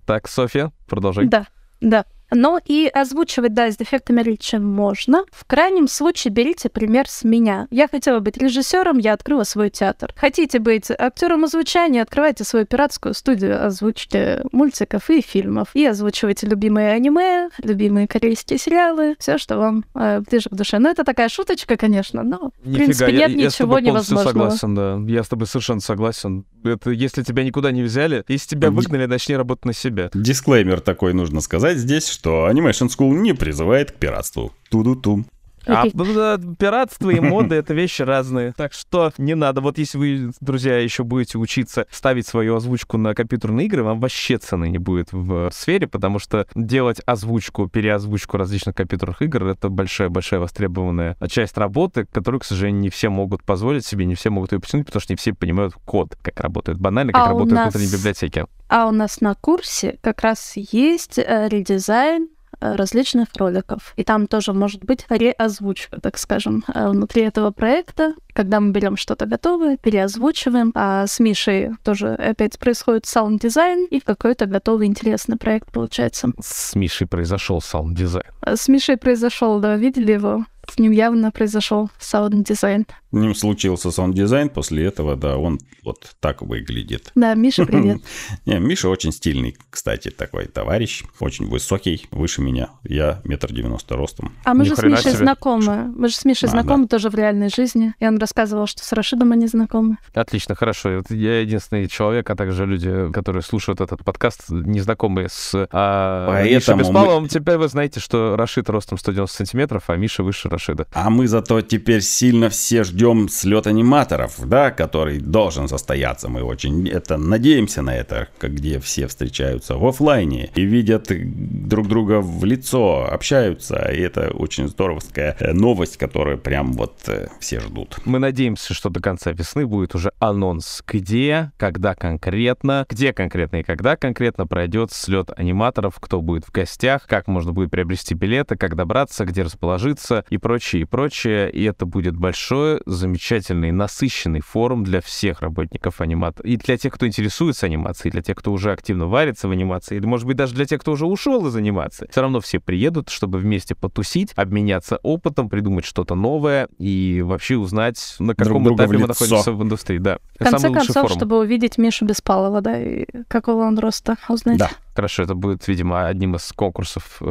так, 0.05 0.27
Софья, 0.27 0.71
продолжай. 0.87 1.27
Да, 1.27 1.45
да. 1.79 2.05
Но 2.31 2.59
и 2.63 2.87
озвучивать, 2.87 3.53
да, 3.53 3.71
с 3.71 3.77
дефектами 3.77 4.21
речи 4.21 4.55
можно. 4.55 5.23
В 5.31 5.45
крайнем 5.45 5.87
случае 5.87 6.31
берите 6.31 6.69
пример 6.69 7.07
с 7.07 7.23
меня. 7.23 7.67
Я 7.71 7.87
хотела 7.87 8.19
быть 8.19 8.37
режиссером, 8.37 8.97
я 8.97 9.13
открыла 9.13 9.43
свой 9.43 9.69
театр. 9.69 10.13
Хотите 10.15 10.59
быть 10.59 10.91
актером 10.91 11.43
озвучания, 11.43 12.01
открывайте 12.01 12.43
свою 12.43 12.65
пиратскую 12.65 13.13
студию 13.13 13.65
озвучки 13.65 14.39
мультиков 14.51 15.09
и 15.09 15.21
фильмов. 15.21 15.69
И 15.73 15.85
озвучивайте 15.85 16.47
любимые 16.47 16.91
аниме, 16.91 17.49
любимые 17.63 18.07
корейские 18.07 18.59
сериалы, 18.59 19.15
все, 19.19 19.37
что 19.37 19.57
вам 19.57 19.85
э, 19.95 20.21
ближе 20.21 20.49
к 20.49 20.53
душе. 20.53 20.79
Ну, 20.79 20.89
это 20.89 21.03
такая 21.03 21.29
шуточка, 21.29 21.77
конечно, 21.77 22.23
но, 22.23 22.51
Нифига, 22.63 22.71
в 22.71 22.75
принципе, 22.75 23.11
нет 23.11 23.29
я, 23.31 23.35
ничего 23.47 23.77
я 23.77 23.81
невозможного. 23.81 24.49
согласен, 24.49 24.75
да. 24.75 24.99
Я 25.07 25.23
с 25.23 25.27
тобой 25.27 25.47
совершенно 25.47 25.81
согласен. 25.81 26.45
Это 26.63 26.91
если 26.91 27.23
тебя 27.23 27.43
никуда 27.43 27.71
не 27.71 27.83
взяли, 27.83 28.23
если 28.27 28.49
тебя 28.49 28.71
выгнали, 28.71 29.05
начни 29.05 29.35
работать 29.35 29.65
на 29.65 29.73
себя. 29.73 30.09
Дисклеймер 30.13 30.81
такой 30.81 31.13
нужно 31.13 31.41
сказать 31.41 31.77
здесь, 31.77 32.18
что 32.19 32.49
Animation 32.49 32.89
School 32.89 33.11
не 33.11 33.33
призывает 33.33 33.91
к 33.91 33.95
пиратству. 33.95 34.51
Ту-ду-ту. 34.69 35.23
А 35.69 36.37
пиратство 36.57 37.09
и 37.09 37.19
моды— 37.19 37.55
это 37.57 37.73
вещи 37.73 38.01
разные. 38.01 38.53
Так 38.59 38.73
что 38.73 39.13
не 39.17 39.35
надо. 39.35 39.61
Вот 39.61 39.77
если 39.77 39.97
вы, 39.97 40.31
друзья, 40.41 40.77
еще 40.79 41.03
будете 41.03 41.37
учиться 41.37 41.85
ставить 41.91 42.27
свою 42.27 42.55
озвучку 42.55 42.97
на 42.97 43.15
компьютерные 43.15 43.67
игры, 43.67 43.83
вам 43.83 43.99
вообще 43.99 44.37
цены 44.37 44.69
не 44.69 44.77
будет 44.77 45.13
в 45.13 45.49
сфере, 45.51 45.87
потому 45.87 46.19
что 46.19 46.45
делать 46.55 47.01
озвучку, 47.05 47.67
переозвучку 47.67 48.37
различных 48.37 48.75
компьютерных 48.75 49.21
игр— 49.21 49.45
это 49.47 49.69
большая-большая 49.69 50.41
востребованная 50.41 51.15
часть 51.29 51.57
работы, 51.57 52.05
которую, 52.05 52.41
к 52.41 52.45
сожалению, 52.45 52.81
не 52.81 52.89
все 52.89 53.09
могут 53.09 53.43
позволить 53.43 53.85
себе, 53.85 54.05
не 54.05 54.15
все 54.15 54.29
могут 54.29 54.51
ее 54.51 54.59
потянуть, 54.59 54.87
потому 54.87 55.01
что 55.01 55.13
не 55.13 55.17
все 55.17 55.33
понимают 55.33 55.73
код, 55.85 56.17
как 56.21 56.39
работает 56.39 56.79
банально, 56.79 57.13
как 57.13 57.27
а 57.27 57.29
работают 57.29 57.53
нас... 57.53 57.73
внутренние 57.73 57.97
библиотеки. 57.97 58.45
А 58.67 58.87
у 58.87 58.91
нас 58.91 59.21
на 59.21 59.35
курсе 59.35 59.97
как 60.01 60.21
раз 60.21 60.53
есть 60.55 61.17
э, 61.17 61.47
редизайн 61.49 62.09
Э, 62.19 62.38
различных 62.59 63.29
роликов. 63.35 63.93
И 63.95 64.03
там 64.03 64.27
тоже 64.27 64.53
может 64.53 64.83
быть 64.83 65.05
реозвучка, 65.09 65.99
так 66.01 66.17
скажем, 66.17 66.63
э, 66.73 66.89
внутри 66.89 67.23
этого 67.23 67.51
проекта, 67.51 68.13
когда 68.33 68.59
мы 68.59 68.71
берем 68.71 68.97
что-то 68.97 69.25
готовое, 69.25 69.77
переозвучиваем, 69.77 70.71
а 70.75 71.07
с 71.07 71.19
Мишей 71.19 71.71
тоже 71.83 72.13
опять 72.13 72.57
происходит 72.59 73.05
саунд-дизайн, 73.05 73.87
и 73.89 73.99
какой-то 73.99 74.45
готовый 74.45 74.87
интересный 74.87 75.37
проект 75.37 75.71
получается. 75.71 76.31
С 76.39 76.75
Мишей 76.75 77.07
произошел 77.07 77.61
саунд-дизайн. 77.61 78.25
С 78.45 78.67
Мишей 78.67 78.97
произошел, 78.97 79.59
да, 79.59 79.75
видели 79.75 80.13
его? 80.13 80.45
С 80.73 80.79
ним 80.79 80.91
явно 80.91 81.31
произошел 81.31 81.89
саунд-дизайн. 81.99 82.85
С 83.11 83.15
ним 83.15 83.33
случился 83.33 83.91
саунд-дизайн, 83.91 84.49
после 84.49 84.85
этого, 84.85 85.15
да, 85.15 85.37
он 85.37 85.59
вот 85.83 86.15
так 86.19 86.41
выглядит. 86.41 87.11
Да, 87.15 87.33
Миша, 87.33 87.65
привет. 87.65 88.01
Не, 88.45 88.59
Миша 88.59 88.89
очень 88.89 89.11
стильный, 89.11 89.57
кстати, 89.69 90.09
такой 90.09 90.45
товарищ, 90.45 91.03
очень 91.19 91.47
высокий, 91.47 92.07
выше 92.11 92.41
меня. 92.41 92.69
Я 92.83 93.21
метр 93.23 93.51
девяносто 93.51 93.95
ростом. 93.95 94.33
А 94.45 94.53
мы 94.53 94.65
же 94.65 94.75
с 94.75 94.83
Мишей 94.83 95.11
знакомы. 95.11 95.91
Мы 95.95 96.09
же 96.09 96.15
с 96.15 96.25
Мишей 96.25 96.49
а, 96.49 96.51
знакомы 96.51 96.87
тоже 96.87 97.09
в 97.09 97.15
реальной 97.15 97.49
жизни. 97.49 97.93
И 97.99 98.05
он 98.05 98.17
рассказывал, 98.19 98.67
что 98.67 98.83
с 98.83 98.91
Рашидом 98.91 99.31
они 99.31 99.47
знакомы. 99.47 99.97
Отлично, 100.13 100.55
хорошо. 100.55 101.01
Я 101.09 101.41
единственный 101.41 101.87
человек, 101.87 102.29
а 102.29 102.35
также 102.35 102.65
люди, 102.65 103.11
которые 103.11 103.41
слушают 103.41 103.81
этот 103.81 104.03
подкаст, 104.03 104.49
не 104.49 104.81
знакомые 104.81 105.29
с 105.29 105.67
а, 105.71 106.27
Поэтому 106.27 106.55
Мишей 106.55 106.77
Беспаловым. 106.77 107.23
Мы... 107.23 107.29
Теперь 107.29 107.57
вы 107.57 107.67
знаете, 107.67 107.99
что 107.99 108.35
Рашид 108.35 108.69
ростом 108.69 108.97
190 108.97 109.35
сантиметров, 109.35 109.85
а 109.87 109.95
Миша 109.95 110.23
выше 110.23 110.49
Рашида. 110.59 110.87
А 110.93 111.09
мы 111.09 111.27
зато 111.27 111.61
теперь 111.61 112.01
сильно 112.01 112.49
все 112.49 112.83
ждем 112.83 113.29
слет 113.29 113.67
аниматоров, 113.67 114.35
да, 114.45 114.71
который 114.71 115.19
должен 115.19 115.67
состояться. 115.67 116.29
Мы 116.29 116.43
очень 116.43 116.87
это 116.87 117.17
надеемся 117.17 117.81
на 117.81 117.95
это, 117.95 118.27
где 118.41 118.79
все 118.79 119.07
встречаются 119.07 119.75
в 119.75 119.85
офлайне 119.85 120.51
и 120.55 120.63
видят 120.63 121.07
друг 121.09 121.87
друга 121.87 122.19
в 122.21 122.43
лицо, 122.45 123.07
общаются. 123.09 123.91
И 123.91 123.99
это 124.01 124.31
очень 124.31 124.67
здоровская 124.67 125.37
новость, 125.53 125.97
которую 125.97 126.37
прям 126.37 126.73
вот 126.73 126.97
э, 127.07 127.27
все 127.39 127.59
ждут. 127.59 127.97
Мы 128.05 128.19
надеемся, 128.19 128.73
что 128.73 128.89
до 128.89 128.99
конца 128.99 129.31
весны 129.31 129.65
будет 129.65 129.95
уже 129.95 130.11
анонс, 130.19 130.83
где, 130.85 131.51
когда 131.57 131.95
конкретно, 131.95 132.85
где 132.89 133.13
конкретно 133.13 133.57
и 133.57 133.63
когда 133.63 133.95
конкретно 133.95 134.45
пройдет 134.45 134.91
слет 134.91 135.29
аниматоров, 135.35 135.95
кто 135.99 136.21
будет 136.21 136.45
в 136.45 136.51
гостях, 136.51 137.07
как 137.07 137.27
можно 137.27 137.53
будет 137.53 137.71
приобрести 137.71 138.13
билеты, 138.13 138.57
как 138.57 138.75
добраться, 138.75 139.25
где 139.25 139.43
расположиться 139.43 140.25
и 140.29 140.37
прочее, 140.37 140.48
и 140.81 140.85
прочее. 140.85 141.51
И 141.51 141.63
это 141.63 141.85
будет 141.85 142.15
большой, 142.15 142.81
замечательный, 142.85 143.71
насыщенный 143.71 144.41
форум 144.41 144.83
для 144.83 145.01
всех 145.01 145.41
работников 145.41 146.01
аниматора. 146.01 146.47
И 146.47 146.57
для 146.57 146.77
тех, 146.77 146.93
кто 146.93 147.07
интересуется 147.07 147.65
анимацией, 147.65 148.09
и 148.09 148.11
для 148.11 148.21
тех, 148.21 148.37
кто 148.37 148.51
уже 148.51 148.71
активно 148.71 149.07
варится 149.07 149.47
в 149.47 149.51
анимации, 149.51 149.97
или, 149.97 150.05
может 150.05 150.25
быть, 150.25 150.37
даже 150.37 150.55
для 150.55 150.65
тех, 150.65 150.81
кто 150.81 150.91
уже 150.91 151.05
ушел 151.05 151.45
из 151.47 151.55
анимации. 151.55 152.07
Все 152.09 152.21
равно 152.21 152.39
все 152.39 152.59
приедут, 152.59 153.09
чтобы 153.09 153.39
вместе 153.39 153.75
потусить, 153.75 154.33
обменяться 154.35 154.97
опытом, 155.03 155.49
придумать 155.49 155.85
что-то 155.85 156.15
новое 156.15 156.67
и 156.77 157.21
вообще 157.23 157.57
узнать, 157.57 158.15
на 158.19 158.35
каком 158.35 158.63
Друг 158.63 158.77
этапе 158.77 158.97
мы 158.97 159.07
находимся 159.07 159.51
в 159.51 159.63
индустрии. 159.63 159.97
Да. 159.97 160.19
В 160.39 160.43
конце 160.43 160.69
концов, 160.69 160.95
форум. 160.95 161.09
чтобы 161.17 161.39
увидеть 161.39 161.77
Мишу 161.77 162.05
Беспалова, 162.05 162.61
да, 162.61 162.81
и 162.81 163.05
какого 163.27 163.63
он 163.63 163.77
роста 163.77 164.17
узнать. 164.27 164.57
Да. 164.57 164.69
Хорошо, 164.95 165.23
это 165.23 165.35
будет, 165.35 165.67
видимо, 165.67 166.07
одним 166.07 166.35
из 166.35 166.51
конкурсов 166.51 167.21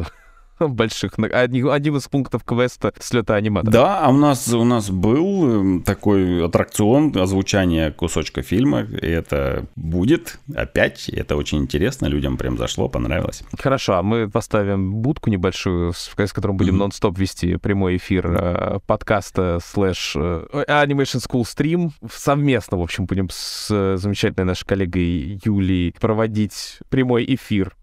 больших, 0.68 1.14
одним, 1.18 1.70
одним 1.70 1.96
из 1.96 2.08
пунктов 2.08 2.44
квеста 2.44 2.92
слета 2.98 3.34
аниматора. 3.34 3.72
Да, 3.72 4.00
а 4.00 4.08
у 4.10 4.16
нас, 4.16 4.52
у 4.52 4.64
нас 4.64 4.90
был 4.90 5.78
э, 5.78 5.82
такой 5.82 6.44
аттракцион 6.44 7.16
озвучания 7.16 7.90
кусочка 7.90 8.42
фильма, 8.42 8.82
и 8.82 9.06
это 9.06 9.66
будет 9.76 10.38
опять, 10.54 11.08
это 11.08 11.36
очень 11.36 11.58
интересно, 11.58 12.06
людям 12.06 12.36
прям 12.36 12.58
зашло, 12.58 12.88
понравилось. 12.88 13.42
Хорошо, 13.58 13.94
а 13.94 14.02
мы 14.02 14.28
поставим 14.28 14.94
будку 14.94 15.30
небольшую, 15.30 15.92
с, 15.92 16.10
с 16.16 16.32
которой 16.32 16.52
будем 16.52 16.74
mm-hmm. 16.74 16.78
нон-стоп 16.78 17.18
вести 17.18 17.56
прямой 17.56 17.96
эфир 17.96 18.26
э, 18.26 18.78
подкаста 18.86 19.58
слэш 19.64 20.14
э, 20.16 20.46
Animation 20.68 21.20
School 21.26 21.42
Stream. 21.42 21.90
Совместно, 22.10 22.78
в 22.78 22.82
общем, 22.82 23.06
будем 23.06 23.28
с 23.30 23.68
э, 23.70 23.96
замечательной 23.96 24.46
нашей 24.46 24.66
коллегой 24.66 25.40
Юлией 25.44 25.94
проводить 26.00 26.78
прямой 26.88 27.24
эфир 27.26 27.74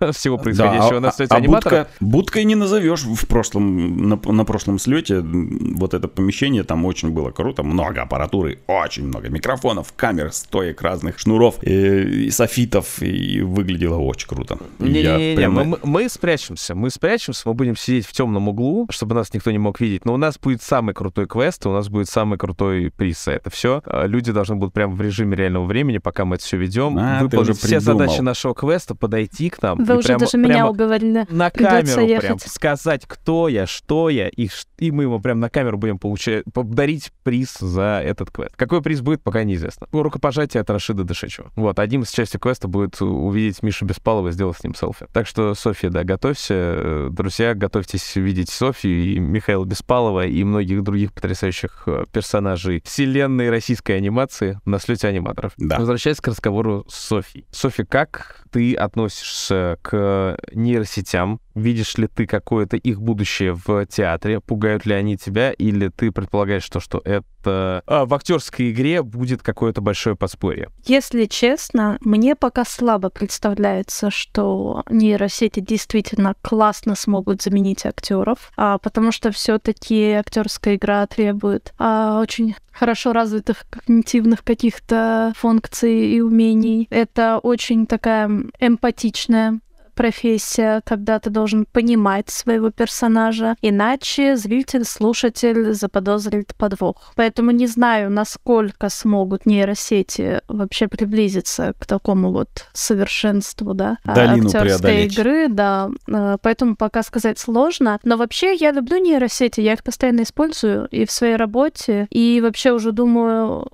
всего 0.12 0.38
происходящего 0.38 1.00
да, 1.00 1.00
на 1.00 1.12
слете 1.12 1.34
а, 1.34 1.36
аниматора. 1.36 1.88
Будка, 2.00 2.04
будкой 2.04 2.44
не 2.44 2.54
назовешь 2.54 3.02
в 3.02 3.26
прошлом, 3.26 4.08
на, 4.08 4.20
на 4.24 4.44
прошлом 4.44 4.78
слете. 4.78 5.20
Вот 5.20 5.94
это 5.94 6.08
помещение, 6.08 6.64
там 6.64 6.84
очень 6.84 7.10
было 7.10 7.30
круто. 7.30 7.62
Много 7.62 8.02
аппаратуры, 8.02 8.58
очень 8.66 9.06
много 9.06 9.28
микрофонов, 9.28 9.92
камер, 9.94 10.32
стоек 10.32 10.82
разных, 10.82 11.18
шнуров 11.18 11.62
и, 11.62 12.26
и 12.26 12.30
софитов. 12.30 13.02
И 13.02 13.42
выглядело 13.42 13.96
очень 13.96 14.28
круто. 14.28 14.58
Не-не-не, 14.78 15.36
прямо... 15.36 15.64
мы, 15.64 15.78
мы 15.82 16.08
спрячемся. 16.08 16.74
Мы 16.74 16.90
спрячемся, 16.90 17.42
мы 17.48 17.54
будем 17.54 17.76
сидеть 17.76 18.06
в 18.06 18.12
темном 18.12 18.48
углу, 18.48 18.86
чтобы 18.90 19.14
нас 19.14 19.32
никто 19.34 19.50
не 19.50 19.58
мог 19.58 19.80
видеть. 19.80 20.04
Но 20.04 20.14
у 20.14 20.16
нас 20.16 20.38
будет 20.38 20.62
самый 20.62 20.94
крутой 20.94 21.26
квест, 21.26 21.66
у 21.66 21.72
нас 21.72 21.88
будет 21.88 22.08
самый 22.08 22.38
крутой 22.38 22.90
приз 22.90 23.28
это 23.28 23.50
все. 23.50 23.82
А, 23.84 24.06
люди 24.06 24.32
должны 24.32 24.56
будут 24.56 24.74
прямо 24.74 24.94
в 24.94 25.00
режиме 25.00 25.36
реального 25.36 25.64
времени, 25.64 25.98
пока 25.98 26.24
мы 26.24 26.36
это 26.36 26.44
все 26.44 26.56
ведем, 26.56 26.96
а, 26.98 27.20
выполнить 27.20 27.58
все 27.58 27.80
задачи 27.80 28.20
нашего 28.20 28.54
квеста, 28.54 28.94
подойти 28.94 29.50
к 29.50 29.60
нам 29.62 29.84
вы 29.92 29.98
уже 29.98 30.08
прямо, 30.08 30.20
даже 30.20 30.38
меня 30.38 30.54
прямо 30.54 30.70
уговорили. 30.70 31.26
На 31.30 31.50
камеру 31.50 32.02
ехать. 32.02 32.26
прям 32.26 32.38
сказать, 32.38 33.04
кто 33.06 33.48
я, 33.48 33.66
что 33.66 34.08
я, 34.08 34.28
и, 34.28 34.48
и 34.78 34.90
мы 34.90 35.04
ему 35.04 35.20
прям 35.20 35.40
на 35.40 35.50
камеру 35.50 35.78
будем 35.78 35.98
получать, 35.98 36.44
подарить 36.52 37.12
приз 37.22 37.58
за 37.58 38.02
этот 38.04 38.30
квест. 38.30 38.54
Какой 38.56 38.82
приз 38.82 39.00
будет, 39.00 39.22
пока 39.22 39.44
неизвестно. 39.44 39.86
Рукопожатие 39.92 40.60
от 40.60 40.70
Рашида 40.70 41.04
Дышечева. 41.04 41.50
Вот, 41.56 41.78
одним 41.78 42.02
из 42.02 42.10
частей 42.10 42.38
квеста 42.38 42.68
будет 42.68 43.00
увидеть 43.00 43.62
Мишу 43.62 43.84
Беспалова 43.84 44.28
и 44.28 44.32
сделать 44.32 44.58
с 44.58 44.64
ним 44.64 44.74
селфи. 44.74 45.06
Так 45.12 45.26
что, 45.26 45.54
Софья, 45.54 45.90
да, 45.90 46.04
готовься. 46.04 46.54
Э, 46.54 47.08
друзья, 47.10 47.54
готовьтесь 47.54 48.16
видеть 48.16 48.50
Софью 48.50 48.92
и 48.92 49.18
Михаила 49.18 49.64
Беспалова 49.64 50.26
и 50.26 50.42
многих 50.44 50.82
других 50.82 51.12
потрясающих 51.12 51.84
э, 51.86 52.04
персонажей 52.12 52.82
вселенной 52.84 53.50
российской 53.50 53.92
анимации 53.92 54.60
на 54.64 54.78
слете 54.78 55.08
аниматоров. 55.08 55.52
Да. 55.56 55.78
Возвращаясь 55.78 56.20
к 56.20 56.28
разговору 56.28 56.84
с 56.88 56.94
Софьей. 56.94 57.46
Софья, 57.50 57.84
как 57.84 58.44
ты 58.50 58.74
относишься 58.74 59.78
к 59.82 60.36
нейросетям? 60.52 61.40
Видишь 61.54 61.96
ли 61.96 62.06
ты 62.06 62.26
какое-то 62.26 62.76
их 62.76 63.00
будущее 63.00 63.54
в 63.54 63.84
театре? 63.86 64.40
Пугают 64.40 64.86
ли 64.86 64.94
они 64.94 65.16
тебя? 65.16 65.52
Или 65.52 65.88
ты 65.88 66.12
предполагаешь, 66.12 66.62
что, 66.62 66.80
что 66.80 67.02
это 67.04 67.82
а, 67.86 68.06
в 68.06 68.14
актерской 68.14 68.70
игре 68.70 69.02
будет 69.02 69.42
какое-то 69.42 69.80
большое 69.80 70.16
подспорье? 70.16 70.70
Если 70.84 71.26
честно, 71.26 71.98
мне 72.00 72.36
пока 72.36 72.64
слабо 72.64 73.10
представляется, 73.10 74.10
что 74.10 74.84
нейросети 74.88 75.60
действительно 75.60 76.34
классно 76.40 76.94
смогут 76.94 77.42
заменить 77.42 77.84
актеров, 77.84 78.52
а, 78.56 78.78
потому 78.78 79.12
что 79.12 79.32
все-таки 79.32 80.12
актерская 80.12 80.76
игра 80.76 81.06
требует 81.06 81.72
а, 81.78 82.20
очень 82.20 82.54
хорошо 82.72 83.12
развитых 83.12 83.66
когнитивных 83.68 84.42
каких-то 84.44 85.32
функций 85.36 86.12
и 86.12 86.20
умений. 86.20 86.86
Это 86.90 87.38
очень 87.42 87.86
такая 87.86 88.30
эмпатичная 88.58 89.60
профессия, 90.00 90.80
когда 90.86 91.18
ты 91.18 91.28
должен 91.28 91.66
понимать 91.66 92.30
своего 92.30 92.70
персонажа, 92.70 93.54
иначе 93.60 94.34
зритель, 94.34 94.84
слушатель 94.84 95.74
заподозрит 95.74 96.54
подвох. 96.56 97.12
Поэтому 97.16 97.50
не 97.50 97.66
знаю, 97.66 98.10
насколько 98.10 98.88
смогут 98.88 99.44
нейросети 99.44 100.40
вообще 100.48 100.88
приблизиться 100.88 101.74
к 101.78 101.84
такому 101.84 102.32
вот 102.32 102.48
совершенству, 102.72 103.74
да, 103.74 103.98
Долину 104.04 104.46
актерской 104.48 105.04
игры, 105.04 105.48
да. 105.48 105.90
Э, 106.08 106.38
поэтому 106.40 106.76
пока 106.76 107.02
сказать 107.02 107.38
сложно. 107.38 107.98
Но 108.02 108.16
вообще 108.16 108.54
я 108.54 108.72
люблю 108.72 108.96
нейросети, 108.96 109.60
я 109.60 109.74
их 109.74 109.84
постоянно 109.84 110.22
использую 110.22 110.86
и 110.86 111.04
в 111.04 111.10
своей 111.10 111.36
работе, 111.36 112.06
и 112.08 112.40
вообще 112.42 112.72
уже 112.72 112.92
думаю 112.92 113.68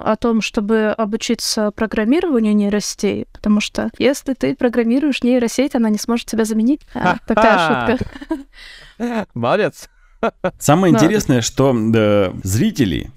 о 0.00 0.16
том, 0.16 0.40
чтобы 0.40 0.94
обучиться 0.96 1.70
программированию 1.70 2.54
нейросетей, 2.54 3.26
потому 3.32 3.60
что 3.60 3.90
если 3.98 4.34
ты 4.34 4.54
программируешь 4.54 5.22
нейросеть, 5.22 5.74
она 5.74 5.90
не 5.90 5.98
сможет 5.98 6.26
тебя 6.26 6.44
заменить. 6.44 6.80
А, 6.94 7.16
такая 7.26 7.96
шутка. 7.98 9.26
Молодец. 9.34 9.88
Самое 10.58 10.92
интересное, 10.94 11.42
что 11.42 11.74
зрители 12.42 13.10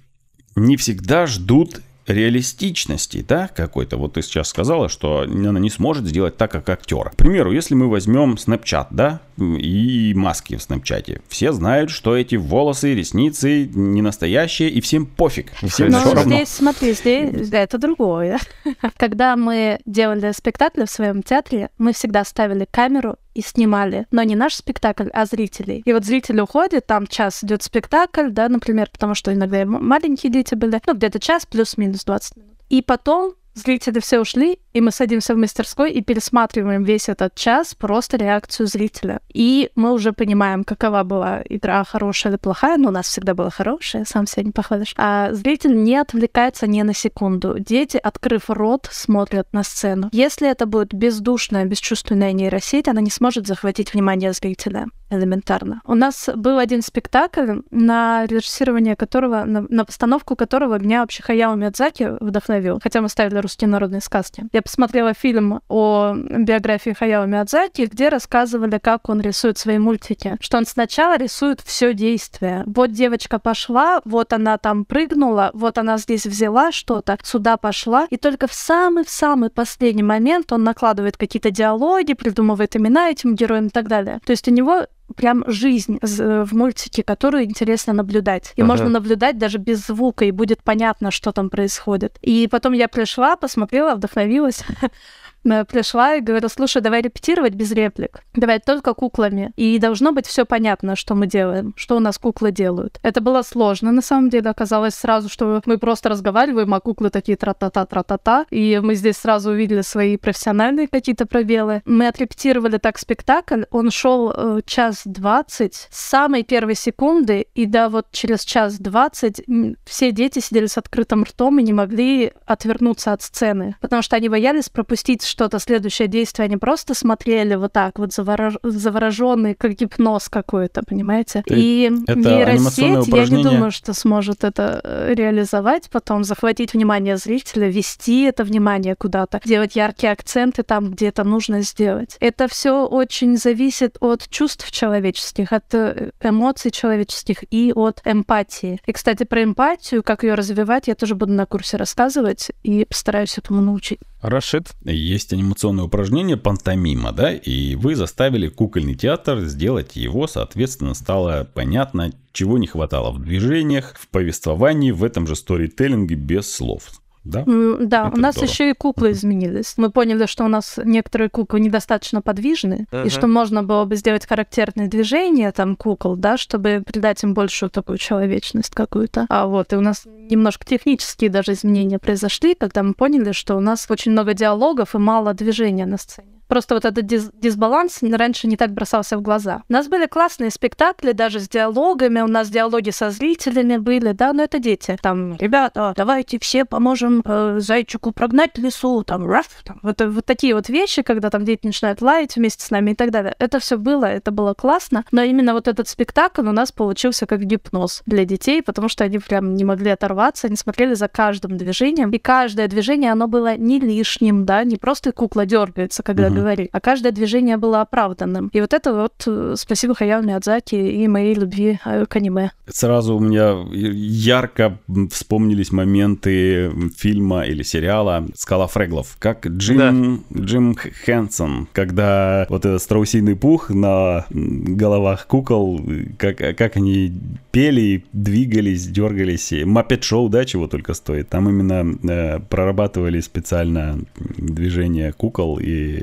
не 0.56 0.78
всегда 0.78 1.26
ждут 1.28 1.82
реалистичности, 2.08 3.24
да, 3.28 3.48
какой-то. 3.48 3.98
Вот 3.98 4.14
ты 4.14 4.22
сейчас 4.22 4.50
сказала, 4.50 4.90
что 4.90 5.22
она 5.22 5.60
не 5.60 5.70
сможет 5.70 6.06
сделать 6.06 6.38
так, 6.38 6.52
как 6.52 6.70
актер. 6.70 7.10
К 7.12 7.16
примеру, 7.16 7.52
если 7.52 7.76
мы 7.76 7.90
возьмем 7.90 8.34
Snapchat, 8.34 8.88
да, 8.92 9.22
и 9.38 10.14
маски 10.16 10.56
в 10.56 10.60
Snapchat. 10.60 11.22
Все 11.28 11.52
знают, 11.52 11.90
что 11.90 12.16
эти 12.16 12.36
волосы, 12.36 12.94
ресницы 12.94 13.66
не 13.66 14.02
настоящие, 14.02 14.70
и 14.70 14.82
всем 14.82 15.06
пофиг. 15.06 15.52
Всем 15.68 15.90
Но 15.90 16.00
все 16.02 16.14
равно. 16.14 16.36
здесь, 16.36 16.50
смотри, 16.50 16.94
здесь 16.94 17.50
да, 17.50 17.60
это 17.60 17.78
другое. 17.78 18.40
Когда 18.98 19.36
мы 19.36 19.80
делали 19.86 20.32
спектакль 20.32 20.86
в 20.86 20.92
своем 20.92 21.24
театре, 21.24 21.70
мы 21.78 21.94
всегда 21.94 22.24
ставили 22.24 22.68
камеру 22.70 23.16
и 23.34 23.42
снимали, 23.42 24.08
но 24.12 24.24
не 24.24 24.36
наш 24.36 24.56
спектакль, 24.56 25.10
а 25.14 25.26
зрителей. 25.26 25.82
И 25.86 25.94
вот 25.94 26.06
зрители 26.06 26.42
уходят, 26.42 26.86
там 26.86 27.08
час 27.08 27.44
идет 27.44 27.64
спектакль, 27.64 28.30
да, 28.30 28.50
например, 28.50 28.90
потому 28.92 29.16
что 29.16 29.34
иногда 29.34 29.66
маленькие 29.66 30.32
дети 30.32 30.56
были, 30.56 30.82
ну, 30.86 30.94
где-то 30.94 31.20
час 31.20 31.46
плюс-минус 31.46 32.04
20 32.04 32.38
минут. 32.38 32.58
И 32.70 32.82
потом 32.82 33.34
Зрители 33.54 34.00
все 34.00 34.20
ушли, 34.20 34.60
и 34.74 34.80
мы 34.80 34.92
садимся 34.92 35.34
в 35.34 35.38
мастерской 35.38 35.92
и 35.92 36.02
пересматриваем 36.02 36.84
весь 36.84 37.10
этот 37.10 37.36
час 37.36 37.76
просто 37.76 38.18
реакцию 38.18 38.68
зрителя. 38.68 39.20
И 39.34 39.70
мы 39.76 39.92
уже 39.92 40.14
понимаем, 40.14 40.64
какова 40.64 41.04
была 41.04 41.42
игра, 41.50 41.84
хорошая 41.84 42.34
или 42.34 42.38
плохая, 42.38 42.78
но 42.78 42.90
у 42.90 42.92
нас 42.92 43.08
всегда 43.08 43.34
была 43.34 43.50
хорошая, 43.50 44.06
сам 44.06 44.26
себя 44.26 44.44
не 44.44 44.52
похвалишь. 44.52 44.94
А 44.98 45.34
зритель 45.34 45.84
не 45.84 45.98
отвлекается 45.98 46.66
ни 46.66 46.82
на 46.82 46.94
секунду. 46.94 47.60
Дети, 47.60 47.98
открыв 47.98 48.50
рот, 48.50 48.88
смотрят 48.90 49.52
на 49.52 49.64
сцену. 49.64 50.10
Если 50.14 50.50
это 50.50 50.66
будет 50.66 50.94
бездушная, 50.94 51.66
бесчувственная 51.66 52.32
нейросеть, 52.32 52.88
она 52.88 53.02
не 53.02 53.12
сможет 53.12 53.48
захватить 53.48 53.94
внимание 53.94 54.32
зрителя 54.32 54.88
элементарно. 55.12 55.82
У 55.86 55.94
нас 55.94 56.30
был 56.36 56.58
один 56.58 56.82
спектакль, 56.82 57.60
на 57.70 58.26
режиссирование 58.26 58.96
которого, 58.96 59.44
на, 59.44 59.66
на 59.70 59.86
постановку 59.86 60.36
которого 60.36 60.80
меня 60.80 61.02
вообще 61.02 61.22
Хаяо 61.22 61.56
Миядзаки 61.56 62.18
вдохновил, 62.20 62.80
хотя 62.82 63.02
мы 63.02 63.10
ставили 63.10 63.38
русские 63.38 63.68
народные 63.68 64.02
сказки. 64.02 64.46
Я 64.52 64.62
посмотрела 64.62 65.14
фильм 65.14 65.62
о 65.68 66.14
биографии 66.16 66.92
Хаяо 66.92 67.26
Миядзаки, 67.26 67.90
где 67.92 68.10
рассказывали, 68.10 68.80
как 68.80 69.10
он 69.10 69.22
рисует 69.22 69.58
свои 69.58 69.78
мультики. 69.78 70.38
Что 70.40 70.58
он 70.58 70.66
сначала 70.66 71.18
рисует 71.18 71.62
все 71.62 71.94
действие. 71.94 72.64
Вот 72.66 72.92
девочка 72.92 73.40
пошла, 73.40 74.02
вот 74.06 74.34
она 74.34 74.58
там 74.58 74.86
прыгнула, 74.86 75.52
вот 75.54 75.78
она 75.78 75.98
здесь 75.98 76.26
взяла 76.26 76.72
что-то, 76.72 77.18
сюда 77.24 77.58
пошла, 77.58 78.08
и 78.10 78.18
только 78.18 78.48
в 78.48 78.54
самый-самый 78.54 79.50
последний 79.50 80.04
момент 80.04 80.52
он 80.52 80.64
накладывает 80.64 81.18
какие-то 81.18 81.52
диалоги, 81.52 82.14
придумывает 82.14 82.76
имена 82.76 83.10
этим 83.10 83.36
героям 83.36 83.68
и 83.68 83.70
так 83.70 83.88
далее. 83.88 84.20
То 84.26 84.32
есть 84.32 84.48
у 84.48 84.52
него 84.52 84.86
прям 85.14 85.44
жизнь 85.48 86.00
в 86.02 86.54
мультике, 86.54 87.04
которую 87.04 87.46
интересно 87.46 87.94
наблюдать. 87.94 88.54
И 88.56 88.62
ага. 88.62 88.68
можно 88.68 88.90
наблюдать 88.90 89.38
даже 89.38 89.58
без 89.58 89.86
звука, 89.86 90.26
и 90.26 90.32
будет 90.32 90.64
понятно, 90.64 91.12
что 91.12 91.32
там 91.32 91.50
происходит. 91.50 92.18
И 92.22 92.48
потом 92.50 92.74
я 92.74 92.88
пришла, 92.88 93.36
посмотрела, 93.36 93.96
вдохновилась. 93.96 94.64
пришла 95.44 96.16
и 96.16 96.22
говорю, 96.22 96.50
слушай, 96.50 96.82
давай 96.82 97.02
репетировать 97.02 97.54
без 97.54 97.72
реплик. 97.72 98.22
Давай 98.34 98.60
только 98.60 98.94
куклами. 98.94 99.52
И 99.56 99.78
должно 99.80 100.12
быть 100.12 100.28
все 100.28 100.46
понятно, 100.46 100.96
что 100.96 101.16
мы 101.16 101.28
делаем, 101.28 101.74
что 101.76 101.98
у 101.98 102.00
нас 102.00 102.18
куклы 102.18 102.52
делают. 102.52 103.00
Это 103.04 103.22
было 103.22 103.42
сложно, 103.42 103.92
на 103.92 104.02
самом 104.02 104.30
деле. 104.30 104.50
Оказалось 104.50 104.96
сразу, 104.96 105.30
что 105.30 105.62
мы 105.66 105.78
просто 105.78 106.10
разговариваем, 106.10 106.74
а 106.74 106.80
куклы 106.80 107.10
такие 107.10 107.38
тра-та-та, 107.38 107.86
тра-та-та. 107.86 108.46
И 108.50 108.80
мы 108.84 108.96
здесь 108.96 109.18
сразу 109.18 109.52
увидели 109.52 109.82
свои 109.82 110.18
профессиональные 110.18 110.88
какие-то 110.88 111.26
пробелы. 111.26 111.82
Мы 111.86 112.08
отрепетировали 112.08 112.78
так 112.78 112.98
спектакль. 112.98 113.64
Он 113.72 113.92
шел 113.92 114.32
э, 114.32 114.62
час 114.66 115.02
двадцать 115.06 115.88
с 115.92 116.10
самой 116.10 116.44
первой 116.44 116.76
секунды, 116.76 117.48
и 117.56 117.66
да, 117.66 117.90
вот 117.90 118.08
через 118.12 118.44
час 118.44 118.78
двадцать 118.78 119.42
все 119.86 120.12
дети 120.12 120.40
сидели 120.40 120.66
с 120.66 120.78
открытым 120.78 121.24
ртом 121.24 121.60
и 121.60 121.64
не 121.64 121.74
могли 121.74 122.34
отвернуться 122.46 123.14
от 123.14 123.22
сцены, 123.22 123.76
потому 123.82 124.02
что 124.02 124.16
они 124.16 124.30
боялись 124.30 124.70
пропустить 124.70 125.22
что-то, 125.32 125.60
следующее 125.60 126.08
действие, 126.08 126.46
они 126.46 126.58
просто 126.58 126.94
смотрели 126.94 127.56
вот 127.56 127.74
так 127.74 127.98
вот 127.98 128.14
заворож... 128.14 128.56
завороженный, 128.64 129.56
как 129.56 129.74
гипноз 129.74 130.30
какой-то, 130.30 130.84
понимаете? 130.84 131.44
То 131.48 131.56
И 131.56 131.92
это 132.08 132.20
нейросеть, 132.20 133.08
я 133.08 133.26
не 133.26 133.44
думаю, 133.44 133.72
что 133.72 133.94
сможет 133.94 134.44
это 134.44 134.82
э, 134.84 135.14
реализовать 135.16 135.90
потом, 135.90 136.24
захватить 136.24 136.74
внимание 136.74 137.18
зрителя, 137.18 137.70
вести 137.70 138.24
это 138.24 138.44
внимание 138.44 138.96
куда-то, 138.96 139.42
делать 139.46 139.76
яркие 139.76 140.12
акценты 140.14 140.64
там, 140.64 140.92
где 140.92 141.08
это 141.08 141.24
нужно 141.24 141.62
сделать. 141.62 142.18
Это 142.20 142.48
все 142.48 142.86
очень 142.86 143.38
зависит 143.38 143.98
от 144.02 144.28
чувств 144.30 144.70
человеческих, 144.72 145.54
от 145.54 145.74
э, 145.74 146.12
эмоций 146.22 146.72
человеческих 146.72 147.44
и 147.52 147.72
от 147.74 148.02
эмпатии. 148.06 148.80
И, 148.86 148.92
кстати, 148.92 149.24
про 149.24 149.44
эмпатию, 149.44 150.04
как 150.04 150.24
ее 150.24 150.34
развивать, 150.34 150.88
я 150.88 150.96
тоже 150.96 151.16
буду 151.16 151.32
на 151.32 151.46
курсе 151.46 151.78
рассказывать 151.78 152.52
и 152.64 152.86
постараюсь 152.86 153.38
этому 153.38 153.62
научить. 153.62 154.00
Рашид, 154.22 154.72
Есть 154.84 155.34
анимационное 155.34 155.86
упражнение 155.86 156.38
пантомима, 156.38 157.12
да, 157.12 157.34
и 157.34 157.76
вы 157.76 157.96
заставили 157.96 158.50
кукольный 158.50 158.94
театр 158.94 159.40
сделать 159.46 159.96
его, 159.96 160.28
соответственно, 160.28 160.94
стало 160.94 161.50
понятно, 161.54 162.12
чего 162.32 162.58
не 162.60 162.68
хватало 162.68 163.12
в 163.12 163.20
движениях, 163.20 163.96
в 164.00 164.08
повествовании, 164.08 164.92
в 164.92 165.04
этом 165.04 165.26
же 165.26 165.36
сторителлинге 165.36 166.16
без 166.16 166.54
слов. 166.54 167.01
Да? 167.24 167.44
Да, 167.46 168.08
Это 168.08 168.18
у 168.18 168.20
нас 168.20 168.36
здорово. 168.36 168.52
еще 168.52 168.70
и 168.72 168.74
куклы 168.74 169.12
изменились. 169.12 169.74
Мы 169.78 169.92
поняли, 169.92 170.26
что 170.26 170.44
у 170.44 170.48
нас 170.48 170.80
некоторые 170.84 171.30
куклы 171.30 171.60
недостаточно 171.60 172.22
подвижны, 172.22 172.88
Мгм. 172.92 173.06
и 173.06 173.10
что 173.10 173.28
можно 173.28 173.62
было 173.64 173.86
бы 173.86 173.96
сделать 173.96 174.26
характерные 174.28 174.88
движения 174.88 175.52
там 175.52 175.76
кукол, 175.76 176.16
да, 176.16 176.38
чтобы 176.38 176.84
придать 176.86 177.24
им 177.24 177.34
большую 177.34 177.70
такую 177.70 177.98
человечность 178.00 178.74
какую-то. 178.74 179.28
А 179.30 179.46
вот 179.46 179.72
и 179.74 179.76
у 179.76 179.82
нас 179.82 180.04
немножко 180.06 180.66
технические 180.66 181.30
даже 181.30 181.54
изменения 181.54 182.00
произошли, 182.00 182.56
когда 182.56 182.82
мы 182.84 182.94
поняли, 182.96 183.32
что 183.34 183.56
у 183.56 183.60
нас 183.60 183.86
очень 183.90 184.12
много 184.14 184.34
диалогов 184.34 184.96
и 184.96 184.98
мало 184.98 185.34
движения 185.34 185.86
на 185.86 185.98
сцене. 185.98 186.41
Просто 186.52 186.74
вот 186.76 186.84
этот 186.84 187.06
дис- 187.06 187.32
дисбаланс 187.34 188.00
раньше 188.02 188.46
не 188.46 188.58
так 188.58 188.74
бросался 188.74 189.18
в 189.18 189.22
глаза. 189.22 189.64
У 189.70 189.72
нас 189.72 189.88
были 189.88 190.06
классные 190.06 190.52
спектакли, 190.52 191.14
даже 191.14 191.40
с 191.40 191.48
диалогами, 191.48 192.20
у 192.20 192.28
нас 192.28 192.50
диалоги 192.50 192.90
со 192.90 193.10
зрителями 193.10 193.78
были, 193.78 194.12
да, 194.12 194.34
но 194.34 194.44
это 194.44 194.60
дети. 194.60 194.98
Там, 195.02 195.38
ребята, 195.38 195.94
давайте 195.96 196.40
все 196.40 196.66
поможем 196.66 197.22
э, 197.24 197.60
зайчику 197.60 198.12
прогнать 198.12 198.58
лесу, 198.58 199.02
там, 199.06 199.26
раф, 199.30 199.48
там, 199.64 199.80
вот, 199.82 200.02
вот 200.02 200.26
такие 200.26 200.54
вот 200.54 200.68
вещи, 200.68 201.04
когда 201.04 201.30
там 201.30 201.46
дети 201.46 201.66
начинают 201.66 202.02
лаять 202.02 202.36
вместе 202.36 202.66
с 202.66 202.70
нами 202.70 202.92
и 202.92 202.96
так 202.96 203.12
далее. 203.12 203.34
Это 203.40 203.60
все 203.60 203.78
было, 203.78 204.04
это 204.04 204.32
было 204.32 204.54
классно, 204.54 205.06
но 205.14 205.22
именно 205.22 205.54
вот 205.54 205.70
этот 205.70 205.88
спектакль 205.88 206.46
у 206.46 206.52
нас 206.52 206.74
получился 206.74 207.28
как 207.28 207.46
гипноз 207.46 208.02
для 208.06 208.26
детей, 208.26 208.62
потому 208.62 208.90
что 208.90 209.06
они 209.06 209.20
прям 209.20 209.56
не 209.56 209.64
могли 209.64 209.92
оторваться, 209.92 210.48
они 210.48 210.58
смотрели 210.58 210.96
за 210.96 211.08
каждым 211.08 211.58
движением, 211.58 212.10
и 212.10 212.18
каждое 212.18 212.68
движение, 212.68 213.14
оно 213.14 213.30
было 213.30 213.56
не 213.56 213.80
лишним, 213.80 214.44
да, 214.46 214.66
не 214.66 214.76
просто 214.76 215.14
кукла 215.14 215.46
дергается, 215.46 216.04
когда 216.04 216.28
Мгм. 216.28 216.41
Говорит, 216.42 216.70
а 216.72 216.80
каждое 216.80 217.12
движение 217.12 217.58
было 217.58 217.82
оправданным. 217.82 218.50
И 218.54 218.62
вот 218.62 218.74
это 218.74 218.94
вот 218.94 219.24
э, 219.26 219.56
спасибо 219.58 219.96
Хаяо 219.96 220.22
Миядзаки 220.22 220.76
и 220.76 221.08
моей 221.08 221.36
любви 221.36 221.80
э, 221.86 222.06
к 222.06 222.16
аниме. 222.16 222.52
Сразу 222.68 223.16
у 223.16 223.20
меня 223.20 223.56
ярко 223.72 224.80
вспомнились 225.12 225.72
моменты 225.72 226.72
фильма 226.96 227.46
или 227.46 227.64
сериала 227.64 228.26
«Скала 228.36 228.68
Фреглов». 228.68 229.18
Как 229.20 229.46
Джим, 229.46 230.24
Джим 230.34 230.76
Хэнсон, 230.76 231.68
когда 231.74 232.46
вот 232.50 232.66
этот 232.66 232.82
страусиный 232.82 233.36
пух 233.36 233.70
на 233.70 234.26
головах 234.30 235.28
кукол, 235.28 235.82
как, 236.18 236.38
как 236.38 236.78
они 236.78 237.14
пели, 237.52 238.06
двигались, 238.14 238.88
дергались. 238.88 239.52
Маппет 239.66 240.04
Шоу, 240.04 240.30
да, 240.30 240.46
чего 240.46 240.68
только 240.68 240.94
стоит. 240.94 241.30
Там 241.30 241.50
именно 241.50 241.98
э, 242.10 242.40
прорабатывали 242.40 243.20
специально 243.20 244.00
движение 244.38 245.12
кукол, 245.14 245.60
и 245.60 246.02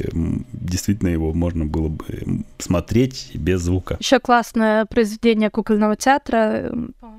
действительно 0.52 1.08
его 1.08 1.32
можно 1.32 1.64
было 1.64 1.88
бы 1.88 2.44
смотреть 2.58 3.32
без 3.34 3.62
звука. 3.62 3.96
Еще 4.00 4.18
классное 4.20 4.86
произведение 4.86 5.50
кукольного 5.50 5.96
театра, 5.96 6.72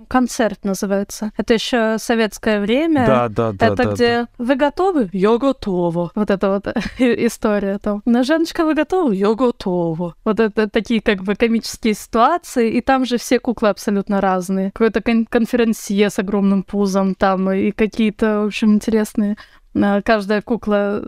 концерт 0.07 0.65
называется. 0.65 1.31
Это 1.37 1.53
еще 1.53 1.97
советское 1.99 2.59
время. 2.59 3.05
да, 3.05 3.29
да, 3.29 3.51
да. 3.53 3.67
это 3.67 3.83
да, 3.83 3.91
где 3.93 4.25
вы 4.37 4.55
готовы? 4.55 5.09
Я 5.13 5.37
готова. 5.37 6.11
Вот 6.15 6.29
это 6.29 6.49
вот 6.49 6.67
история 6.99 7.77
там. 7.77 8.01
На 8.05 8.23
Жаночка, 8.23 8.65
вы 8.65 8.73
готовы? 8.73 9.15
Я 9.15 9.33
готова. 9.33 10.15
Вот 10.25 10.39
это 10.39 10.67
такие 10.67 11.01
как 11.01 11.23
бы 11.23 11.35
комические 11.35 11.93
ситуации, 11.93 12.71
и 12.71 12.81
там 12.81 13.05
же 13.05 13.17
все 13.17 13.39
куклы 13.39 13.69
абсолютно 13.69 14.19
разные. 14.21 14.71
Какой-то 14.71 15.01
кон- 15.01 15.25
конференсье 15.25 16.09
с 16.09 16.19
огромным 16.19 16.63
пузом 16.63 17.15
там, 17.15 17.51
и 17.51 17.71
какие-то, 17.71 18.41
в 18.41 18.47
общем, 18.47 18.73
интересные. 18.73 19.37
А, 19.75 20.01
Каждая 20.01 20.41
кукла 20.41 21.03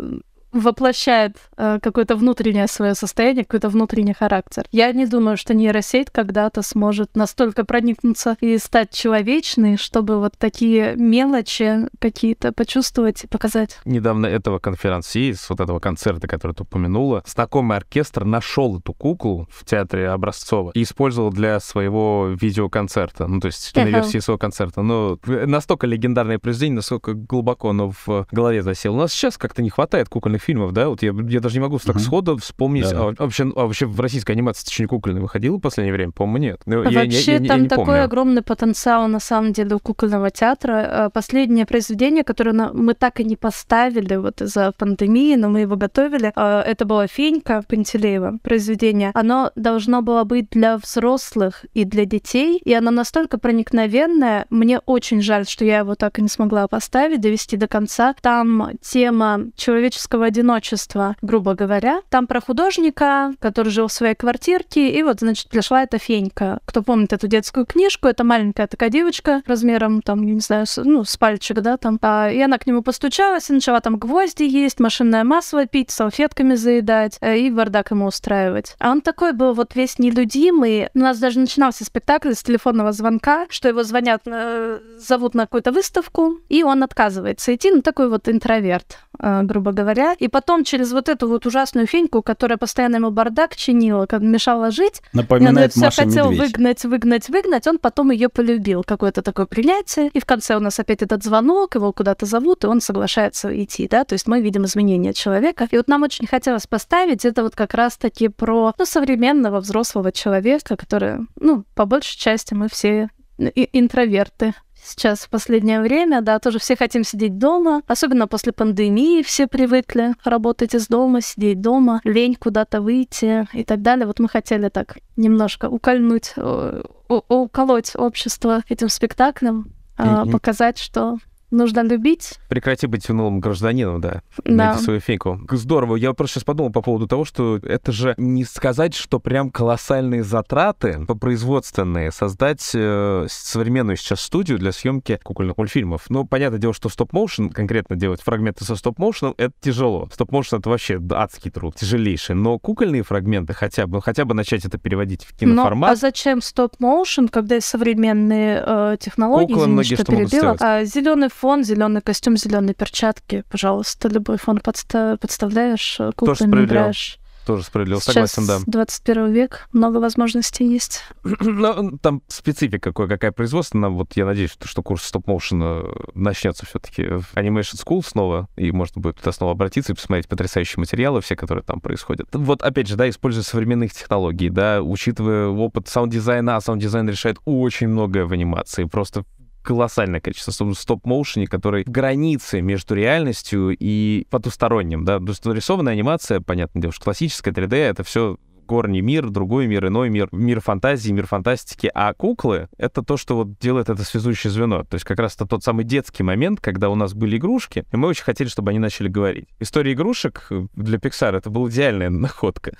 воплощает 0.51 1.37
э, 1.57 1.79
какое-то 1.81 2.15
внутреннее 2.15 2.67
свое 2.67 2.95
состояние, 2.95 3.45
какой-то 3.45 3.69
внутренний 3.69 4.13
характер. 4.13 4.65
Я 4.71 4.91
не 4.91 5.05
думаю, 5.05 5.37
что 5.37 5.53
нейросеть 5.53 6.09
когда-то 6.09 6.61
сможет 6.61 7.15
настолько 7.15 7.63
проникнуться 7.65 8.37
и 8.41 8.57
стать 8.57 8.91
человечной, 8.91 9.77
чтобы 9.77 10.19
вот 10.19 10.33
такие 10.37 10.95
мелочи 10.95 11.87
какие-то 11.99 12.51
почувствовать 12.51 13.23
и 13.23 13.27
показать. 13.27 13.79
Недавно 13.85 14.25
этого 14.25 14.59
конференции, 14.59 15.31
с 15.31 15.49
вот 15.49 15.59
этого 15.59 15.79
концерта, 15.79 16.27
который 16.27 16.53
ты 16.53 16.63
упомянула, 16.63 17.23
знакомый 17.25 17.77
оркестр 17.77 18.25
нашел 18.25 18.79
эту 18.79 18.93
куклу 18.93 19.47
в 19.51 19.65
театре 19.65 20.09
Образцова 20.09 20.71
и 20.73 20.83
использовал 20.83 21.31
для 21.31 21.59
своего 21.59 22.29
видеоконцерта, 22.39 23.27
ну, 23.27 23.39
то 23.39 23.47
есть 23.47 23.71
Ага. 23.73 23.85
киноверсии 23.85 24.19
своего 24.19 24.37
концерта. 24.37 24.81
Но 24.81 25.17
настолько 25.25 25.87
легендарное 25.87 26.39
произведение, 26.39 26.77
насколько 26.77 27.13
глубоко 27.13 27.69
оно 27.69 27.91
в 28.05 28.27
голове 28.31 28.61
засело. 28.63 28.95
У 28.95 28.97
нас 28.99 29.13
сейчас 29.13 29.37
как-то 29.37 29.61
не 29.61 29.69
хватает 29.69 30.09
кукольных 30.09 30.40
фильмов, 30.41 30.71
да? 30.73 30.89
Вот 30.89 31.01
я, 31.03 31.13
я 31.29 31.39
даже 31.39 31.55
не 31.55 31.61
могу 31.61 31.77
так 31.79 31.95
Мгм. 31.95 32.03
сходу 32.03 32.37
вспомнить. 32.37 32.83
Да-да. 32.89 32.99
А, 33.17 33.23
вообще, 33.23 33.43
а 33.55 33.65
вообще 33.65 33.85
в 33.85 33.99
российской 33.99 34.31
анимации 34.31 34.81
не 34.81 34.87
кукольный 34.87 35.21
выходил 35.21 35.57
в 35.57 35.61
последнее 35.61 35.93
время? 35.93 36.11
По-моему, 36.11 36.37
нет. 36.37 36.61
Ну, 36.65 36.83
я- 36.83 36.89
я- 36.89 36.99
Вообще 37.05 37.33
я 37.33 37.37
я 37.39 37.47
там 37.47 37.61
не 37.63 37.67
такой 37.67 37.85
помню. 37.85 38.03
огромный 38.03 38.41
потенциал 38.41 39.07
на 39.07 39.19
самом 39.19 39.53
деле 39.53 39.75
у 39.75 39.79
кукольного 39.79 40.29
театра. 40.31 40.73
Э, 41.07 41.09
Последнее 41.13 41.65
произведение, 41.65 42.23
которое 42.23 42.51
мы 42.73 42.93
так 42.93 43.19
и 43.19 43.23
не 43.23 43.35
поставили 43.35 44.15
вот 44.15 44.41
из-за 44.41 44.71
пандемии, 44.77 45.35
но 45.35 45.49
мы 45.49 45.61
его 45.61 45.75
готовили, 45.75 46.31
э, 46.35 46.59
это 46.65 46.85
была 46.85 47.07
«Фенька» 47.07 47.63
Пантелеева 47.67 48.39
произведение. 48.43 49.11
Оно 49.13 49.51
должно 49.55 50.01
было 50.01 50.23
быть 50.23 50.49
для 50.51 50.77
взрослых 50.77 51.65
и 51.73 51.85
для 51.85 52.05
детей, 52.05 52.57
и 52.63 52.73
оно 52.73 52.91
настолько 52.91 53.37
проникновенное. 53.37 54.45
Мне 54.49 54.79
очень 54.85 55.21
жаль, 55.21 55.45
что 55.47 55.65
я 55.65 55.79
его 55.79 55.95
так 55.95 56.19
и 56.19 56.21
не 56.21 56.27
смогла 56.27 56.67
поставить, 56.67 57.21
довести 57.21 57.57
до 57.57 57.67
конца. 57.67 58.15
Там 58.21 58.71
тема 58.81 59.41
человеческого 59.55 60.30
одиночества, 60.31 61.15
грубо 61.21 61.53
говоря. 61.53 62.01
Там 62.09 62.25
про 62.25 62.41
художника, 62.41 63.33
который 63.39 63.69
жил 63.69 63.87
в 63.87 63.93
своей 63.93 64.15
квартирке, 64.15 64.89
и 64.89 65.03
вот, 65.03 65.19
значит, 65.19 65.49
пришла 65.49 65.83
эта 65.83 65.97
фенька. 65.97 66.59
Кто 66.65 66.81
помнит 66.81 67.13
эту 67.13 67.27
детскую 67.27 67.65
книжку, 67.65 68.07
это 68.07 68.23
маленькая 68.23 68.67
такая 68.67 68.89
девочка 68.89 69.41
размером, 69.45 70.01
там, 70.01 70.23
не 70.23 70.39
знаю, 70.39 70.65
с, 70.65 70.81
ну, 70.81 71.03
с 71.03 71.17
пальчик, 71.17 71.59
да, 71.59 71.77
там. 71.77 71.99
А, 72.01 72.29
и 72.29 72.39
она 72.39 72.57
к 72.57 72.65
нему 72.65 72.81
постучалась 72.81 73.49
и 73.49 73.53
начала 73.53 73.81
там 73.81 73.97
гвозди 73.97 74.43
есть, 74.43 74.79
машинное 74.79 75.23
масло 75.23 75.65
пить, 75.65 75.91
салфетками 75.91 76.55
заедать 76.55 77.17
э, 77.21 77.37
и 77.37 77.51
бардак 77.51 77.91
ему 77.91 78.05
устраивать. 78.05 78.75
А 78.79 78.91
он 78.91 79.01
такой 79.01 79.33
был 79.33 79.53
вот 79.53 79.75
весь 79.75 79.99
нелюдимый. 79.99 80.89
У 80.93 80.99
нас 80.99 81.19
даже 81.19 81.39
начинался 81.39 81.83
спектакль 81.83 82.33
с 82.33 82.43
телефонного 82.43 82.91
звонка, 82.93 83.45
что 83.49 83.67
его 83.67 83.83
звонят, 83.83 84.21
э, 84.25 84.79
зовут 84.97 85.35
на 85.35 85.43
какую-то 85.43 85.71
выставку, 85.71 86.37
и 86.49 86.63
он 86.63 86.83
отказывается 86.83 87.53
идти, 87.53 87.71
ну, 87.71 87.81
такой 87.81 88.09
вот 88.09 88.29
интроверт, 88.29 88.99
э, 89.19 89.41
грубо 89.43 89.71
говоря. 89.71 90.15
И 90.21 90.27
потом 90.27 90.63
через 90.63 90.91
вот 90.91 91.09
эту 91.09 91.27
вот 91.27 91.47
ужасную 91.47 91.87
феньку, 91.87 92.21
которая 92.21 92.59
постоянно 92.59 92.97
ему 92.97 93.09
бардак 93.09 93.55
чинила, 93.55 94.05
как 94.05 94.21
мешала 94.21 94.69
жить, 94.69 95.01
и 95.13 95.17
он 95.17 95.21
Напоминает 95.21 95.71
все 95.71 95.89
хотел 95.89 96.29
Медведь. 96.29 96.51
выгнать, 96.51 96.85
выгнать, 96.85 97.29
выгнать, 97.29 97.65
он 97.65 97.79
потом 97.79 98.11
ее 98.11 98.29
полюбил. 98.29 98.83
Какое-то 98.83 99.23
такое 99.23 99.47
принятие. 99.47 100.09
И 100.09 100.19
в 100.19 100.25
конце 100.27 100.55
у 100.55 100.59
нас 100.59 100.79
опять 100.79 101.01
этот 101.01 101.23
звонок, 101.23 101.73
его 101.73 101.91
куда-то 101.91 102.27
зовут, 102.27 102.63
и 102.63 102.67
он 102.67 102.81
соглашается 102.81 103.49
идти, 103.63 103.87
да, 103.87 104.03
то 104.03 104.13
есть 104.13 104.27
мы 104.27 104.41
видим 104.41 104.65
изменения 104.65 105.11
человека. 105.13 105.67
И 105.71 105.75
вот 105.75 105.87
нам 105.87 106.03
очень 106.03 106.27
хотелось 106.27 106.67
поставить 106.67 107.25
это 107.25 107.41
вот 107.41 107.55
как 107.55 107.73
раз-таки 107.73 108.27
про 108.27 108.75
ну, 108.77 108.85
современного 108.85 109.59
взрослого 109.59 110.11
человека, 110.11 110.77
который, 110.77 111.25
ну, 111.39 111.63
по 111.73 111.87
большей 111.87 112.19
части 112.19 112.53
мы 112.53 112.69
все 112.69 113.09
интроверты. 113.39 114.53
Сейчас 114.83 115.19
в 115.21 115.29
последнее 115.29 115.79
время, 115.81 116.21
да, 116.21 116.39
тоже 116.39 116.59
все 116.59 116.75
хотим 116.75 117.03
сидеть 117.03 117.37
дома, 117.37 117.81
особенно 117.87 118.27
после 118.27 118.51
пандемии 118.51 119.21
все 119.21 119.47
привыкли 119.47 120.15
работать 120.23 120.73
из 120.73 120.87
дома, 120.87 121.21
сидеть 121.21 121.61
дома, 121.61 122.01
лень 122.03 122.35
куда-то 122.35 122.81
выйти 122.81 123.47
и 123.53 123.63
так 123.63 123.81
далее. 123.81 124.07
Вот 124.07 124.19
мы 124.19 124.27
хотели 124.27 124.69
так 124.69 124.97
немножко 125.15 125.69
укольнуть, 125.69 126.33
э, 126.35 126.83
уколоть 127.07 127.95
общество 127.95 128.63
этим 128.69 128.89
спектаклем, 128.89 129.71
Мгм. 129.97 130.31
показать, 130.31 130.79
что 130.79 131.17
нужно 131.51 131.81
любить. 131.81 132.39
Прекрати 132.49 132.87
быть 132.87 133.09
унылым 133.09 133.39
гражданином, 133.39 134.01
да. 134.01 134.21
Да. 134.43 134.71
Найди 134.71 134.83
свою 134.83 134.99
фейку. 134.99 135.39
Здорово. 135.49 135.95
Я 135.95 136.13
просто 136.13 136.35
сейчас 136.35 136.43
подумал 136.45 136.71
по 136.71 136.81
поводу 136.81 137.07
того, 137.07 137.25
что 137.25 137.57
это 137.57 137.91
же 137.91 138.15
не 138.17 138.43
сказать, 138.43 138.93
что 138.95 139.19
прям 139.19 139.49
колоссальные 139.49 140.23
затраты 140.23 141.05
по 141.07 141.15
производственные 141.15 142.11
создать 142.11 142.71
э, 142.73 143.25
современную 143.29 143.97
сейчас 143.97 144.21
студию 144.21 144.57
для 144.57 144.71
съемки 144.71 145.19
кукольных 145.23 145.57
мультфильмов. 145.57 146.09
Ну, 146.09 146.25
понятное 146.25 146.59
дело, 146.59 146.73
что 146.73 146.89
стоп-моушен, 146.89 147.49
конкретно 147.49 147.95
делать 147.95 148.21
фрагменты 148.21 148.63
со 148.65 148.75
стоп-моушеном, 148.75 149.33
это 149.37 149.53
тяжело. 149.59 150.07
Стоп-моушен— 150.11 150.59
это 150.59 150.69
вообще 150.69 150.99
адский 151.11 151.51
труд, 151.51 151.75
тяжелейший. 151.75 152.35
Но 152.35 152.59
кукольные 152.59 153.03
фрагменты 153.03 153.53
хотя 153.53 153.87
бы, 153.87 154.01
хотя 154.01 154.25
бы 154.25 154.33
начать 154.33 154.65
это 154.65 154.77
переводить 154.77 155.25
в 155.25 155.37
киноформат. 155.37 155.91
а 155.91 155.95
зачем 155.95 156.41
stop-motion, 156.41 157.27
когда 157.27 157.59
современные 157.61 158.63
э, 158.65 158.97
технологии? 158.99 159.53
Куклы 159.53 159.81
Извини, 159.81 159.95
что 159.95 160.05
перебила. 160.05 160.55
А, 160.59 160.83
зеленый 160.83 161.29
фон, 161.41 161.63
зеленый 161.63 162.01
костюм, 162.01 162.37
зеленые 162.37 162.75
перчатки. 162.75 163.43
Пожалуйста, 163.49 164.09
любой 164.09 164.37
фон 164.37 164.57
подста- 164.59 165.17
подставляешь, 165.17 165.99
э, 165.99 166.11
куклами 166.15 166.35
справедливо. 166.35 166.65
играешь. 166.65 167.17
Тоже 167.47 167.63
справедливо, 167.63 167.99
Сейчас 167.99 168.13
согласен, 168.33 168.45
да. 168.45 168.59
21 168.67 169.31
век, 169.33 169.67
много 169.73 169.97
возможностей 169.97 170.63
есть. 170.67 171.01
Ну, 171.41 171.97
там 171.97 172.21
специфика 172.27 172.93
кое-какая 172.93 173.31
производственная. 173.31 173.89
Вот 173.89 174.15
я 174.15 174.27
надеюсь, 174.27 174.51
что, 174.51 174.67
что 174.67 174.83
курс 174.83 175.01
stop-motion 175.05 175.75
а 175.75 175.81
начнется 176.13 176.67
все-таки 176.67 177.01
в 177.05 177.33
Animation 177.33 177.83
School 177.83 178.05
снова, 178.05 178.47
и 178.55 178.71
можно 178.71 179.01
будет 179.01 179.17
туда 179.17 179.31
снова 179.31 179.53
обратиться 179.53 179.93
и 179.93 179.95
посмотреть 179.95 180.27
потрясающие 180.27 180.79
материалы, 180.79 181.21
все, 181.21 181.35
которые 181.35 181.63
там 181.63 181.81
происходят. 181.81 182.27
Вот, 182.33 182.61
опять 182.61 182.87
же, 182.87 182.95
да, 182.95 183.09
используя 183.09 183.43
современные 183.43 183.89
технологии, 183.89 184.49
да, 184.49 184.83
учитывая 184.83 185.47
опыт 185.47 185.87
саунд-дизайна, 185.87 186.57
а 186.57 186.61
саунд-дизайн 186.61 187.09
решает 187.09 187.37
очень 187.45 187.87
многое 187.87 188.25
в 188.25 188.31
анимации, 188.31 188.83
просто 188.83 189.23
колоссальное 189.63 190.21
количество 190.21 190.51
стоп- 190.51 190.75
стоп-моушене, 190.75 191.47
который 191.47 191.83
в 191.83 191.89
границе 191.89 192.61
между 192.61 192.95
реальностью 192.95 193.75
и 193.77 194.25
потусторонним, 194.29 195.05
да, 195.05 195.19
то 195.19 195.27
есть 195.27 195.45
нарисованная 195.45 195.93
анимация, 195.93 196.41
понятно, 196.41 196.91
что 196.91 197.03
классическая 197.03 197.51
3D— 197.51 197.75
это 197.75 198.03
все 198.03 198.37
горний 198.71 199.01
мир, 199.01 199.29
другой 199.29 199.67
мир, 199.67 199.87
иной 199.87 200.09
мир, 200.09 200.29
мир 200.31 200.61
фантазии, 200.61 201.11
мир 201.11 201.27
фантастики, 201.27 201.91
а 201.93 202.13
куклы— 202.13 202.69
это 202.77 203.03
то, 203.03 203.17
что 203.17 203.35
вот 203.35 203.59
делает 203.59 203.89
это 203.89 204.01
связующее 204.05 204.49
звено. 204.49 204.85
То 204.85 204.95
есть 204.95 205.05
как 205.05 205.19
раз 205.19 205.35
это 205.35 205.45
тот 205.45 205.61
самый 205.61 205.83
детский 205.83 206.23
момент, 206.23 206.61
когда 206.61 206.89
у 206.89 206.95
нас 206.95 207.13
были 207.13 207.35
игрушки, 207.35 207.83
и 207.91 207.97
мы 207.97 208.07
очень 208.07 208.23
хотели, 208.23 208.47
чтобы 208.47 208.69
они 208.69 208.79
начали 208.79 209.09
говорить. 209.09 209.49
История 209.59 209.91
игрушек 209.91 210.47
для 210.73 210.99
Pixar— 210.99 211.35
это 211.37 211.49
была 211.49 211.69
идеальная 211.69 212.09
находка. 212.09 212.71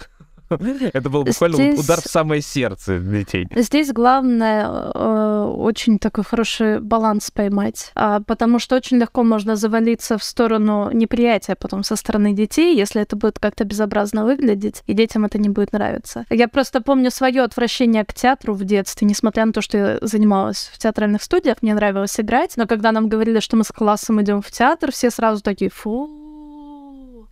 Это 0.94 1.10
был 1.10 1.24
буквально 1.24 1.56
Здесь- 1.56 1.80
удар 1.80 2.02
в 2.02 2.06
самое 2.06 2.42
сердце 2.42 3.00
детей. 3.00 3.48
Здесь 3.56 3.92
главное 3.92 4.92
э, 4.94 5.54
очень 5.58 6.00
такой 6.00 6.24
хороший 6.24 6.80
баланс 6.80 7.32
поймать, 7.32 7.92
а, 7.96 8.20
потому 8.22 8.60
что 8.60 8.76
очень 8.76 8.98
легко 8.98 9.24
можно 9.24 9.56
завалиться 9.56 10.18
в 10.18 10.24
сторону 10.24 10.90
неприятия 10.92 11.56
потом 11.56 11.84
со 11.84 11.96
стороны 11.96 12.34
детей, 12.34 12.76
если 12.76 13.02
это 13.02 13.16
будет 13.16 13.40
как-то 13.40 13.64
безобразно 13.64 14.26
выглядеть, 14.26 14.84
и 14.88 14.94
детям 14.94 15.26
это 15.26 15.38
не 15.38 15.50
будет 15.50 15.74
нравиться. 15.74 16.26
Я 16.30 16.48
просто 16.48 16.82
помню 16.82 17.12
свое 17.12 17.44
отвращение 17.44 18.06
к 18.06 18.14
театру 18.14 18.54
в 18.54 18.64
детстве, 18.64 19.08
несмотря 19.08 19.46
на 19.46 19.54
то, 19.54 19.62
что 19.62 19.78
я 19.78 19.98
занималась 20.02 20.70
в 20.74 20.80
театральных 20.80 21.24
студиях, 21.24 21.58
мне 21.62 21.74
нравилось 21.74 22.20
играть, 22.20 22.54
но 22.58 22.68
когда 22.68 22.92
нам 22.92 23.10
говорили, 23.10 23.40
что 23.40 23.58
мы 23.58 23.64
с 23.64 23.72
классом 23.72 24.22
идем 24.22 24.42
в 24.42 24.52
театр, 24.52 24.92
все 24.92 25.10
сразу 25.10 25.42
такие 25.42 25.72
фу. 25.72 26.21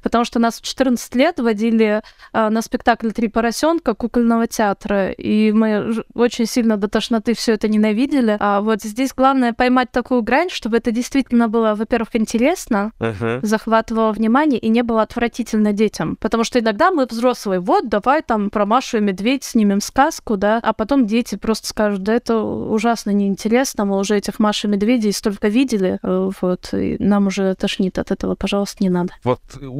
Потому 0.01 0.25
что 0.25 0.39
нас 0.39 0.59
в 0.59 0.61
14 0.61 1.15
лет 1.15 1.39
водили 1.39 2.01
а, 2.31 2.49
на 2.49 2.61
спектакль 2.61 3.11
«Три 3.11 3.27
поросенка» 3.27 3.93
кукольного 3.93 4.47
театра, 4.47 5.11
и 5.11 5.51
мы 5.51 6.03
очень 6.13 6.45
сильно 6.45 6.77
до 6.77 6.87
тошноты 6.87 7.33
все 7.33 7.53
это 7.53 7.67
ненавидели. 7.67 8.37
А 8.39 8.61
вот 8.61 8.81
здесь 8.81 9.11
главное 9.15 9.53
поймать 9.53 9.91
такую 9.91 10.21
грань, 10.21 10.49
чтобы 10.49 10.77
это 10.77 10.91
действительно 10.91 11.47
было, 11.47 11.75
во-первых, 11.75 12.15
интересно, 12.15 12.91
захватывало 13.41 14.11
внимание 14.11 14.59
и 14.59 14.69
не 14.69 14.83
было 14.83 15.01
отвратительно 15.01 15.73
детям. 15.73 16.15
Потому 16.17 16.43
что 16.43 16.59
иногда 16.59 16.91
мы 16.91 17.05
взрослые, 17.05 17.59
вот, 17.59 17.89
давай 17.89 18.21
там 18.21 18.49
про 18.49 18.65
Машу 18.65 18.97
и 18.97 19.01
Медведь 19.01 19.43
снимем 19.43 19.81
сказку, 19.81 20.37
да, 20.37 20.59
а 20.61 20.73
потом 20.73 21.05
дети 21.05 21.35
просто 21.35 21.67
скажут, 21.67 22.03
да 22.03 22.13
это 22.13 22.37
ужасно 22.37 23.11
неинтересно, 23.11 23.85
мы 23.85 23.97
уже 23.97 24.17
этих 24.17 24.39
Маш 24.39 24.65
и 24.65 24.67
Медведей 24.67 25.11
столько 25.13 25.47
видели, 25.47 25.99
э, 26.01 26.29
вот, 26.41 26.73
и 26.73 26.97
нам 26.99 27.27
уже 27.27 27.55
тошнит 27.55 27.97
от 27.97 28.11
этого, 28.11 28.35
пожалуйста, 28.35 28.83
не 28.83 28.89
надо. 28.89 29.13
Вот 29.23 29.39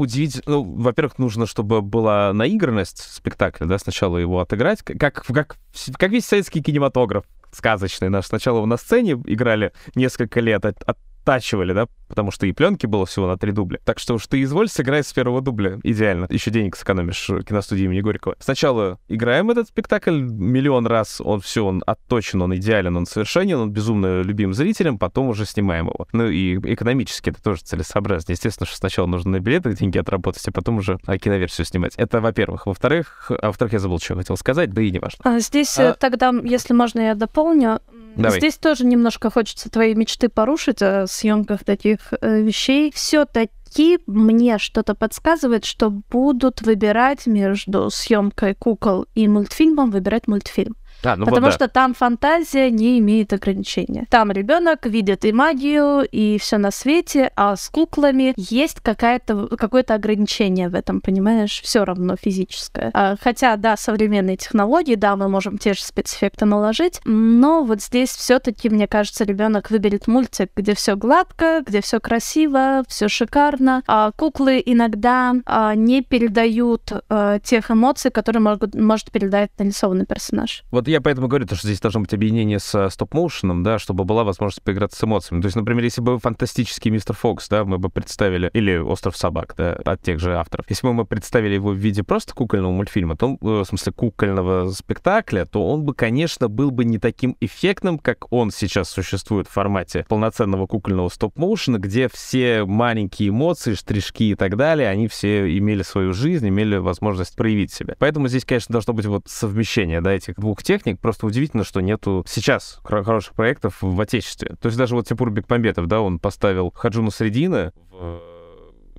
удивительно, 0.09 0.43
ну, 0.47 0.63
во-первых, 0.63 1.19
нужно, 1.19 1.45
чтобы 1.45 1.81
была 1.81 2.33
наигранность 2.33 2.99
спектакля, 2.99 3.65
да, 3.65 3.77
сначала 3.77 4.17
его 4.17 4.39
отыграть, 4.39 4.81
как, 4.81 5.23
как, 5.25 5.57
как, 5.97 6.11
весь 6.11 6.25
советский 6.25 6.61
кинематограф 6.61 7.25
сказочный 7.51 8.09
наш. 8.09 8.25
Сначала 8.27 8.57
его 8.57 8.65
на 8.65 8.77
сцене 8.77 9.13
играли 9.25 9.71
несколько 9.95 10.39
лет, 10.39 10.65
от- 10.65 10.83
оттачивали, 11.23 11.73
да, 11.73 11.87
потому 12.07 12.31
что 12.31 12.45
и 12.47 12.51
пленки 12.51 12.85
было 12.85 13.05
всего 13.05 13.27
на 13.27 13.37
три 13.37 13.51
дубля. 13.51 13.79
Так 13.83 13.99
что 13.99 14.15
уж 14.15 14.25
ты 14.27 14.41
изволь 14.43 14.67
сыграть 14.69 15.07
с 15.07 15.13
первого 15.13 15.41
дубля. 15.41 15.79
Идеально. 15.83 16.27
Еще 16.29 16.51
денег 16.51 16.75
сэкономишь 16.75 17.29
в 17.29 17.43
киностудии 17.43 17.83
имени 17.83 18.01
Горького. 18.01 18.35
Сначала 18.39 18.99
играем 19.07 19.51
этот 19.51 19.67
спектакль 19.67 20.19
миллион 20.19 20.87
раз, 20.87 21.21
он 21.21 21.41
все, 21.41 21.65
он 21.65 21.83
отточен, 21.85 22.41
он 22.41 22.55
идеален, 22.55 22.95
он 22.97 23.05
совершенен, 23.05 23.57
он 23.57 23.71
безумно 23.71 24.21
любим 24.21 24.53
зрителям, 24.53 24.97
потом 24.97 25.27
уже 25.27 25.45
снимаем 25.45 25.87
его. 25.87 26.07
Ну 26.13 26.27
и 26.27 26.57
экономически 26.73 27.29
это 27.29 27.41
тоже 27.41 27.61
целесообразно. 27.61 28.31
Естественно, 28.31 28.67
что 28.67 28.77
сначала 28.77 29.05
нужно 29.05 29.31
на 29.31 29.39
билеты 29.39 29.73
деньги 29.73 29.97
отработать, 29.97 30.47
а 30.47 30.51
потом 30.51 30.77
уже 30.77 30.99
а, 31.05 31.17
киноверсию 31.17 31.65
снимать. 31.65 31.93
Это 31.97 32.21
во-первых. 32.21 32.65
Во-вторых, 32.65 33.31
а 33.39 33.47
во-вторых, 33.47 33.73
я 33.73 33.79
забыл, 33.79 33.99
что 33.99 34.15
хотел 34.15 34.37
сказать, 34.37 34.71
да 34.73 34.81
и 34.81 34.91
не 34.91 34.99
важно. 34.99 35.19
А 35.23 35.39
здесь 35.39 35.77
А- 35.77 35.91
э, 35.91 35.95
тогда, 35.99 36.33
если 36.43 36.73
можно, 36.73 36.99
я 36.99 37.15
дополню. 37.15 37.81
Давай. 38.15 38.39
Здесь 38.39 38.57
тоже 38.57 38.85
немножко 38.85 39.29
хочется 39.29 39.69
твои 39.69 39.95
мечты 39.95 40.29
порушить 40.29 40.81
о 40.81 41.07
съемках 41.07 41.63
таких 41.63 42.13
э, 42.19 42.41
вещей. 42.41 42.91
Все-таки 42.93 43.99
мне 44.07 44.57
что-то 44.57 44.95
подсказывает, 44.95 45.65
что 45.65 45.89
будут 45.89 46.61
выбирать 46.61 47.27
между 47.27 47.89
съемкой 47.89 48.55
кукол 48.55 49.05
и 49.15 49.27
мультфильмом, 49.27 49.91
выбирать 49.91 50.27
мультфильм. 50.27 50.75
А, 51.03 51.15
ну 51.15 51.25
Потому 51.25 51.47
вот 51.47 51.51
да. 51.51 51.55
что 51.55 51.67
там 51.67 51.93
фантазия 51.93 52.69
не 52.69 52.99
имеет 52.99 53.33
ограничения. 53.33 54.05
Там 54.09 54.31
ребенок 54.31 54.85
видит 54.85 55.25
и 55.25 55.31
магию, 55.31 56.07
и 56.09 56.37
все 56.39 56.57
на 56.57 56.71
свете, 56.71 57.31
а 57.35 57.55
с 57.55 57.69
куклами 57.69 58.33
есть 58.37 58.79
какая-то, 58.81 59.47
какое-то 59.57 59.95
ограничение 59.95 60.69
в 60.69 60.75
этом, 60.75 61.01
понимаешь? 61.01 61.61
Все 61.63 61.85
равно 61.85 62.15
физическое. 62.15 62.91
А, 62.93 63.15
хотя, 63.21 63.55
да, 63.55 63.77
современные 63.77 64.37
технологии, 64.37 64.95
да, 64.95 65.15
мы 65.15 65.29
можем 65.29 65.57
те 65.57 65.73
же 65.73 65.81
спецэффекты 65.81 66.45
наложить, 66.45 66.99
но 67.05 67.63
вот 67.63 67.81
здесь 67.81 68.09
все-таки, 68.09 68.69
мне 68.69 68.87
кажется, 68.87 69.23
ребенок 69.23 69.71
выберет 69.71 70.07
мультик, 70.07 70.51
где 70.55 70.75
все 70.75 70.95
гладко, 70.95 71.63
где 71.65 71.81
все 71.81 71.99
красиво, 71.99 72.83
все 72.87 73.07
шикарно. 73.07 73.83
А 73.87 74.11
куклы 74.11 74.61
иногда 74.65 75.35
а, 75.45 75.75
не 75.75 76.01
передают 76.01 76.91
а, 77.09 77.39
тех 77.39 77.71
эмоций, 77.71 78.11
которые 78.11 78.41
могут, 78.41 78.75
может 78.75 79.11
передать 79.11 79.51
нарисованный 79.57 80.05
персонаж. 80.05 80.63
Вот 80.71 80.88
я 80.89 81.01
поэтому 81.01 81.27
говорю, 81.27 81.45
то, 81.45 81.55
что 81.55 81.67
здесь 81.67 81.79
должно 81.79 82.01
быть 82.01 82.13
объединение 82.13 82.59
с 82.59 82.89
стоп-моушеном, 82.89 83.63
да, 83.63 83.79
чтобы 83.79 84.03
была 84.03 84.23
возможность 84.23 84.61
поиграться 84.63 84.99
с 84.99 85.03
эмоциями. 85.03 85.41
То 85.41 85.45
есть, 85.45 85.55
например, 85.55 85.83
если 85.83 86.01
бы 86.01 86.19
фантастический 86.19 86.91
мистер 86.91 87.15
Фокс, 87.15 87.47
да, 87.49 87.63
мы 87.63 87.77
бы 87.77 87.89
представили, 87.89 88.49
или 88.53 88.77
Остров 88.77 89.15
собак, 89.15 89.53
да, 89.57 89.73
от 89.85 90.01
тех 90.01 90.19
же 90.19 90.35
авторов. 90.35 90.65
Если 90.69 90.85
бы 90.85 90.93
мы 90.93 91.05
представили 91.05 91.55
его 91.55 91.71
в 91.71 91.77
виде 91.77 92.03
просто 92.03 92.33
кукольного 92.33 92.71
мультфильма, 92.71 93.15
то, 93.15 93.37
э, 93.41 93.45
в 93.45 93.65
смысле, 93.65 93.93
кукольного 93.93 94.71
спектакля, 94.71 95.45
то 95.45 95.67
он 95.67 95.83
бы, 95.83 95.93
конечно, 95.93 96.47
был 96.47 96.71
бы 96.71 96.85
не 96.85 96.97
таким 96.97 97.35
эффектным, 97.39 97.99
как 97.99 98.31
он 98.31 98.51
сейчас 98.51 98.89
существует 98.89 99.47
в 99.47 99.51
формате 99.51 100.05
полноценного 100.07 100.67
кукольного 100.67 101.09
стоп-моушена, 101.09 101.77
где 101.77 102.07
все 102.09 102.65
маленькие 102.65 103.29
эмоции, 103.29 103.73
штришки 103.73 104.31
и 104.31 104.35
так 104.35 104.57
далее, 104.57 104.89
они 104.89 105.07
все 105.07 105.57
имели 105.57 105.83
свою 105.83 106.13
жизнь, 106.13 106.47
имели 106.47 106.77
возможность 106.77 107.35
проявить 107.35 107.71
себя. 107.71 107.95
Поэтому 107.99 108.27
здесь, 108.27 108.45
конечно, 108.45 108.73
должно 108.73 108.93
быть 108.93 109.05
вот 109.05 109.23
совмещение, 109.27 110.01
да, 110.01 110.13
этих 110.13 110.35
двух 110.35 110.63
техник. 110.63 110.78
Просто 111.01 111.25
удивительно, 111.25 111.63
что 111.63 111.81
нету 111.81 112.25
сейчас 112.27 112.79
хор- 112.83 113.03
хороших 113.03 113.33
проектов 113.33 113.77
в 113.81 113.99
Отечестве. 113.99 114.55
То 114.61 114.67
есть 114.67 114.77
даже 114.77 114.95
вот 114.95 115.07
Тимур 115.07 115.31
Бекмамбетов, 115.31 115.87
да, 115.87 116.01
он 116.01 116.19
поставил 116.19 116.71
Хаджуну 116.71 117.11
Средина 117.11 117.73
в 117.89 118.19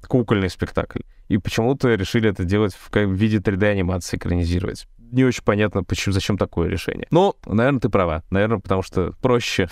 э, 0.03 0.07
кукольный 0.07 0.51
спектакль. 0.51 1.01
И 1.29 1.39
почему-то 1.39 1.95
решили 1.95 2.29
это 2.31 2.45
делать 2.45 2.75
в 2.75 2.97
виде 3.13 3.39
3D-анимации, 3.39 4.17
экранизировать. 4.17 4.87
Не 5.13 5.25
очень 5.25 5.45
понятно, 5.45 5.85
почему, 5.85 6.13
зачем 6.13 6.37
такое 6.39 6.69
решение. 6.69 7.07
Но, 7.11 7.37
наверное, 7.47 7.81
ты 7.81 7.89
права. 7.89 8.23
Наверное, 8.31 8.59
потому 8.59 8.83
что 8.83 9.13
проще, 9.21 9.69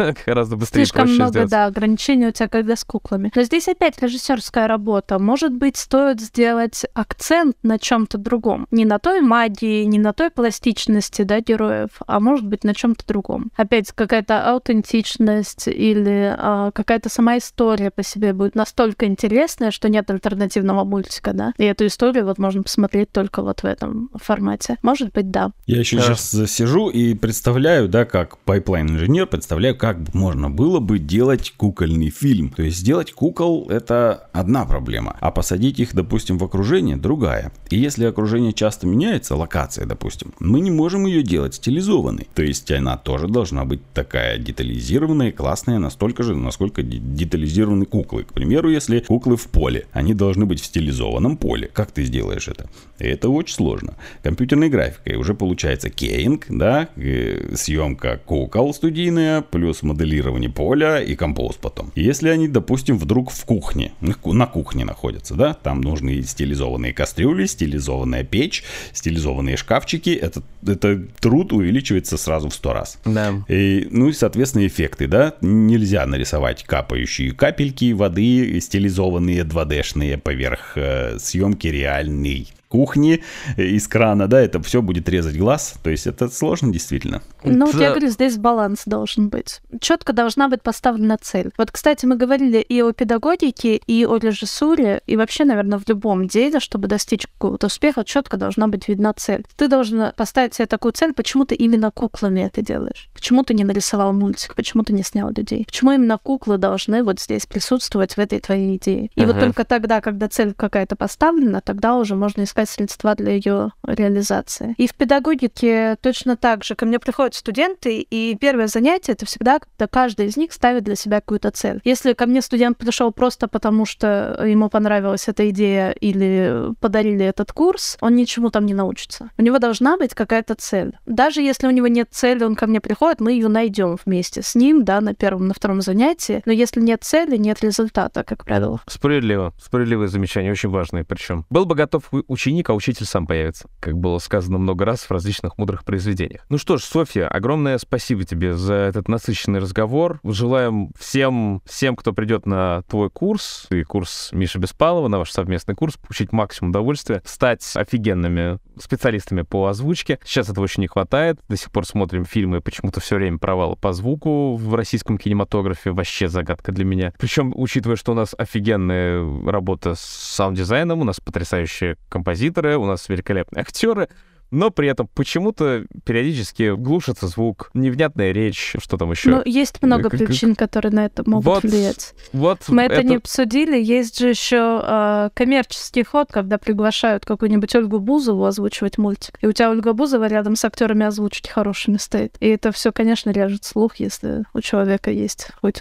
гораздо 0.26 0.56
быстрее 0.56 0.84
Слишком 0.84 1.02
проще 1.02 1.14
много, 1.16 1.30
сделать. 1.32 1.50
да, 1.50 1.66
ограничений 1.66 2.26
у 2.28 2.32
тебя, 2.32 2.48
когда 2.48 2.76
с 2.76 2.84
куклами. 2.84 3.30
Но 3.34 3.42
здесь 3.42 3.68
опять 3.68 4.00
режиссерская 4.02 4.66
работа. 4.66 5.18
Может 5.18 5.52
быть, 5.52 5.76
стоит 5.76 6.20
сделать 6.20 6.84
акцент 6.94 7.56
на 7.62 7.78
чем-то 7.78 8.18
другом. 8.18 8.66
Не 8.70 8.84
на 8.84 8.98
той 8.98 9.20
магии, 9.20 9.84
не 9.84 9.98
на 9.98 10.12
той 10.12 10.30
пластичности, 10.30 11.22
да, 11.22 11.40
героев, 11.40 11.90
а 12.06 12.20
может 12.20 12.46
быть, 12.46 12.64
на 12.64 12.74
чем-то 12.74 13.06
другом. 13.06 13.50
Опять 13.56 13.90
какая-то 13.92 14.50
аутентичность 14.50 15.68
или 15.68 16.34
а, 16.36 16.70
какая-то 16.72 17.08
сама 17.08 17.38
история 17.38 17.90
по 17.90 18.02
себе 18.02 18.32
будет 18.32 18.54
настолько 18.54 19.06
интересная, 19.06 19.70
что 19.70 19.88
нет 19.88 20.10
альтернативного 20.10 20.84
мультика, 20.84 21.32
да. 21.32 21.52
И 21.58 21.64
эту 21.64 21.86
историю 21.86 22.24
вот 22.24 22.38
можно 22.38 22.62
посмотреть 22.62 23.10
только 23.12 23.42
вот 23.42 23.60
в 23.60 23.64
этом 23.64 24.10
формате. 24.14 24.76
Может 24.82 25.12
быть, 25.12 25.30
да. 25.30 25.50
Я 25.66 25.78
еще 25.78 25.96
Да. 25.96 26.14
сейчас 26.14 26.50
сижу 26.50 26.88
и 26.88 27.14
представляю, 27.14 27.88
да, 27.88 28.04
как 28.04 28.38
pipeline 28.38 28.77
-инженер, 28.77 29.26
представляю, 29.26 29.76
как 29.76 29.89
как 29.94 30.14
можно 30.14 30.48
было 30.48 30.78
бы 30.78 31.00
делать 31.00 31.52
кукольный 31.56 32.10
фильм? 32.10 32.50
То 32.50 32.62
есть 32.62 32.78
сделать 32.78 33.12
кукол 33.12 33.68
это 33.68 34.28
одна 34.32 34.64
проблема, 34.64 35.16
а 35.20 35.32
посадить 35.32 35.80
их, 35.80 35.94
допустим, 35.94 36.38
в 36.38 36.44
окружение 36.44 36.96
другая. 36.96 37.50
И 37.70 37.78
если 37.78 38.04
окружение 38.04 38.52
часто 38.52 38.86
меняется, 38.86 39.34
локация, 39.34 39.86
допустим, 39.86 40.32
мы 40.38 40.60
не 40.60 40.70
можем 40.70 41.06
ее 41.06 41.24
делать 41.24 41.54
стилизованной. 41.54 42.28
То 42.34 42.42
есть 42.42 42.70
она 42.70 42.96
тоже 42.96 43.26
должна 43.26 43.64
быть 43.64 43.80
такая 43.92 44.38
детализированная, 44.38 45.32
классная, 45.32 45.78
настолько 45.78 46.22
же, 46.22 46.36
насколько 46.36 46.82
детализированы 46.82 47.84
куклы. 47.84 48.22
К 48.22 48.32
примеру, 48.32 48.70
если 48.70 49.00
куклы 49.00 49.36
в 49.36 49.48
поле, 49.48 49.86
они 49.92 50.14
должны 50.14 50.46
быть 50.46 50.60
в 50.60 50.66
стилизованном 50.66 51.36
поле. 51.36 51.68
Как 51.72 51.90
ты 51.90 52.04
сделаешь 52.04 52.46
это? 52.46 52.70
Это 52.98 53.28
очень 53.28 53.56
сложно. 53.56 53.94
Компьютерной 54.22 54.68
графикой 54.68 55.16
уже 55.16 55.34
получается 55.34 55.90
кейнг, 55.90 56.46
да, 56.48 56.88
э, 56.94 57.54
съемка 57.56 58.20
кукол 58.24 58.72
студийная, 58.72 59.40
плюс 59.42 59.79
моделирование 59.82 60.50
поля 60.50 61.00
и 61.00 61.14
композ 61.14 61.56
потом. 61.56 61.92
Если 61.94 62.28
они, 62.28 62.48
допустим, 62.48 62.98
вдруг 62.98 63.30
в 63.30 63.44
кухне, 63.44 63.92
на 64.00 64.46
кухне 64.46 64.84
находятся, 64.84 65.34
да, 65.34 65.54
там 65.54 65.80
нужны 65.80 66.22
стилизованные 66.22 66.92
кастрюли, 66.92 67.46
стилизованная 67.46 68.24
печь, 68.24 68.64
стилизованные 68.92 69.56
шкафчики, 69.56 70.10
это, 70.10 70.42
это 70.66 71.02
труд 71.20 71.52
увеличивается 71.52 72.16
сразу 72.16 72.48
в 72.48 72.54
сто 72.54 72.72
раз. 72.72 72.98
Да. 73.04 73.34
И, 73.48 73.88
ну 73.90 74.08
и, 74.08 74.12
соответственно, 74.12 74.66
эффекты, 74.66 75.06
да, 75.06 75.34
нельзя 75.40 76.06
нарисовать 76.06 76.64
капающие 76.64 77.32
капельки 77.32 77.92
воды, 77.92 78.60
стилизованные 78.60 79.42
2D-шные 79.42 80.18
поверх 80.18 80.72
э, 80.76 81.18
съемки 81.18 81.66
реальной 81.68 82.48
кухни, 82.70 83.22
э, 83.56 83.64
из 83.64 83.88
крана, 83.88 84.28
да, 84.28 84.40
это 84.40 84.62
все 84.62 84.80
будет 84.80 85.08
резать 85.08 85.36
глаз. 85.36 85.74
То 85.82 85.90
есть 85.90 86.06
это 86.06 86.28
сложно 86.28 86.72
действительно. 86.72 87.22
Ну, 87.44 87.66
вот 87.66 87.74
я 87.74 87.90
говорю, 87.90 88.08
здесь 88.08 88.38
баланс 88.38 88.82
должен 88.86 89.28
быть. 89.28 89.60
Четко 89.80 90.12
должна 90.12 90.48
быть 90.48 90.62
поставлена 90.62 91.18
цель. 91.20 91.50
Вот, 91.58 91.70
кстати, 91.70 92.06
мы 92.06 92.16
говорили 92.16 92.58
и 92.58 92.80
о 92.80 92.92
педагогике, 92.92 93.76
и 93.76 94.06
о 94.06 94.16
режиссуре, 94.16 95.02
и 95.06 95.16
вообще, 95.16 95.44
наверное, 95.44 95.78
в 95.78 95.88
любом 95.88 96.28
деле, 96.28 96.60
чтобы 96.60 96.86
достичь 96.86 97.26
какого-то 97.26 97.66
успеха, 97.66 98.04
четко 98.04 98.36
должна 98.36 98.68
быть 98.68 98.88
видна 98.88 99.12
цель. 99.14 99.44
Ты 99.56 99.68
должен 99.68 100.12
поставить 100.16 100.54
себе 100.54 100.66
такую 100.66 100.92
цель, 100.92 101.12
почему 101.12 101.44
ты 101.44 101.56
именно 101.56 101.90
куклами 101.90 102.40
это 102.40 102.62
делаешь. 102.62 103.09
Почему 103.20 103.44
ты 103.44 103.52
не 103.52 103.64
нарисовал 103.64 104.14
мультик, 104.14 104.54
почему 104.54 104.82
ты 104.82 104.94
не 104.94 105.02
снял 105.02 105.30
людей. 105.30 105.64
Почему 105.66 105.92
именно 105.92 106.16
куклы 106.16 106.56
должны 106.56 107.02
вот 107.02 107.20
здесь 107.20 107.44
присутствовать 107.44 108.16
в 108.16 108.18
этой 108.18 108.40
твоей 108.40 108.76
идее. 108.76 109.10
И 109.14 109.22
ага. 109.22 109.32
вот 109.32 109.40
только 109.40 109.64
тогда, 109.64 110.00
когда 110.00 110.26
цель 110.28 110.54
какая-то 110.54 110.96
поставлена, 110.96 111.60
тогда 111.60 111.96
уже 111.96 112.16
можно 112.16 112.44
искать 112.44 112.70
средства 112.70 113.14
для 113.14 113.32
ее 113.32 113.72
реализации. 113.86 114.74
И 114.78 114.86
в 114.86 114.94
педагогике 114.94 115.96
точно 116.00 116.36
так 116.36 116.64
же. 116.64 116.74
Ко 116.74 116.86
мне 116.86 116.98
приходят 116.98 117.34
студенты, 117.34 118.00
и 118.00 118.36
первое 118.40 118.68
занятие 118.68 119.12
это 119.12 119.26
всегда, 119.26 119.58
когда 119.58 119.86
каждый 119.86 120.26
из 120.26 120.38
них 120.38 120.52
ставит 120.52 120.84
для 120.84 120.96
себя 120.96 121.20
какую-то 121.20 121.50
цель. 121.50 121.80
Если 121.84 122.14
ко 122.14 122.24
мне 122.24 122.40
студент 122.40 122.78
пришел 122.78 123.12
просто 123.12 123.48
потому, 123.48 123.84
что 123.84 124.42
ему 124.46 124.70
понравилась 124.70 125.28
эта 125.28 125.50
идея 125.50 125.90
или 125.90 126.72
подарили 126.80 127.26
этот 127.26 127.52
курс, 127.52 127.98
он 128.00 128.16
ничему 128.16 128.50
там 128.50 128.64
не 128.64 128.72
научится. 128.72 129.28
У 129.36 129.42
него 129.42 129.58
должна 129.58 129.98
быть 129.98 130.14
какая-то 130.14 130.54
цель. 130.54 130.96
Даже 131.04 131.42
если 131.42 131.66
у 131.66 131.70
него 131.70 131.86
нет 131.86 132.08
цели, 132.10 132.44
он 132.44 132.54
ко 132.56 132.66
мне 132.66 132.80
приходит, 132.80 133.09
мы 133.18 133.32
ее 133.32 133.48
найдем 133.48 133.96
вместе 134.04 134.42
с 134.42 134.54
ним, 134.54 134.84
да, 134.84 135.00
на 135.00 135.14
первом, 135.14 135.48
на 135.48 135.54
втором 135.54 135.80
занятии. 135.80 136.42
Но 136.44 136.52
если 136.52 136.80
нет 136.80 137.02
цели, 137.02 137.36
нет 137.36 137.60
результата, 137.62 138.22
как 138.22 138.44
правило. 138.44 138.80
Справедливо. 138.86 139.52
Справедливое 139.60 140.06
замечание, 140.06 140.52
очень 140.52 140.68
важное 140.68 141.02
причем. 141.02 141.46
Был 141.50 141.66
бы 141.66 141.74
готов 141.74 142.04
ученик, 142.28 142.70
а 142.70 142.74
учитель 142.74 143.06
сам 143.06 143.26
появится, 143.26 143.68
как 143.80 143.98
было 143.98 144.18
сказано 144.18 144.58
много 144.58 144.84
раз 144.84 145.00
в 145.00 145.10
различных 145.10 145.58
мудрых 145.58 145.84
произведениях. 145.84 146.44
Ну 146.48 146.58
что 146.58 146.76
ж, 146.76 146.82
Софья, 146.82 147.26
огромное 147.26 147.78
спасибо 147.78 148.24
тебе 148.24 148.54
за 148.54 148.74
этот 148.74 149.08
насыщенный 149.08 149.58
разговор. 149.58 150.20
Желаем 150.22 150.92
всем, 150.98 151.62
всем, 151.66 151.96
кто 151.96 152.12
придет 152.12 152.46
на 152.46 152.82
твой 152.82 153.10
курс 153.10 153.66
и 153.70 153.82
курс 153.82 154.28
Миши 154.32 154.58
Беспалова, 154.58 155.08
на 155.08 155.18
ваш 155.18 155.30
совместный 155.30 155.74
курс, 155.74 155.96
получить 155.96 156.32
максимум 156.32 156.70
удовольствия, 156.70 157.22
стать 157.24 157.64
офигенными 157.74 158.58
специалистами 158.78 159.42
по 159.42 159.66
озвучке. 159.66 160.18
Сейчас 160.24 160.48
этого 160.48 160.64
очень 160.64 160.82
не 160.82 160.86
хватает. 160.86 161.38
До 161.48 161.56
сих 161.56 161.70
пор 161.70 161.86
смотрим 161.86 162.24
фильмы, 162.24 162.60
почему-то 162.60 162.99
все 163.00 163.16
время 163.16 163.38
провалы 163.38 163.76
по 163.76 163.92
звуку 163.92 164.56
в 164.56 164.74
российском 164.74 165.18
кинематографе. 165.18 165.90
Вообще 165.90 166.28
загадка 166.28 166.72
для 166.72 166.84
меня. 166.84 167.12
Причем, 167.18 167.52
учитывая, 167.56 167.96
что 167.96 168.12
у 168.12 168.14
нас 168.14 168.34
офигенная 168.36 169.24
работа 169.50 169.94
с 169.94 170.00
саунд-дизайном, 170.00 171.00
у 171.00 171.04
нас 171.04 171.20
потрясающие 171.20 171.96
композиторы, 172.08 172.76
у 172.76 172.86
нас 172.86 173.08
великолепные 173.08 173.62
актеры, 173.62 174.08
но 174.50 174.70
при 174.70 174.88
этом 174.88 175.08
почему-то 175.14 175.84
периодически 176.04 176.74
глушится 176.74 177.26
звук, 177.28 177.70
невнятная 177.74 178.32
речь, 178.32 178.74
что 178.78 178.96
там 178.96 179.10
еще. 179.12 179.30
Ну, 179.30 179.42
есть 179.44 179.82
много 179.82 180.10
причин, 180.10 180.54
которые 180.54 180.92
на 180.92 181.06
это 181.06 181.28
могут 181.28 181.44
вот, 181.44 181.62
влиять. 181.62 182.14
Вот 182.32 182.60
Мы 182.68 182.82
это... 182.82 182.94
это 182.94 183.02
не 183.04 183.16
обсудили. 183.16 183.80
Есть 183.80 184.18
же 184.18 184.30
еще 184.30 184.82
э, 184.82 185.30
коммерческий 185.34 186.02
ход, 186.02 186.28
когда 186.30 186.58
приглашают 186.58 187.24
какую-нибудь 187.24 187.74
Ольгу 187.74 188.00
Бузову 188.00 188.44
озвучивать 188.44 188.98
мультик. 188.98 189.38
И 189.40 189.46
у 189.46 189.52
тебя 189.52 189.70
Ольга 189.70 189.92
Бузова 189.92 190.26
рядом 190.26 190.56
с 190.56 190.64
актерами 190.64 191.06
озвучить 191.06 191.48
хорошими 191.48 191.96
стоит. 191.96 192.36
И 192.40 192.48
это 192.48 192.72
все, 192.72 192.92
конечно, 192.92 193.30
режет 193.30 193.64
слух, 193.64 193.96
если 193.96 194.44
у 194.54 194.60
человека 194.60 195.10
есть 195.10 195.48
хоть 195.60 195.80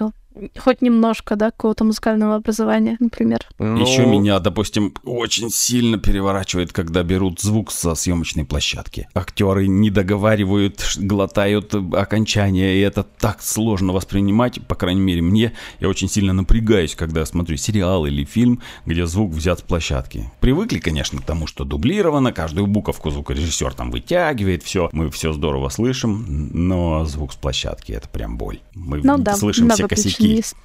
хоть 0.58 0.82
немножко, 0.82 1.36
да, 1.36 1.52
какого-то 1.52 1.84
музыкального 1.84 2.36
образования, 2.36 2.98
например. 3.00 3.40
Ну... 3.60 3.82
Еще 3.82 4.06
меня, 4.06 4.40
допустим, 4.40 4.94
очень 5.04 5.50
сильно 5.50 5.98
переворачивает, 5.98 6.72
когда 6.72 7.04
берут 7.04 7.42
звук 7.42 7.72
со 7.72 7.96
съемочной 7.96 8.46
площадки. 8.46 9.08
Актеры 9.14 9.68
не 9.68 9.90
договаривают, 9.90 10.98
глотают 10.98 11.74
окончания, 11.76 12.76
и 12.76 12.80
это 12.80 13.04
так 13.04 13.42
сложно 13.42 13.94
воспринимать, 13.94 14.66
по 14.68 14.76
крайней 14.76 15.02
мере, 15.02 15.22
мне. 15.22 15.54
Я 15.80 15.90
очень 15.90 16.10
сильно 16.10 16.34
напрягаюсь, 16.34 16.96
когда 16.96 17.26
смотрю 17.26 17.58
сериал 17.58 18.06
или 18.06 18.24
фильм, 18.24 18.62
где 18.86 19.06
звук 19.06 19.32
взят 19.32 19.60
с 19.60 19.62
площадки. 19.62 20.32
Привыкли, 20.40 20.80
конечно, 20.80 21.22
к 21.22 21.26
тому, 21.26 21.48
что 21.48 21.64
дублировано, 21.64 22.32
каждую 22.32 22.68
буковку 22.68 23.10
звукорежиссер 23.10 23.74
там 23.74 23.92
вытягивает, 23.92 24.64
все, 24.64 24.90
мы 24.92 25.10
все 25.10 25.34
здорово 25.34 25.70
слышим, 25.70 26.50
но 26.52 27.06
звук 27.06 27.34
с 27.34 27.36
площадки 27.36 27.92
это 27.92 28.08
прям 28.08 28.38
боль. 28.38 28.60
Мы 28.74 29.02
ну, 29.04 29.18
да, 29.18 29.36
слышим 29.36 29.70
все 29.70 29.88
косяки 29.88 30.29
есть. 30.30 30.56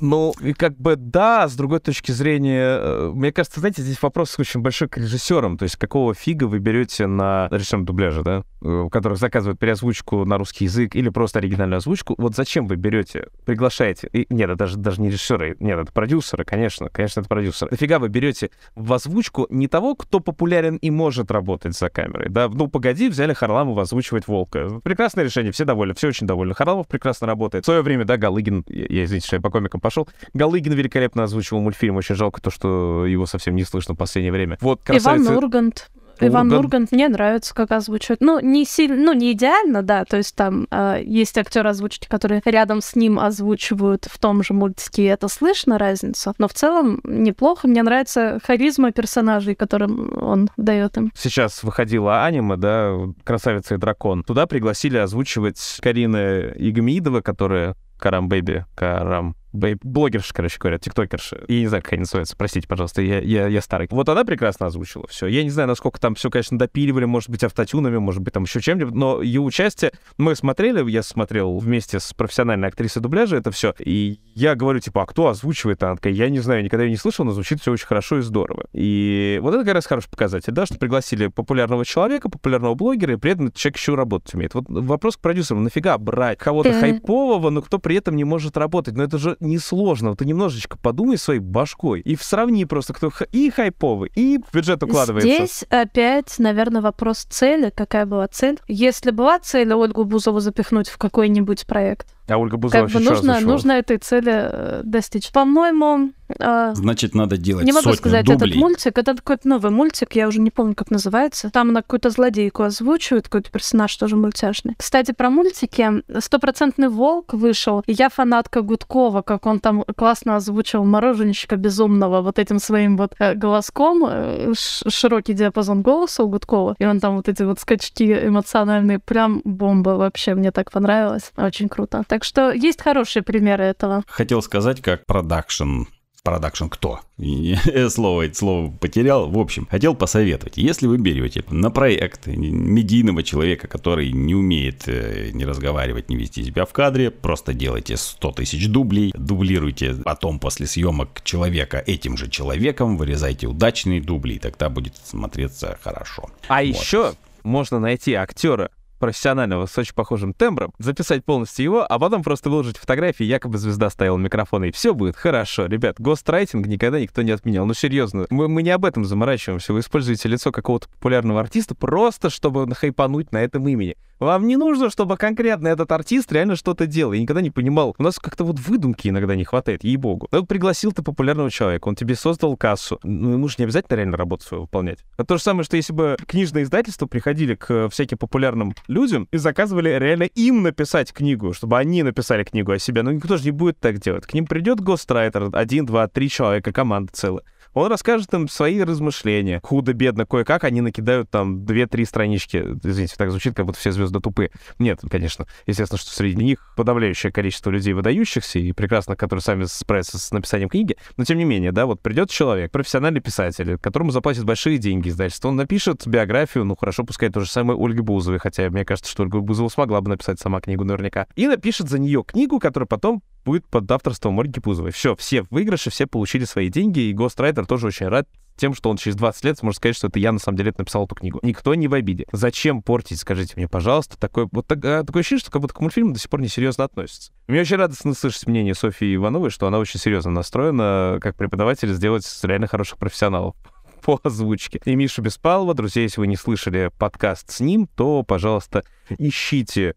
Ну, 0.00 0.32
и 0.40 0.52
как 0.52 0.76
бы 0.76 0.96
да, 0.96 1.48
с 1.48 1.56
другой 1.56 1.80
точки 1.80 2.12
зрения, 2.12 2.78
э, 2.80 3.10
мне 3.14 3.32
кажется, 3.32 3.60
знаете, 3.60 3.82
здесь 3.82 4.00
вопрос 4.02 4.38
очень 4.38 4.60
большой 4.60 4.88
к 4.88 4.96
режиссерам. 4.96 5.58
То 5.58 5.64
есть 5.64 5.76
какого 5.76 6.14
фига 6.14 6.44
вы 6.44 6.58
берете 6.58 7.06
на 7.06 7.48
режиссером 7.50 7.84
дубляжа, 7.84 8.22
да, 8.22 8.42
э, 8.62 8.68
у 8.68 8.90
которых 8.90 9.18
заказывают 9.18 9.58
переозвучку 9.58 10.24
на 10.24 10.38
русский 10.38 10.64
язык 10.64 10.94
или 10.94 11.08
просто 11.08 11.38
оригинальную 11.40 11.78
озвучку. 11.78 12.14
Вот 12.18 12.34
зачем 12.34 12.66
вы 12.66 12.76
берете, 12.76 13.28
приглашаете, 13.44 14.08
и, 14.12 14.26
нет, 14.30 14.50
это 14.50 14.58
даже, 14.58 14.76
даже 14.76 15.00
не 15.00 15.08
режиссеры, 15.08 15.56
нет, 15.60 15.78
это 15.78 15.92
продюсеры, 15.92 16.44
конечно, 16.44 16.88
конечно, 16.90 17.20
это 17.20 17.28
продюсеры. 17.28 17.70
Нафига 17.70 17.98
вы 17.98 18.08
берете 18.08 18.50
в 18.74 18.92
озвучку 18.92 19.46
не 19.50 19.68
того, 19.68 19.94
кто 19.94 20.20
популярен 20.20 20.76
и 20.76 20.90
может 20.90 21.30
работать 21.30 21.76
за 21.76 21.90
камерой, 21.90 22.28
да, 22.28 22.48
ну, 22.48 22.68
погоди, 22.68 23.08
взяли 23.08 23.32
Харламова 23.32 23.82
озвучивать 23.82 24.28
Волка. 24.28 24.80
Прекрасное 24.82 25.24
решение, 25.24 25.52
все 25.52 25.64
довольны, 25.64 25.94
все 25.94 26.08
очень 26.08 26.26
довольны. 26.26 26.54
Харламов 26.54 26.86
прекрасно 26.86 27.26
работает. 27.26 27.64
В 27.64 27.66
свое 27.66 27.82
время, 27.82 28.04
да, 28.04 28.16
Галыгин, 28.16 28.64
я, 28.68 28.86
я 28.88 29.04
извините, 29.04 29.26
что 29.26 29.36
я 29.36 29.42
по 29.42 29.50
комикам 29.50 29.80
пошел. 29.88 30.06
Галыгин 30.34 30.74
великолепно 30.74 31.24
озвучивал 31.24 31.62
мультфильм. 31.62 31.96
Очень 31.96 32.14
жалко 32.14 32.42
то, 32.42 32.50
что 32.50 33.06
его 33.06 33.24
совсем 33.24 33.56
не 33.56 33.64
слышно 33.64 33.94
в 33.94 33.96
последнее 33.96 34.32
время. 34.32 34.58
Вот 34.60 34.82
красавица... 34.82 35.32
Иван 35.32 35.36
Ургант. 35.36 35.90
Иван 36.20 36.52
Ургант 36.52 36.92
мне 36.92 37.08
нравится, 37.08 37.54
как 37.54 37.70
озвучивает. 37.70 38.20
Ну, 38.20 38.40
не 38.40 38.64
сильно, 38.64 38.96
ну, 38.96 39.12
не 39.12 39.32
идеально, 39.32 39.82
да, 39.82 40.04
то 40.04 40.16
есть 40.16 40.34
там 40.34 40.66
э, 40.70 41.00
есть 41.04 41.38
актеры 41.38 41.70
озвучки, 41.70 42.08
которые 42.08 42.42
рядом 42.44 42.80
с 42.80 42.96
ним 42.96 43.18
озвучивают 43.18 44.06
в 44.10 44.18
том 44.18 44.42
же 44.42 44.52
мультике, 44.52 45.04
и 45.04 45.06
это 45.06 45.28
слышно 45.28 45.78
разницу. 45.78 46.34
Но 46.38 46.48
в 46.48 46.54
целом 46.54 47.00
неплохо. 47.04 47.68
Мне 47.68 47.82
нравится 47.82 48.40
харизма 48.44 48.92
персонажей, 48.92 49.54
которым 49.54 50.12
он 50.20 50.50
дает 50.56 50.96
им. 50.96 51.12
Сейчас 51.16 51.62
выходила 51.62 52.24
аниме, 52.24 52.56
да, 52.56 52.94
«Красавица 53.24 53.76
и 53.76 53.78
дракон». 53.78 54.24
Туда 54.24 54.46
пригласили 54.46 54.98
озвучивать 54.98 55.78
Карина 55.80 56.52
Игмидова, 56.56 57.20
которая 57.20 57.76
Карам 57.98 58.28
Бэйби, 58.28 58.64
Карам 58.74 59.36
блогерша, 59.52 60.34
короче 60.34 60.58
говоря, 60.58 60.78
тиктокерша. 60.78 61.44
Я 61.48 61.60
не 61.60 61.66
знаю, 61.66 61.82
как 61.82 61.94
они 61.94 62.00
называются, 62.00 62.36
простите, 62.36 62.68
пожалуйста, 62.68 63.02
я, 63.02 63.20
я, 63.20 63.46
я 63.46 63.62
старый. 63.62 63.88
Вот 63.90 64.08
она 64.08 64.24
прекрасно 64.24 64.66
озвучила 64.66 65.06
все. 65.08 65.26
Я 65.26 65.42
не 65.42 65.50
знаю, 65.50 65.68
насколько 65.68 66.00
там 66.00 66.14
все, 66.14 66.30
конечно, 66.30 66.58
допиливали, 66.58 67.04
может 67.04 67.30
быть, 67.30 67.44
автотюнами, 67.44 67.98
может 67.98 68.22
быть, 68.22 68.34
там 68.34 68.44
еще 68.44 68.60
чем-нибудь, 68.60 68.94
но 68.94 69.22
ее 69.22 69.40
участие 69.40 69.92
мы 70.16 70.34
смотрели, 70.34 70.88
я 70.90 71.02
смотрел 71.02 71.58
вместе 71.58 72.00
с 72.00 72.12
профессиональной 72.12 72.68
актрисой 72.68 73.02
дубляжа 73.02 73.36
это 73.36 73.50
все, 73.50 73.74
и 73.78 74.20
я 74.34 74.54
говорю, 74.54 74.80
типа, 74.80 75.02
а 75.02 75.06
кто 75.06 75.28
озвучивает? 75.28 75.82
Она 75.82 75.96
такая, 75.96 76.12
я 76.12 76.28
не 76.28 76.40
знаю, 76.40 76.62
никогда 76.62 76.84
ее 76.84 76.90
не 76.90 76.96
слышал, 76.96 77.24
но 77.24 77.32
звучит 77.32 77.60
все 77.60 77.72
очень 77.72 77.86
хорошо 77.86 78.18
и 78.18 78.22
здорово. 78.22 78.66
И 78.72 79.38
вот 79.42 79.54
это 79.54 79.64
как 79.64 79.74
раз 79.74 79.86
хороший 79.86 80.10
показатель, 80.10 80.52
да, 80.52 80.66
что 80.66 80.76
пригласили 80.76 81.28
популярного 81.28 81.84
человека, 81.84 82.28
популярного 82.28 82.74
блогера, 82.74 83.14
и 83.14 83.16
при 83.16 83.32
этом 83.32 83.52
человек 83.52 83.76
еще 83.78 83.94
работать 83.94 84.34
умеет. 84.34 84.54
Вот 84.54 84.66
вопрос 84.68 85.16
к 85.16 85.20
продюсерам, 85.20 85.64
нафига 85.64 85.96
брать 85.98 86.38
кого-то 86.38 86.72
хайпового, 86.72 87.50
но 87.50 87.62
кто 87.62 87.78
при 87.78 87.96
этом 87.96 88.16
не 88.16 88.24
может 88.24 88.56
работать? 88.56 88.94
Но 88.94 89.02
это 89.02 89.18
же 89.18 89.36
несложно. 89.40 90.14
Ты 90.16 90.24
немножечко 90.24 90.78
подумай 90.78 91.18
своей 91.18 91.40
башкой 91.40 92.00
и 92.00 92.16
сравни 92.16 92.64
просто, 92.64 92.92
кто 92.94 93.10
и 93.32 93.50
хайповый, 93.50 94.10
и 94.14 94.38
бюджет 94.52 94.82
укладывается. 94.82 95.28
Здесь 95.28 95.64
опять, 95.70 96.38
наверное, 96.38 96.80
вопрос 96.80 97.24
цели. 97.28 97.72
Какая 97.74 98.06
была 98.06 98.28
цель? 98.28 98.58
Если 98.68 99.10
была 99.10 99.38
цель 99.38 99.72
Ольгу 99.72 100.04
Бузову 100.04 100.40
запихнуть 100.40 100.88
в 100.88 100.98
какой-нибудь 100.98 101.66
проект, 101.66 102.08
А 102.28 102.36
Ольга 102.36 102.56
Бузова 102.56 102.86
как 102.86 102.92
бы 102.92 103.00
нужно, 103.00 103.40
нужно 103.40 103.72
этой 103.72 103.98
цели 103.98 104.32
э, 104.34 104.80
достичь. 104.84 105.30
По-моему, 105.32 106.12
а, 106.40 106.74
Значит, 106.74 107.14
надо 107.14 107.36
делать 107.36 107.64
Не 107.64 107.72
могу 107.72 107.92
сказать 107.94 108.26
дублей. 108.26 108.50
этот 108.50 108.60
мультик. 108.60 108.98
Это 108.98 109.14
какой-то 109.14 109.48
новый 109.48 109.70
мультик, 109.70 110.14
я 110.14 110.28
уже 110.28 110.40
не 110.40 110.50
помню, 110.50 110.74
как 110.74 110.90
называется. 110.90 111.50
Там 111.50 111.70
она 111.70 111.82
какую-то 111.82 112.10
злодейку 112.10 112.62
озвучивает, 112.62 113.24
какой-то 113.24 113.50
персонаж 113.50 113.94
тоже 113.96 114.16
мультяшный. 114.16 114.74
Кстати, 114.78 115.12
про 115.12 115.30
мультики. 115.30 116.02
Стопроцентный 116.18 116.88
волк 116.88 117.34
вышел. 117.34 117.82
И 117.86 117.92
я 117.92 118.08
фанатка 118.08 118.62
Гудкова, 118.62 119.22
как 119.22 119.46
он 119.46 119.60
там 119.60 119.84
классно 119.96 120.36
озвучил 120.36 120.84
мороженщика 120.84 121.56
безумного 121.56 122.22
вот 122.22 122.38
этим 122.38 122.58
своим 122.58 122.96
вот 122.96 123.14
э, 123.18 123.34
голоском. 123.34 124.04
Э, 124.06 124.52
широкий 124.54 125.34
диапазон 125.34 125.82
голоса 125.82 126.22
у 126.22 126.28
Гудкова. 126.28 126.76
И 126.78 126.84
он 126.84 127.00
там 127.00 127.16
вот 127.16 127.28
эти 127.28 127.42
вот 127.42 127.60
скачки 127.60 128.26
эмоциональные. 128.26 128.98
Прям 128.98 129.42
бомба 129.44 129.90
вообще. 129.90 130.34
Мне 130.34 130.50
так 130.52 130.70
понравилось. 130.70 131.32
Очень 131.36 131.68
круто. 131.68 132.04
Так 132.08 132.24
что 132.24 132.52
есть 132.52 132.82
хорошие 132.82 133.22
примеры 133.22 133.64
этого. 133.64 134.04
Хотел 134.08 134.42
сказать, 134.42 134.80
как 134.80 135.06
продакшн 135.06 135.84
продакшн 136.28 136.66
кто? 136.66 137.00
слово, 137.88 138.32
слово 138.32 138.70
потерял. 138.70 139.30
В 139.30 139.38
общем, 139.38 139.66
хотел 139.70 139.94
посоветовать. 139.94 140.58
Если 140.58 140.86
вы 140.86 140.98
берете 140.98 141.42
на 141.50 141.70
проект 141.70 142.26
медийного 142.26 143.22
человека, 143.22 143.66
который 143.66 144.12
не 144.12 144.34
умеет 144.34 144.84
э, 144.86 145.30
не 145.32 145.46
разговаривать, 145.46 146.10
не 146.10 146.16
вести 146.16 146.44
себя 146.44 146.64
в 146.66 146.72
кадре, 146.72 147.10
просто 147.10 147.54
делайте 147.54 147.96
100 147.96 148.32
тысяч 148.32 148.68
дублей, 148.68 149.12
дублируйте 149.16 149.94
потом 150.04 150.38
после 150.38 150.66
съемок 150.66 151.22
человека 151.24 151.82
этим 151.86 152.16
же 152.16 152.28
человеком, 152.28 152.98
вырезайте 152.98 153.46
удачные 153.46 154.00
дубли, 154.02 154.34
и 154.34 154.38
тогда 154.38 154.68
будет 154.68 154.96
смотреться 155.02 155.78
хорошо. 155.82 156.30
А 156.48 156.56
вот. 156.56 156.66
еще 156.66 157.14
можно 157.42 157.80
найти 157.80 158.12
актера, 158.12 158.70
профессионального 158.98 159.66
с 159.66 159.76
очень 159.78 159.94
похожим 159.94 160.32
тембром, 160.34 160.72
записать 160.78 161.24
полностью 161.24 161.64
его, 161.64 161.86
а 161.88 161.98
потом 161.98 162.22
просто 162.22 162.50
выложить 162.50 162.76
фотографии, 162.76 163.24
якобы 163.24 163.58
звезда 163.58 163.90
стояла 163.90 164.18
микрофон, 164.18 164.64
и 164.64 164.70
все 164.70 164.94
будет 164.94 165.16
хорошо. 165.16 165.66
Ребят, 165.66 165.96
гострайтинг 165.98 166.66
никогда 166.66 167.00
никто 167.00 167.22
не 167.22 167.32
отменял. 167.32 167.66
Ну, 167.66 167.74
серьезно, 167.74 168.26
мы, 168.30 168.48
мы 168.48 168.62
не 168.62 168.70
об 168.70 168.84
этом 168.84 169.04
заморачиваемся. 169.04 169.72
Вы 169.72 169.80
используете 169.80 170.28
лицо 170.28 170.52
какого-то 170.52 170.88
популярного 170.88 171.40
артиста 171.40 171.74
просто, 171.74 172.30
чтобы 172.30 172.66
нахайпануть 172.66 173.32
на 173.32 173.38
этом 173.38 173.68
имени. 173.68 173.96
Вам 174.18 174.46
не 174.46 174.56
нужно, 174.56 174.90
чтобы 174.90 175.16
конкретно 175.16 175.68
этот 175.68 175.92
артист 175.92 176.32
реально 176.32 176.56
что-то 176.56 176.86
делал. 176.86 177.12
Я 177.12 177.20
никогда 177.20 177.40
не 177.40 177.50
понимал. 177.50 177.94
У 177.98 178.02
нас 178.02 178.18
как-то 178.18 178.44
вот 178.44 178.58
выдумки 178.58 179.08
иногда 179.08 179.36
не 179.36 179.44
хватает, 179.44 179.84
ей-богу. 179.84 180.28
Ну, 180.32 180.44
пригласил 180.44 180.92
ты 180.92 181.02
популярного 181.02 181.50
человека, 181.50 181.88
он 181.88 181.94
тебе 181.94 182.14
создал 182.14 182.56
кассу. 182.56 182.98
Ну, 183.02 183.34
ему 183.34 183.48
же 183.48 183.56
не 183.58 183.64
обязательно 183.64 183.96
реально 183.96 184.16
работу 184.16 184.44
свою 184.44 184.62
выполнять. 184.62 184.98
Это 185.16 185.26
то 185.26 185.36
же 185.36 185.42
самое, 185.42 185.64
что 185.64 185.76
если 185.76 185.92
бы 185.92 186.16
книжные 186.26 186.64
издательства 186.64 187.06
приходили 187.06 187.54
к 187.54 187.88
всяким 187.90 188.18
популярным 188.18 188.74
людям 188.88 189.28
и 189.30 189.36
заказывали 189.36 189.90
реально 189.90 190.24
им 190.24 190.62
написать 190.62 191.12
книгу, 191.12 191.52
чтобы 191.52 191.78
они 191.78 192.02
написали 192.02 192.42
книгу 192.44 192.72
о 192.72 192.78
себе. 192.78 193.02
Но 193.02 193.12
никто 193.12 193.36
же 193.36 193.44
не 193.44 193.50
будет 193.52 193.78
так 193.78 193.98
делать. 193.98 194.26
К 194.26 194.34
ним 194.34 194.46
придет 194.46 194.80
гострайтер, 194.80 195.50
один, 195.52 195.86
два, 195.86 196.08
три 196.08 196.28
человека, 196.28 196.72
команда 196.72 197.12
целая. 197.12 197.44
Он 197.74 197.90
расскажет 197.90 198.32
им 198.34 198.48
свои 198.48 198.80
размышления. 198.82 199.60
Худо-бедно, 199.62 200.26
кое-как 200.26 200.64
они 200.64 200.80
накидают 200.80 201.30
там 201.30 201.64
две-три 201.64 202.04
странички. 202.04 202.64
Извините, 202.82 203.14
так 203.16 203.30
звучит, 203.30 203.54
как 203.54 203.66
будто 203.66 203.78
все 203.78 203.92
звезды 203.92 204.20
тупые. 204.20 204.50
Нет, 204.78 205.00
конечно. 205.10 205.46
Естественно, 205.66 205.98
что 205.98 206.10
среди 206.10 206.42
них 206.42 206.72
подавляющее 206.76 207.32
количество 207.32 207.70
людей 207.70 207.92
выдающихся 207.92 208.58
и 208.58 208.72
прекрасных, 208.72 209.18
которые 209.18 209.42
сами 209.42 209.64
справятся 209.64 210.18
с 210.18 210.30
написанием 210.30 210.68
книги. 210.68 210.96
Но 211.16 211.24
тем 211.24 211.38
не 211.38 211.44
менее, 211.44 211.72
да, 211.72 211.86
вот 211.86 212.00
придет 212.00 212.30
человек, 212.30 212.70
профессиональный 212.72 213.20
писатель, 213.20 213.78
которому 213.78 214.10
заплатят 214.10 214.44
большие 214.44 214.78
деньги 214.78 215.08
издательство. 215.08 215.48
Он 215.48 215.56
напишет 215.56 216.06
биографию, 216.06 216.64
ну 216.64 216.76
хорошо, 216.76 217.04
пускай 217.04 217.28
то 217.28 217.40
же 217.40 217.50
самое 217.50 217.78
Ольги 217.78 218.00
Бузовой, 218.00 218.38
хотя 218.38 218.68
мне 218.70 218.84
кажется, 218.84 219.10
что 219.10 219.22
Ольга 219.22 219.40
Бузова 219.40 219.68
смогла 219.68 220.00
бы 220.00 220.10
написать 220.10 220.40
сама 220.40 220.60
книгу 220.60 220.84
наверняка. 220.84 221.26
И 221.36 221.46
напишет 221.46 221.88
за 221.88 221.98
нее 221.98 222.24
книгу, 222.24 222.58
которая 222.58 222.86
потом 222.86 223.22
будет 223.48 223.66
под 223.66 223.90
авторством 223.90 224.38
Ольги 224.38 224.60
Бузовой. 224.60 224.92
Все, 224.92 225.16
все 225.16 225.44
выигрыши, 225.50 225.90
все 225.90 226.06
получили 226.06 226.44
свои 226.44 226.68
деньги, 226.68 227.00
и 227.00 227.14
Гострайтер 227.14 227.66
тоже 227.66 227.86
очень 227.86 228.08
рад 228.08 228.28
тем, 228.58 228.74
что 228.74 228.90
он 228.90 228.96
через 228.96 229.16
20 229.16 229.44
лет 229.44 229.58
сможет 229.58 229.76
сказать, 229.78 229.96
что 229.96 230.08
это 230.08 230.18
я 230.18 230.32
на 230.32 230.38
самом 230.38 230.58
деле 230.58 230.74
написал 230.76 231.06
эту 231.06 231.14
книгу. 231.14 231.38
Никто 231.42 231.74
не 231.74 231.88
в 231.88 231.94
обиде. 231.94 232.26
Зачем 232.32 232.82
портить, 232.82 233.20
скажите 233.20 233.54
мне, 233.56 233.68
пожалуйста, 233.68 234.18
такой, 234.18 234.48
вот 234.52 234.66
так, 234.66 234.84
а, 234.84 235.04
такое 235.04 235.20
ощущение, 235.20 235.40
что 235.40 235.50
как 235.50 235.62
будто 235.62 235.74
к 235.74 235.80
мультфильму 235.80 236.12
до 236.12 236.18
сих 236.18 236.28
пор 236.28 236.40
несерьезно 236.40 236.84
относится. 236.84 237.32
Мне 237.46 237.60
очень 237.60 237.76
радостно 237.76 238.14
слышать 238.14 238.46
мнение 238.46 238.74
Софии 238.74 239.14
Ивановой, 239.14 239.50
что 239.50 239.66
она 239.66 239.78
очень 239.78 240.00
серьезно 240.00 240.30
настроена, 240.30 241.18
как 241.20 241.36
преподаватель, 241.36 241.92
сделать 241.92 242.26
реально 242.42 242.66
хороших 242.66 242.98
профессионалов 242.98 243.54
по 244.02 244.20
озвучке. 244.22 244.80
И 244.84 244.94
Миша 244.94 245.22
Беспалова, 245.22 245.72
друзья, 245.72 246.02
если 246.02 246.20
вы 246.20 246.26
не 246.26 246.36
слышали 246.36 246.90
подкаст 246.98 247.50
с 247.50 247.60
ним, 247.60 247.88
то, 247.96 248.24
пожалуйста, 248.24 248.82
ищите 249.18 249.94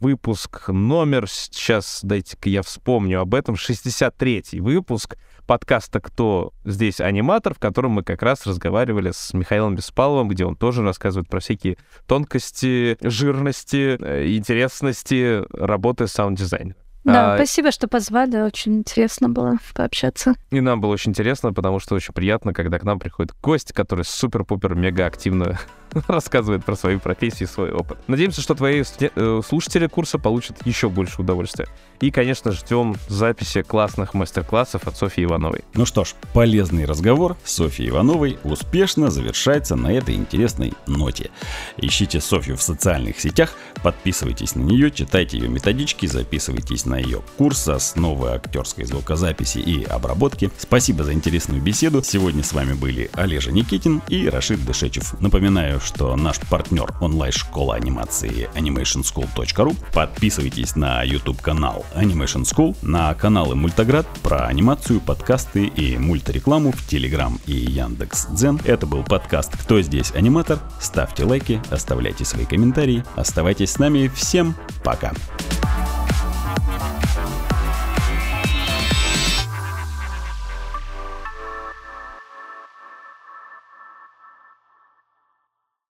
выпуск 0.00 0.68
номер, 0.68 1.28
сейчас 1.28 2.00
дайте-ка 2.02 2.48
я 2.48 2.62
вспомню 2.62 3.20
об 3.20 3.34
этом, 3.34 3.54
63-й 3.54 4.60
выпуск 4.60 5.16
подкаста 5.46 6.00
«Кто 6.00 6.52
здесь 6.64 7.00
аниматор», 7.00 7.54
в 7.54 7.58
котором 7.58 7.92
мы 7.92 8.02
как 8.02 8.22
раз 8.22 8.46
разговаривали 8.46 9.10
с 9.10 9.34
Михаилом 9.34 9.76
Беспаловым, 9.76 10.28
где 10.28 10.44
он 10.44 10.56
тоже 10.56 10.82
рассказывает 10.82 11.28
про 11.28 11.40
всякие 11.40 11.76
тонкости, 12.06 12.96
жирности, 13.02 13.98
э, 14.00 14.34
интересности 14.36 15.42
работы 15.52 16.06
саунд-дизайнера. 16.06 16.76
Да, 17.04 17.34
а, 17.34 17.36
спасибо, 17.36 17.72
что 17.72 17.88
позвали. 17.88 18.36
Очень 18.36 18.78
интересно 18.78 19.28
было 19.28 19.56
пообщаться. 19.74 20.34
И 20.50 20.60
нам 20.60 20.80
было 20.80 20.92
очень 20.92 21.10
интересно, 21.10 21.52
потому 21.52 21.80
что 21.80 21.94
очень 21.94 22.12
приятно, 22.12 22.52
когда 22.52 22.78
к 22.78 22.84
нам 22.84 22.98
приходит 22.98 23.34
гость, 23.40 23.72
который 23.72 24.04
супер-пупер 24.04 24.74
мега 24.74 25.06
активно 25.06 25.58
рассказывает 26.08 26.64
про 26.64 26.76
свою 26.76 27.00
профессию 27.00 27.48
и 27.48 27.50
свой 27.50 27.72
опыт. 27.72 27.98
Надеемся, 28.06 28.40
что 28.40 28.54
твои 28.54 28.82
э, 29.00 29.40
слушатели 29.46 29.86
курса 29.86 30.18
получат 30.18 30.66
еще 30.66 30.88
больше 30.88 31.20
удовольствия. 31.20 31.68
И, 32.00 32.10
конечно, 32.10 32.52
ждем 32.52 32.96
записи 33.08 33.62
классных 33.62 34.14
мастер-классов 34.14 34.86
от 34.86 34.96
Софьи 34.96 35.24
Ивановой. 35.24 35.64
Ну 35.74 35.84
что 35.84 36.04
ж, 36.04 36.14
полезный 36.32 36.86
разговор 36.86 37.36
с 37.44 37.52
Софьей 37.52 37.90
Ивановой 37.90 38.38
успешно 38.42 39.10
завершается 39.10 39.76
на 39.76 39.92
этой 39.92 40.14
интересной 40.14 40.72
ноте. 40.86 41.30
Ищите 41.76 42.20
Софью 42.20 42.56
в 42.56 42.62
социальных 42.62 43.20
сетях, 43.20 43.54
подписывайтесь 43.82 44.54
на 44.54 44.60
нее, 44.60 44.90
читайте 44.90 45.38
ее 45.38 45.48
методички, 45.48 46.06
записывайтесь 46.06 46.86
на 46.86 46.98
ее 46.98 47.22
курс 47.36 47.68
основы 47.68 48.30
актерской 48.30 48.84
звукозаписи 48.84 49.58
и 49.58 49.84
обработки. 49.84 50.50
Спасибо 50.56 51.04
за 51.04 51.12
интересную 51.12 51.60
беседу. 51.60 52.02
Сегодня 52.02 52.42
с 52.42 52.52
вами 52.52 52.72
были 52.72 53.10
Олежа 53.12 53.52
Никитин 53.52 54.00
и 54.08 54.28
Рашид 54.28 54.64
Дышечев. 54.64 55.20
Напоминаю, 55.20 55.79
что 55.80 56.14
наш 56.16 56.38
партнер 56.40 56.92
онлайн-школа 57.00 57.74
анимации 57.74 58.48
animationschool.ru. 58.54 59.76
Подписывайтесь 59.92 60.76
на 60.76 61.02
YouTube 61.02 61.40
канал 61.40 61.84
Animation 61.94 62.42
School, 62.42 62.76
на 62.82 63.12
каналы 63.14 63.54
Мультоград 63.54 64.06
про 64.22 64.46
анимацию, 64.46 65.00
подкасты 65.00 65.66
и 65.66 65.96
мультрекламу 65.96 66.72
в 66.72 66.88
Telegram 66.88 67.40
и 67.46 67.52
Яндекс 67.52 68.26
Дзен. 68.26 68.60
Это 68.64 68.86
был 68.86 69.02
подкаст 69.02 69.56
«Кто 69.56 69.80
здесь 69.82 70.12
аниматор?». 70.12 70.58
Ставьте 70.80 71.24
лайки, 71.24 71.60
оставляйте 71.70 72.24
свои 72.24 72.44
комментарии. 72.44 73.04
Оставайтесь 73.16 73.72
с 73.72 73.78
нами. 73.78 74.10
Всем 74.14 74.54
пока! 74.84 75.12